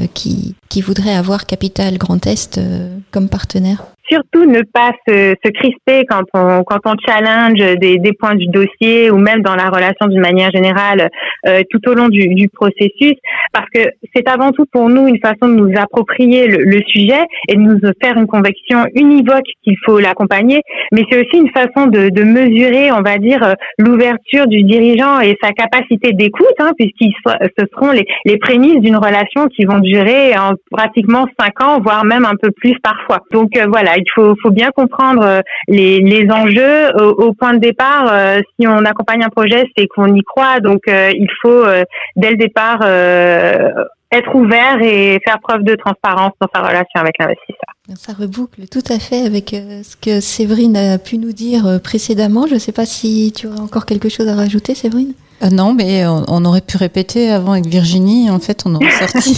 euh, 0.00 0.06
qui, 0.14 0.54
qui 0.74 0.80
voudraient 0.80 1.14
avoir 1.14 1.46
Capital 1.46 1.98
Grand 1.98 2.26
Est 2.26 2.60
comme 3.12 3.28
partenaire 3.28 3.84
surtout 4.10 4.44
ne 4.44 4.62
pas 4.62 4.92
se, 5.06 5.34
se, 5.44 5.50
crisper 5.50 6.04
quand 6.08 6.24
on 6.34 6.62
quand 6.64 6.80
on 6.84 6.94
challenge 7.06 7.58
des, 7.78 7.98
des, 7.98 8.12
points 8.12 8.34
du 8.34 8.46
dossier 8.46 9.10
ou 9.10 9.16
même 9.16 9.42
dans 9.42 9.54
la 9.54 9.70
relation 9.70 10.06
d'une 10.06 10.20
manière 10.20 10.50
générale 10.50 11.08
euh, 11.46 11.62
tout 11.70 11.80
au 11.88 11.94
long 11.94 12.08
du, 12.08 12.28
du 12.34 12.48
processus. 12.48 13.14
Parce 13.52 13.68
que 13.72 13.80
c'est 14.14 14.28
avant 14.28 14.52
tout 14.52 14.66
pour 14.70 14.88
nous 14.88 15.06
une 15.06 15.18
façon 15.20 15.48
de 15.48 15.54
nous 15.54 15.72
approprier 15.76 16.46
le, 16.46 16.64
le 16.64 16.80
sujet 16.86 17.24
et 17.48 17.54
de 17.54 17.60
nous 17.60 17.78
faire 18.02 18.16
une 18.16 18.26
conviction 18.26 18.84
univoque 18.94 19.46
qu'il 19.62 19.76
faut 19.84 19.98
l'accompagner. 19.98 20.60
Mais 20.92 21.04
c'est 21.10 21.20
aussi 21.20 21.38
une 21.38 21.50
façon 21.50 21.86
de, 21.86 22.08
de, 22.10 22.24
mesurer 22.24 22.92
on 22.92 23.02
va 23.02 23.18
dire 23.18 23.42
euh, 23.42 23.54
l'ouverture 23.78 24.46
du 24.46 24.62
dirigeant 24.62 25.20
et 25.20 25.36
sa 25.42 25.50
capacité 25.52 26.12
d'écoute 26.12 26.54
hein, 26.58 26.72
puisqu'ils 26.78 27.14
ce 27.24 27.64
seront 27.72 27.92
les, 27.92 28.06
les 28.24 28.38
prémices 28.38 28.80
d'une 28.80 28.96
relation 28.96 29.46
qui 29.48 29.64
vont 29.64 29.78
durer 29.78 30.36
en 30.36 30.52
pratiquement 30.70 31.26
cinq 31.38 31.60
ans 31.62 31.80
voire 31.80 32.04
même 32.04 32.24
un 32.24 32.36
peu 32.40 32.50
plus 32.50 32.74
parfois 32.82 33.20
donc 33.32 33.56
euh, 33.56 33.66
voilà 33.68 33.96
il 33.96 34.04
faut, 34.14 34.34
faut 34.42 34.50
bien 34.50 34.70
comprendre 34.70 35.24
euh, 35.24 35.40
les, 35.68 36.00
les 36.00 36.30
enjeux. 36.30 36.94
Au, 36.96 37.32
point 37.32 37.54
de 37.54 37.58
départ, 37.58 38.08
euh, 38.10 38.40
si 38.58 38.66
on 38.66 38.84
accompagne 38.84 39.22
un 39.24 39.28
projet, 39.28 39.64
c'est 39.76 39.86
qu'on 39.86 40.14
y 40.14 40.22
croit. 40.22 40.60
Donc, 40.60 40.82
il 40.86 41.28
faut 41.42 41.64
dès 42.16 42.30
le 42.30 42.36
départ 42.36 42.82
être 44.12 44.34
ouvert 44.34 44.80
et 44.80 45.20
faire 45.24 45.38
preuve 45.40 45.62
de 45.64 45.74
transparence 45.74 46.32
dans 46.40 46.48
sa 46.54 46.60
relation 46.60 47.00
avec 47.00 47.14
l'investisseur. 47.18 47.74
Ça 47.96 48.12
reboucle 48.12 48.68
tout 48.70 48.92
à 48.92 48.98
fait 48.98 49.26
avec 49.26 49.50
ce 49.50 49.96
que 49.96 50.20
Séverine 50.20 50.76
a 50.76 50.98
pu 50.98 51.18
nous 51.18 51.32
dire 51.32 51.80
précédemment. 51.82 52.46
Je 52.46 52.54
ne 52.54 52.58
sais 52.58 52.72
pas 52.72 52.86
si 52.86 53.32
tu 53.34 53.46
aurais 53.46 53.60
encore 53.60 53.86
quelque 53.86 54.08
chose 54.08 54.28
à 54.28 54.34
rajouter, 54.34 54.74
Séverine? 54.74 55.14
Euh, 55.44 55.50
non, 55.50 55.74
mais 55.74 56.06
on, 56.06 56.44
aurait 56.44 56.60
pu 56.60 56.76
répéter 56.76 57.30
avant 57.30 57.52
avec 57.52 57.66
Virginie. 57.66 58.30
En 58.30 58.38
fait, 58.38 58.62
on 58.66 58.74
aurait 58.74 58.90
sorti 58.90 59.36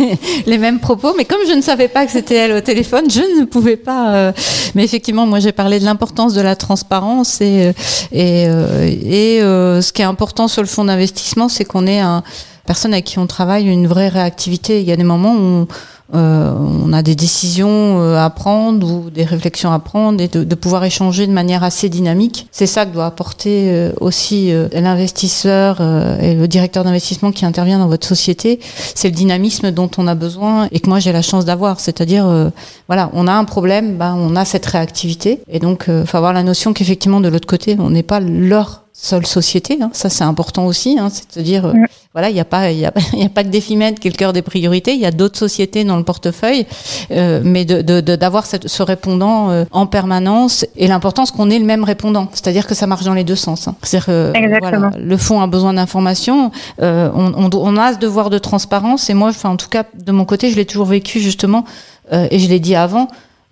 les 0.46 0.58
mêmes 0.58 0.80
propos. 0.80 1.14
Mais 1.16 1.24
comme 1.24 1.40
je 1.48 1.52
ne 1.52 1.62
savais 1.62 1.88
pas 1.88 2.06
que 2.06 2.12
c'était 2.12 2.36
elle 2.36 2.52
au 2.52 2.60
téléphone, 2.60 3.10
je 3.10 3.40
ne 3.40 3.44
pouvais 3.44 3.76
pas. 3.76 4.14
Euh, 4.14 4.32
mais 4.74 4.84
effectivement, 4.84 5.26
moi, 5.26 5.40
j'ai 5.40 5.52
parlé 5.52 5.80
de 5.80 5.84
l'importance 5.84 6.34
de 6.34 6.40
la 6.40 6.56
transparence 6.56 7.40
et 7.40 7.72
et, 8.12 8.46
euh, 8.48 8.86
et 8.86 9.40
ce 9.40 9.92
qui 9.92 10.02
est 10.02 10.06
important 10.06 10.48
sur 10.48 10.62
le 10.62 10.68
fonds 10.68 10.84
d'investissement, 10.84 11.48
c'est 11.48 11.64
qu'on 11.64 11.86
ait 11.86 12.00
un 12.00 12.22
personne 12.66 12.92
avec 12.92 13.06
qui 13.06 13.18
on 13.18 13.26
travaille 13.26 13.66
une 13.66 13.86
vraie 13.86 14.08
réactivité. 14.08 14.80
Il 14.80 14.88
y 14.88 14.92
a 14.92 14.96
des 14.96 15.04
moments 15.04 15.34
où 15.34 15.66
euh, 16.14 16.54
on 16.56 16.92
a 16.94 17.02
des 17.02 17.14
décisions 17.14 18.00
euh, 18.00 18.16
à 18.16 18.30
prendre 18.30 18.90
ou 18.90 19.10
des 19.10 19.24
réflexions 19.24 19.72
à 19.72 19.78
prendre 19.78 20.22
et 20.22 20.28
de, 20.28 20.54
pouvoir 20.54 20.84
échanger 20.84 21.26
de 21.26 21.32
manière 21.32 21.62
assez 21.62 21.88
dynamique. 21.88 22.46
C'est 22.50 22.66
ça 22.66 22.86
que 22.86 22.94
doit 22.94 23.04
apporter 23.06 23.70
euh, 23.70 23.92
aussi 24.00 24.52
l'investisseur 24.72 25.80
et 26.20 26.34
le 26.34 26.48
directeur 26.48 26.84
d'investissement 26.84 27.30
qui 27.30 27.44
intervient 27.44 27.78
dans 27.78 27.88
votre 27.88 28.06
société. 28.06 28.58
C'est 28.94 29.08
le 29.08 29.14
dynamisme 29.14 29.70
dont 29.70 29.90
on 29.98 30.06
a 30.06 30.14
besoin 30.14 30.68
et 30.72 30.80
que 30.80 30.88
moi 30.88 30.98
j'ai 30.98 31.12
la 31.12 31.22
chance 31.22 31.44
d'avoir. 31.44 31.80
C'est-à-dire, 31.80 32.50
voilà, 32.86 33.10
on 33.12 33.26
a 33.26 33.32
un 33.32 33.44
problème, 33.44 33.96
ben, 33.96 34.14
on 34.18 34.34
a 34.36 34.44
cette 34.44 34.66
réactivité 34.66 35.40
et 35.48 35.58
donc 35.58 35.84
il 35.88 36.06
faut 36.06 36.16
avoir 36.16 36.32
la 36.32 36.42
notion 36.42 36.72
qu'effectivement 36.72 37.20
de 37.20 37.28
l'autre 37.28 37.48
côté, 37.48 37.76
on 37.78 37.90
n'est 37.90 38.02
pas 38.02 38.20
leur 38.20 38.82
seule 39.00 39.26
société. 39.26 39.78
Hein. 39.80 39.90
Ça, 39.92 40.10
c'est 40.10 40.24
important 40.24 40.66
aussi. 40.66 40.98
Hein. 40.98 41.08
C'est-à-dire, 41.10 41.66
euh, 41.66 41.74
voilà, 42.14 42.30
il 42.30 42.34
n'y 42.34 42.40
a 42.40 42.44
pas, 42.44 42.70
il 42.70 42.78
y 42.78 42.86
a, 42.86 42.92
y 43.12 43.24
a 43.24 43.28
pas 43.28 43.44
que 43.44 43.48
qui 43.50 44.08
est 44.08 44.10
le 44.10 44.16
cœur 44.16 44.32
des 44.32 44.42
priorités. 44.42 44.94
Il 44.94 45.00
y 45.00 45.06
a 45.06 45.10
d'autres 45.10 45.38
sociétés 45.38 45.84
dans 45.84 45.96
le 45.96 46.04
portefeuille, 46.04 46.66
euh, 47.10 47.40
mais 47.44 47.64
d'avoir 47.64 48.44
de, 48.44 48.58
de, 48.58 48.68
ce 48.68 48.82
répondant 48.82 49.50
euh, 49.50 49.64
en 49.72 49.86
permanence. 49.86 50.64
Et 50.76 50.88
l'important, 50.88 51.26
c'est 51.26 51.34
qu'on 51.34 51.50
ait 51.50 51.58
le 51.58 51.66
même 51.66 51.84
répondant. 51.84 52.28
C'est-à-dire 52.32 52.66
que 52.66 52.74
ça 52.74 52.86
marche 52.86 53.04
dans 53.04 53.14
les 53.14 53.24
deux 53.24 53.36
sens. 53.36 53.68
Hein. 53.68 53.74
C'est-à-dire, 53.82 54.32
voilà, 54.60 54.90
le 54.98 55.16
fonds 55.16 55.40
a 55.40 55.46
besoin 55.46 55.74
d'informations. 55.74 56.50
Euh, 56.80 57.10
on, 57.14 57.34
on, 57.34 57.50
on, 57.52 57.76
a 57.76 57.92
ce 57.92 57.98
devoir 57.98 58.30
de 58.30 58.38
transparence. 58.38 59.10
Et 59.10 59.14
moi, 59.14 59.28
enfin, 59.28 59.50
en 59.50 59.56
tout 59.56 59.68
cas, 59.68 59.84
de 59.94 60.12
mon 60.12 60.24
côté, 60.24 60.50
je 60.50 60.56
l'ai 60.56 60.64
toujours 60.66 60.86
vécu 60.86 61.20
justement. 61.20 61.64
et 62.10 62.38
je 62.38 62.48
l'ai 62.48 62.58
dit 62.58 62.74
avant 62.74 63.08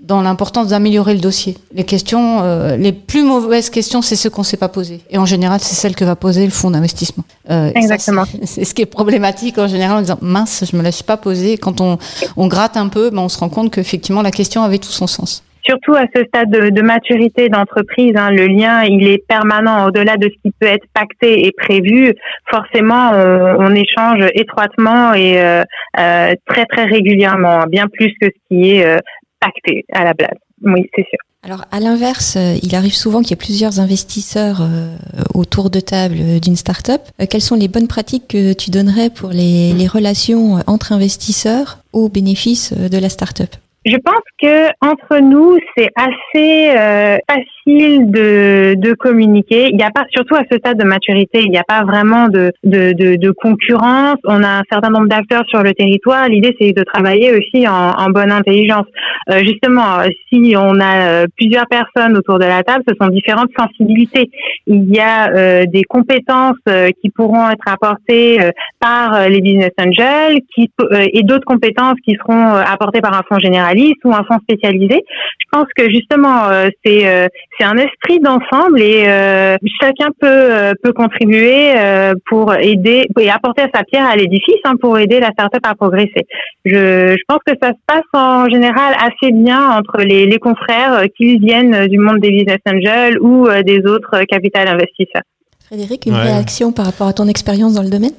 dans 0.06 0.22
l'importance 0.22 0.68
d'améliorer 0.68 1.14
le 1.14 1.20
dossier. 1.20 1.56
Les 1.74 1.84
questions, 1.84 2.42
euh, 2.42 2.76
les 2.76 2.92
plus 2.92 3.24
mauvaises 3.24 3.70
questions, 3.70 4.02
c'est 4.02 4.14
ce 4.14 4.28
qu'on 4.28 4.42
ne 4.42 4.46
s'est 4.46 4.56
pas 4.56 4.68
posé. 4.68 5.00
Et 5.10 5.18
en 5.18 5.26
général, 5.26 5.58
c'est 5.60 5.74
celle 5.74 5.96
que 5.96 6.04
va 6.04 6.14
poser 6.14 6.44
le 6.44 6.52
fonds 6.52 6.70
d'investissement. 6.70 7.24
Euh, 7.50 7.70
Exactement. 7.74 8.24
C'est 8.44 8.64
ce 8.64 8.74
qui 8.74 8.82
est 8.82 8.86
problématique 8.86 9.58
en 9.58 9.68
général 9.68 9.98
en 9.98 10.00
disant 10.00 10.18
mince, 10.20 10.64
je 10.70 10.76
me 10.76 10.82
la 10.82 10.92
suis 10.92 11.04
pas 11.04 11.16
posée. 11.16 11.58
Quand 11.58 11.80
on, 11.80 11.98
on 12.36 12.46
gratte 12.46 12.76
un 12.76 12.88
peu, 12.88 13.10
ben, 13.10 13.18
on 13.18 13.28
se 13.28 13.38
rend 13.38 13.48
compte 13.48 13.72
qu'effectivement 13.72 14.22
la 14.22 14.30
question 14.30 14.62
avait 14.62 14.78
tout 14.78 14.92
son 14.92 15.06
sens 15.06 15.42
surtout 15.68 15.94
à 15.94 16.04
ce 16.14 16.22
stade 16.24 16.50
de, 16.50 16.82
maturité 16.82 17.48
d'entreprise, 17.48 18.14
hein, 18.16 18.30
le 18.30 18.46
lien 18.46 18.84
il 18.84 19.08
est 19.08 19.26
permanent 19.26 19.86
au-delà 19.86 20.16
de 20.16 20.28
ce 20.28 20.42
qui 20.42 20.54
peut 20.60 20.66
être 20.66 20.86
pacté 20.94 21.46
et 21.46 21.52
prévu. 21.52 22.14
Forcément, 22.48 23.10
on, 23.10 23.74
échange 23.74 24.24
étroitement 24.34 25.12
et 25.12 25.40
euh, 25.40 25.62
euh, 25.98 26.34
très 26.46 26.64
très 26.66 26.84
régulièrement, 26.84 27.64
bien 27.66 27.88
plus 27.88 28.12
que 28.20 28.26
ce 28.26 28.48
qui 28.48 28.76
est 28.76 28.86
euh, 28.86 28.98
pacté 29.40 29.84
à 29.92 30.04
la 30.04 30.14
base. 30.14 30.38
Oui, 30.62 30.88
c'est 30.94 31.04
sûr. 31.08 31.18
Alors, 31.42 31.64
à 31.70 31.78
l'inverse, 31.78 32.36
euh, 32.36 32.56
il 32.62 32.74
arrive 32.74 32.94
souvent 32.94 33.20
qu'il 33.20 33.30
y 33.30 33.32
ait 33.34 33.36
plusieurs 33.36 33.78
investisseurs 33.78 34.62
euh, 34.62 34.96
autour 35.32 35.70
de 35.70 35.78
table 35.78 36.16
euh, 36.18 36.40
d'une 36.40 36.56
start-up. 36.56 37.02
quelles 37.30 37.40
sont 37.40 37.54
les 37.54 37.68
bonnes 37.68 37.86
pratiques 37.86 38.26
que 38.28 38.52
tu 38.52 38.70
donnerais 38.70 39.10
pour 39.10 39.30
les, 39.30 39.72
les 39.72 39.86
relations 39.86 40.58
entre 40.66 40.92
investisseurs 40.92 41.78
au 41.92 42.08
bénéfice 42.08 42.72
de 42.72 42.98
la 42.98 43.08
start-up? 43.08 43.54
Je 43.86 43.96
pense 43.98 44.22
que 44.42 44.66
entre 44.80 45.20
nous, 45.20 45.58
c'est 45.76 45.90
assez 45.96 46.70
euh, 46.76 47.18
facile 47.28 48.10
de, 48.10 48.74
de 48.74 48.94
communiquer. 48.94 49.68
Il 49.70 49.76
n'y 49.76 49.84
a 49.84 49.90
pas, 49.90 50.04
surtout 50.10 50.34
à 50.34 50.42
ce 50.50 50.58
stade 50.58 50.76
de 50.76 50.84
maturité, 50.84 51.42
il 51.44 51.50
n'y 51.50 51.58
a 51.58 51.64
pas 51.64 51.84
vraiment 51.84 52.28
de, 52.28 52.52
de, 52.64 52.92
de, 52.92 53.14
de, 53.14 53.30
concurrence. 53.30 54.18
On 54.24 54.42
a 54.42 54.58
un 54.58 54.62
certain 54.70 54.90
nombre 54.90 55.06
d'acteurs 55.06 55.44
sur 55.48 55.62
le 55.62 55.72
territoire. 55.72 56.28
L'idée, 56.28 56.56
c'est 56.60 56.72
de 56.72 56.82
travailler 56.82 57.32
aussi 57.32 57.68
en, 57.68 57.92
en 57.92 58.10
bonne 58.10 58.32
intelligence. 58.32 58.86
Euh, 59.30 59.38
justement, 59.44 60.02
si 60.32 60.54
on 60.56 60.80
a 60.80 61.08
euh, 61.08 61.26
plusieurs 61.36 61.66
personnes 61.66 62.16
autour 62.16 62.38
de 62.40 62.44
la 62.44 62.64
table, 62.64 62.82
ce 62.88 62.94
sont 63.00 63.08
différentes 63.08 63.50
sensibilités. 63.56 64.30
Il 64.66 64.92
y 64.92 64.98
a 64.98 65.30
euh, 65.30 65.64
des 65.66 65.84
compétences 65.84 66.56
qui 67.00 67.10
pourront 67.10 67.48
être 67.50 67.66
apportées 67.66 68.38
par 68.80 69.28
les 69.28 69.40
business 69.40 69.70
angels, 69.78 70.40
qui 70.54 70.70
et 71.12 71.22
d'autres 71.22 71.44
compétences 71.44 71.96
qui 72.04 72.16
seront 72.16 72.54
apportées 72.54 73.00
par 73.00 73.14
un 73.14 73.22
fonds 73.28 73.38
ou 74.04 74.12
un 74.12 74.24
fonds 74.24 74.38
spécialisé. 74.42 75.02
Je 75.38 75.46
pense 75.50 75.66
que 75.76 75.88
justement 75.90 76.48
euh, 76.48 76.68
c'est 76.84 77.08
euh, 77.08 77.28
c'est 77.58 77.64
un 77.64 77.76
esprit 77.76 78.18
d'ensemble 78.20 78.80
et 78.80 79.04
euh, 79.06 79.56
chacun 79.80 80.10
peut 80.20 80.74
peut 80.82 80.92
contribuer 80.92 81.72
pour 82.26 82.54
aider 82.54 83.06
et 83.18 83.30
apporter 83.30 83.62
sa 83.74 83.82
pierre 83.84 84.08
à 84.08 84.16
l'édifice 84.16 84.60
hein, 84.64 84.74
pour 84.80 84.98
aider 84.98 85.20
la 85.20 85.30
startup 85.30 85.64
à 85.64 85.74
progresser. 85.74 86.26
Je, 86.64 87.14
je 87.16 87.22
pense 87.28 87.40
que 87.46 87.52
ça 87.62 87.70
se 87.70 87.80
passe 87.86 88.04
en 88.12 88.48
général 88.48 88.94
assez 88.98 89.32
bien 89.32 89.70
entre 89.70 90.02
les, 90.02 90.26
les 90.26 90.38
confrères 90.38 91.04
qu'ils 91.16 91.40
viennent 91.40 91.86
du 91.86 91.98
monde 91.98 92.18
des 92.18 92.30
business 92.30 92.58
angels 92.68 93.18
ou 93.20 93.48
des 93.64 93.86
autres 93.86 94.24
capital 94.28 94.68
investisseurs. 94.68 95.22
Frédéric, 95.66 96.06
une 96.06 96.14
réaction 96.14 96.70
par 96.70 96.86
rapport 96.86 97.08
à 97.08 97.12
ton 97.12 97.26
expérience 97.26 97.74
dans 97.74 97.82
le 97.82 97.90
domaine 97.90 98.12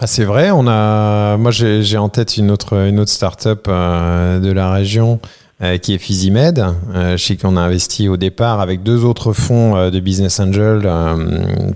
ah, 0.00 0.06
c'est 0.06 0.24
vrai, 0.24 0.50
on 0.50 0.66
a, 0.68 1.36
moi 1.36 1.50
j'ai 1.50 1.98
en 1.98 2.08
tête 2.08 2.38
une 2.38 2.50
autre, 2.50 2.74
une 2.86 2.98
autre 2.98 3.10
start-up 3.10 3.66
euh, 3.68 4.40
de 4.40 4.50
la 4.50 4.72
région 4.72 5.20
euh, 5.62 5.76
qui 5.76 5.92
est 5.92 5.98
Physimed, 5.98 6.64
euh, 6.94 7.18
chez 7.18 7.36
qui 7.36 7.44
on 7.44 7.58
a 7.58 7.60
investi 7.60 8.08
au 8.08 8.16
départ 8.16 8.60
avec 8.60 8.82
deux 8.82 9.04
autres 9.04 9.34
fonds 9.34 9.90
de 9.90 10.00
business 10.00 10.40
angel 10.40 10.90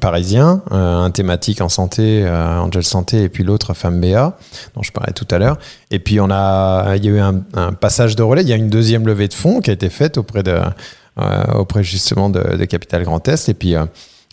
parisiens, 0.00 0.62
un 0.70 1.10
thématique 1.10 1.60
en 1.60 1.68
santé, 1.68 2.26
Angel 2.26 2.84
Santé, 2.84 3.24
et 3.24 3.28
puis 3.28 3.44
l'autre 3.44 3.74
Femme 3.74 4.00
BA, 4.00 4.38
dont 4.74 4.82
je 4.82 4.92
parlais 4.92 5.12
tout 5.12 5.28
à 5.30 5.38
l'heure. 5.38 5.58
Et 5.90 5.98
puis 5.98 6.18
on 6.18 6.30
a, 6.30 6.96
il 6.96 7.04
y 7.04 7.08
a 7.08 7.10
eu 7.10 7.20
un, 7.20 7.42
un, 7.54 7.72
passage 7.74 8.16
de 8.16 8.22
relais, 8.22 8.42
il 8.42 8.48
y 8.48 8.52
a 8.54 8.56
une 8.56 8.70
deuxième 8.70 9.06
levée 9.06 9.28
de 9.28 9.34
fonds 9.34 9.60
qui 9.60 9.68
a 9.68 9.74
été 9.74 9.90
faite 9.90 10.16
auprès 10.16 10.42
de, 10.42 10.58
auprès 11.54 11.84
justement 11.84 12.30
de, 12.30 12.56
de 12.56 12.64
Capital 12.64 13.04
Grand 13.04 13.26
Est, 13.28 13.48
et 13.48 13.54
puis 13.54 13.74
euh, 13.74 13.84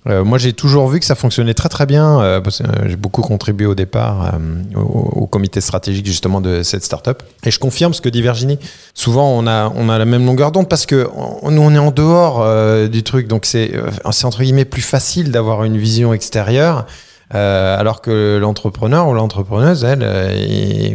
moi, 0.06 0.38
j'ai 0.38 0.54
toujours 0.54 0.90
vu 0.90 1.00
que 1.00 1.06
ça 1.06 1.16
fonctionnait 1.16 1.54
très 1.54 1.70
très 1.70 1.86
bien. 1.86 2.20
Euh, 2.22 2.42
euh, 2.46 2.66
j'ai 2.88 2.96
beaucoup 2.98 3.22
contribué 3.22 3.66
au 3.66 3.76
départ 3.76 4.34
au, 4.76 5.28
comité 5.28 5.62
stratégique 5.62 6.06
justement 6.06 6.42
de 6.42 6.62
cette 6.62 6.84
startup. 6.84 7.24
Et 7.44 7.52
je 7.52 7.58
confirme 7.58 7.94
ce 7.94 8.02
que 8.02 8.10
dit 8.10 8.22
Virginie. 8.22 8.60
Souvent, 8.94 9.30
on 9.30 9.48
a 9.48 9.72
on 9.76 9.90
a 9.90 9.98
la 9.98 10.06
même 10.06 10.26
longueur 10.26 10.52
d'onde 10.52 10.70
parce 10.70 10.86
que 10.86 11.10
nous 11.50 11.62
on 11.62 11.74
est 11.74 11.80
en 11.80 11.92
dehors 11.92 12.46
du 12.88 13.02
truc, 13.04 13.28
donc 13.28 13.46
c'est 13.46 13.72
entre 14.06 14.44
guillemets 14.44 14.66
plus 14.66 14.82
facile 14.82 15.32
d'avoir 15.32 15.64
une 15.64 15.78
vision 15.78 16.14
extérieure. 16.14 16.86
alors 17.32 18.02
que 18.02 18.38
l'entrepreneur 18.40 19.08
ou 19.08 19.14
l'entrepreneuse, 19.16 19.84
elle, 19.86 20.04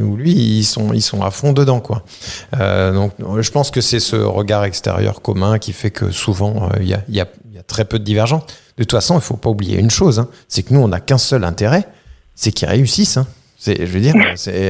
ou 0.02 0.16
lui, 0.16 0.32
ils 0.32 0.64
sont, 0.64 0.92
ils 0.92 1.02
sont 1.02 1.22
à 1.22 1.32
fond 1.32 1.52
dedans, 1.52 1.80
quoi. 1.80 2.04
donc, 2.52 3.12
je 3.40 3.50
pense 3.50 3.72
que 3.72 3.80
c'est 3.80 4.00
ce 4.00 4.16
regard 4.16 4.64
extérieur 4.64 5.20
commun 5.20 5.58
qui 5.58 5.72
fait 5.72 5.90
que 5.90 6.12
souvent, 6.12 6.68
il 6.80 6.86
y 6.86 6.94
a, 6.94 7.02
y, 7.08 7.16
y, 7.16 7.20
a, 7.20 7.62
très 7.66 7.86
peu 7.86 7.98
de 7.98 8.04
divergence. 8.04 8.44
De 8.78 8.84
toute 8.84 8.92
façon, 8.92 9.16
il 9.16 9.20
faut 9.20 9.36
pas 9.36 9.50
oublier 9.50 9.78
une 9.78 9.90
chose, 9.90 10.20
hein, 10.20 10.28
c'est 10.46 10.62
que 10.62 10.72
nous, 10.72 10.80
on 10.80 10.88
n'a 10.88 11.00
qu'un 11.00 11.18
seul 11.18 11.44
intérêt, 11.44 11.84
c'est 12.36 12.52
qu'ils 12.52 12.68
réussissent. 12.68 13.16
Hein. 13.16 13.26
je 13.66 13.84
veux 13.84 14.00
dire, 14.00 14.14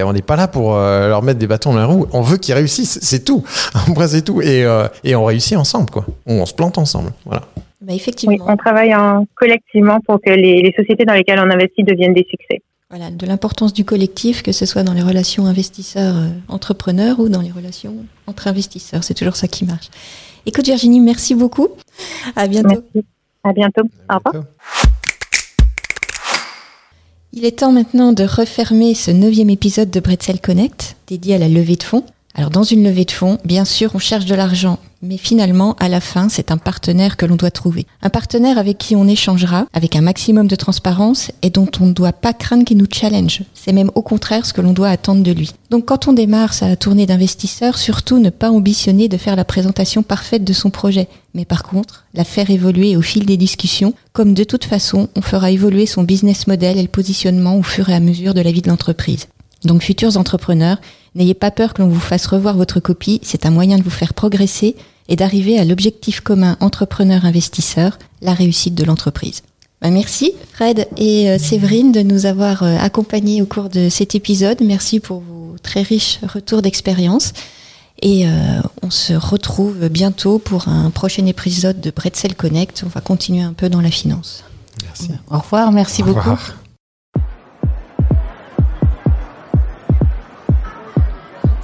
on 0.06 0.12
n'est 0.14 0.22
pas 0.22 0.36
là 0.36 0.48
pour 0.48 0.74
euh, 0.74 1.09
leur 1.09 1.22
mettre 1.22 1.38
des 1.38 1.46
bâtons 1.46 1.74
dans 1.74 1.78
la 1.78 1.86
roue. 1.86 2.06
On 2.12 2.22
veut 2.22 2.38
qu'ils 2.38 2.54
réussissent, 2.54 2.98
c'est 3.02 3.22
tout. 3.22 3.44
Après, 3.74 4.09
c'est 4.09 4.22
tout. 4.22 4.40
Et, 4.40 4.64
euh, 4.64 4.88
et, 5.04 5.14
on 5.14 5.24
réussit 5.26 5.59
ensemble, 5.59 5.90
quoi. 5.90 6.06
On, 6.26 6.46
se 6.46 6.54
plante 6.54 6.78
ensemble. 6.78 7.11
Voilà. 7.26 7.42
Bah, 7.82 7.92
effectivement. 7.92 8.46
on 8.48 8.56
travaille 8.56 8.94
en, 8.94 9.26
collectivement 9.34 10.00
pour 10.00 10.20
que 10.22 10.30
les, 10.30 10.62
les, 10.62 10.72
sociétés 10.74 11.04
dans 11.04 11.14
lesquelles 11.14 11.38
on 11.38 11.50
investit 11.50 11.84
deviennent 11.84 12.14
des 12.14 12.26
succès. 12.28 12.62
Voilà, 12.88 13.11
de 13.11 13.26
l'importance 13.26 13.74
du 13.74 13.84
collectif, 13.84 14.42
que 14.42 14.52
ce 14.52 14.64
soit 14.64 14.82
dans 14.82 14.94
les 14.94 15.02
relations 15.02 15.44
investisseurs-entrepreneurs 15.44 17.20
ou 17.20 17.28
dans 17.28 17.42
les 17.42 17.50
relations 17.50 17.96
entre 18.26 18.48
investisseurs. 18.48 19.04
C'est 19.04 19.12
toujours 19.12 19.36
ça 19.36 19.46
qui 19.46 19.66
marche. 19.66 19.90
Écoute 20.46 20.64
Virginie, 20.64 21.00
merci 21.00 21.34
beaucoup. 21.34 21.68
À 22.34 22.46
bientôt. 22.46 22.82
Merci. 22.94 23.06
À 23.49 23.53
bientôt. 23.55 23.84
Au 24.11 24.18
revoir. 24.18 24.44
Il 27.32 27.46
est 27.46 27.61
temps 27.61 27.72
maintenant 27.72 28.12
de 28.12 28.24
refermer 28.24 28.92
ce 28.92 29.11
neuvième 29.11 29.49
épisode 29.49 29.90
de 29.90 30.01
Bretzel 30.01 30.38
Connect, 30.38 30.96
dédié 31.07 31.36
à 31.36 31.38
la 31.38 31.49
levée 31.49 31.76
de 31.76 31.82
fonds. 31.82 32.05
Alors 32.39 32.51
dans 32.51 32.62
une 32.62 32.84
levée 32.84 33.05
de 33.05 33.11
fonds, 33.11 33.39
bien 33.45 33.64
sûr, 33.64 33.91
on 33.97 33.99
cherche 33.99 34.24
de 34.24 34.34
l'argent, 34.36 34.78
mais 35.03 35.16
finalement, 35.16 35.74
à 35.80 35.89
la 35.89 36.01
fin, 36.01 36.28
c'est 36.28 36.53
un 36.53 36.57
partenaire 36.57 37.16
que 37.16 37.26
l'on 37.26 37.34
doit 37.34 37.51
trouver. 37.51 37.84
Un 38.01 38.11
partenaire 38.11 38.59
avec 38.59 38.78
qui 38.78 38.95
on 38.95 39.09
échangera, 39.09 39.66
avec 39.72 39.97
un 39.97 40.03
maximum 40.03 40.47
de 40.47 40.55
transparence 40.55 41.32
et 41.43 41.51
dont 41.51 41.66
on 41.80 41.86
ne 41.86 41.93
doit 41.93 42.12
pas 42.12 42.32
craindre 42.32 42.64
qu'il 42.64 42.76
nous 42.76 42.86
challenge. 42.89 43.43
C'est 43.55 43.72
même 43.72 43.91
au 43.97 44.03
contraire 44.03 44.47
ce 44.47 44.53
que 44.53 44.61
l'on 44.61 44.72
doit 44.72 44.89
attendre 44.89 45.24
de 45.24 45.32
lui. 45.32 45.51
Donc 45.70 45.86
quand 45.86 46.07
on 46.07 46.12
démarre 46.12 46.55
sa 46.55 46.76
tournée 46.76 47.07
d'investisseurs, 47.07 47.76
surtout 47.76 48.20
ne 48.20 48.30
pas 48.30 48.53
ambitionner 48.53 49.09
de 49.09 49.16
faire 49.16 49.34
la 49.34 49.45
présentation 49.45 50.05
parfaite 50.05 50.45
de 50.45 50.53
son 50.53 50.70
projet, 50.70 51.09
mais 51.34 51.45
par 51.45 51.64
contre, 51.64 52.05
la 52.14 52.22
faire 52.22 52.51
évoluer 52.51 52.97
au 52.97 53.03
fil 53.03 53.26
des 53.26 53.36
discussions, 53.36 53.95
comme 54.12 54.32
de 54.32 54.45
toute 54.45 54.64
façon, 54.64 55.09
on 55.16 55.22
fera 55.22 55.51
évoluer 55.51 55.86
son 55.86 56.05
business 56.05 56.47
model 56.47 56.78
et 56.78 56.82
le 56.82 56.89
positionnement 56.89 57.57
au 57.59 57.64
fur 57.64 57.89
et 57.89 57.95
à 57.95 58.01
mesure 58.01 58.32
de 58.32 58.43
la 58.43 58.53
vie 58.53 58.62
de 58.62 58.68
l'entreprise. 58.68 59.26
Donc 59.64 59.82
futurs 59.82 60.16
entrepreneurs, 60.16 60.78
n'ayez 61.19 61.35
pas 61.35 61.51
peur 61.51 61.75
que 61.75 61.83
l'on 61.83 61.89
vous 61.89 62.01
fasse 62.01 62.27
revoir 62.27 62.57
votre 62.57 62.81
copie, 62.81 63.21
c'est 63.23 63.45
un 63.45 63.51
moyen 63.51 63.77
de 63.77 63.83
vous 63.83 63.91
faire 63.91 64.14
progresser 64.14 64.77
et 65.09 65.16
d'arriver 65.16 65.59
à 65.59 65.64
l'objectif 65.64 66.21
commun 66.21 66.57
entrepreneur-investisseur, 66.61 67.99
la 68.23 68.35
réussite 68.35 68.75
de 68.75 68.85
l'entreprise. 68.85 69.43
Ben, 69.81 69.93
merci 69.93 70.33
Fred 70.53 70.89
et 70.97 71.31
euh, 71.31 71.39
Séverine 71.39 71.93
de 71.93 72.01
nous 72.01 72.27
avoir 72.27 72.62
euh, 72.62 72.77
accompagnés 72.79 73.43
au 73.43 73.47
cours 73.47 73.69
de 73.69 73.89
cet 73.89 74.14
épisode. 74.14 74.59
Merci 74.61 74.99
pour 74.99 75.21
vos 75.21 75.57
très 75.62 75.83
riches 75.83 76.19
retours 76.23 76.62
d'expérience. 76.62 77.33
Et 78.01 78.27
euh, 78.27 78.31
on 78.83 78.91
se 78.91 79.12
retrouve 79.12 79.89
bientôt 79.89 80.39
pour 80.39 80.69
un 80.69 80.91
prochain 80.91 81.27
épisode 81.27 81.81
de 81.81 81.91
Bretzel 81.91 82.35
Connect. 82.35 82.83
On 82.87 82.89
va 82.89 83.01
continuer 83.01 83.43
un 83.43 83.53
peu 83.53 83.69
dans 83.69 83.81
la 83.81 83.91
finance. 83.91 84.45
Merci. 84.85 85.11
Au 85.31 85.39
revoir, 85.39 85.73
merci 85.73 86.03
Au 86.03 86.07
beaucoup. 86.07 86.19
revoir. 86.21 86.68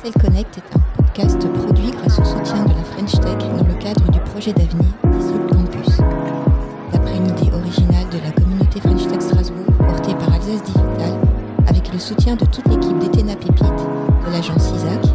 Bretzel 0.04 0.20
Connect 0.20 0.58
est 0.58 0.76
un 0.76 1.02
podcast 1.02 1.48
produit 1.54 1.90
grâce 1.90 2.18
au 2.18 2.24
soutien 2.24 2.62
de 2.64 2.74
la 2.74 2.84
French 2.84 3.12
Tech 3.12 3.38
dans 3.38 3.64
le 3.66 3.74
cadre 3.82 4.10
du 4.10 4.20
projet 4.20 4.52
d'avenir 4.52 4.84
Dissolve 5.04 5.46
Campus. 5.50 5.96
D'après 6.92 7.16
une 7.16 7.28
idée 7.28 7.50
originale 7.54 8.06
de 8.10 8.18
la 8.22 8.30
communauté 8.32 8.80
French 8.80 9.06
Tech 9.06 9.22
Strasbourg 9.22 9.64
portée 9.78 10.14
par 10.16 10.34
Alsace 10.34 10.62
Digital, 10.62 11.18
avec 11.66 11.90
le 11.90 11.98
soutien 11.98 12.36
de 12.36 12.44
toute 12.44 12.68
l'équipe 12.68 12.98
d'Ethena 12.98 13.34
Pépite, 13.34 13.62
de 14.26 14.30
l'agence 14.30 14.72
ISAC 14.76 15.13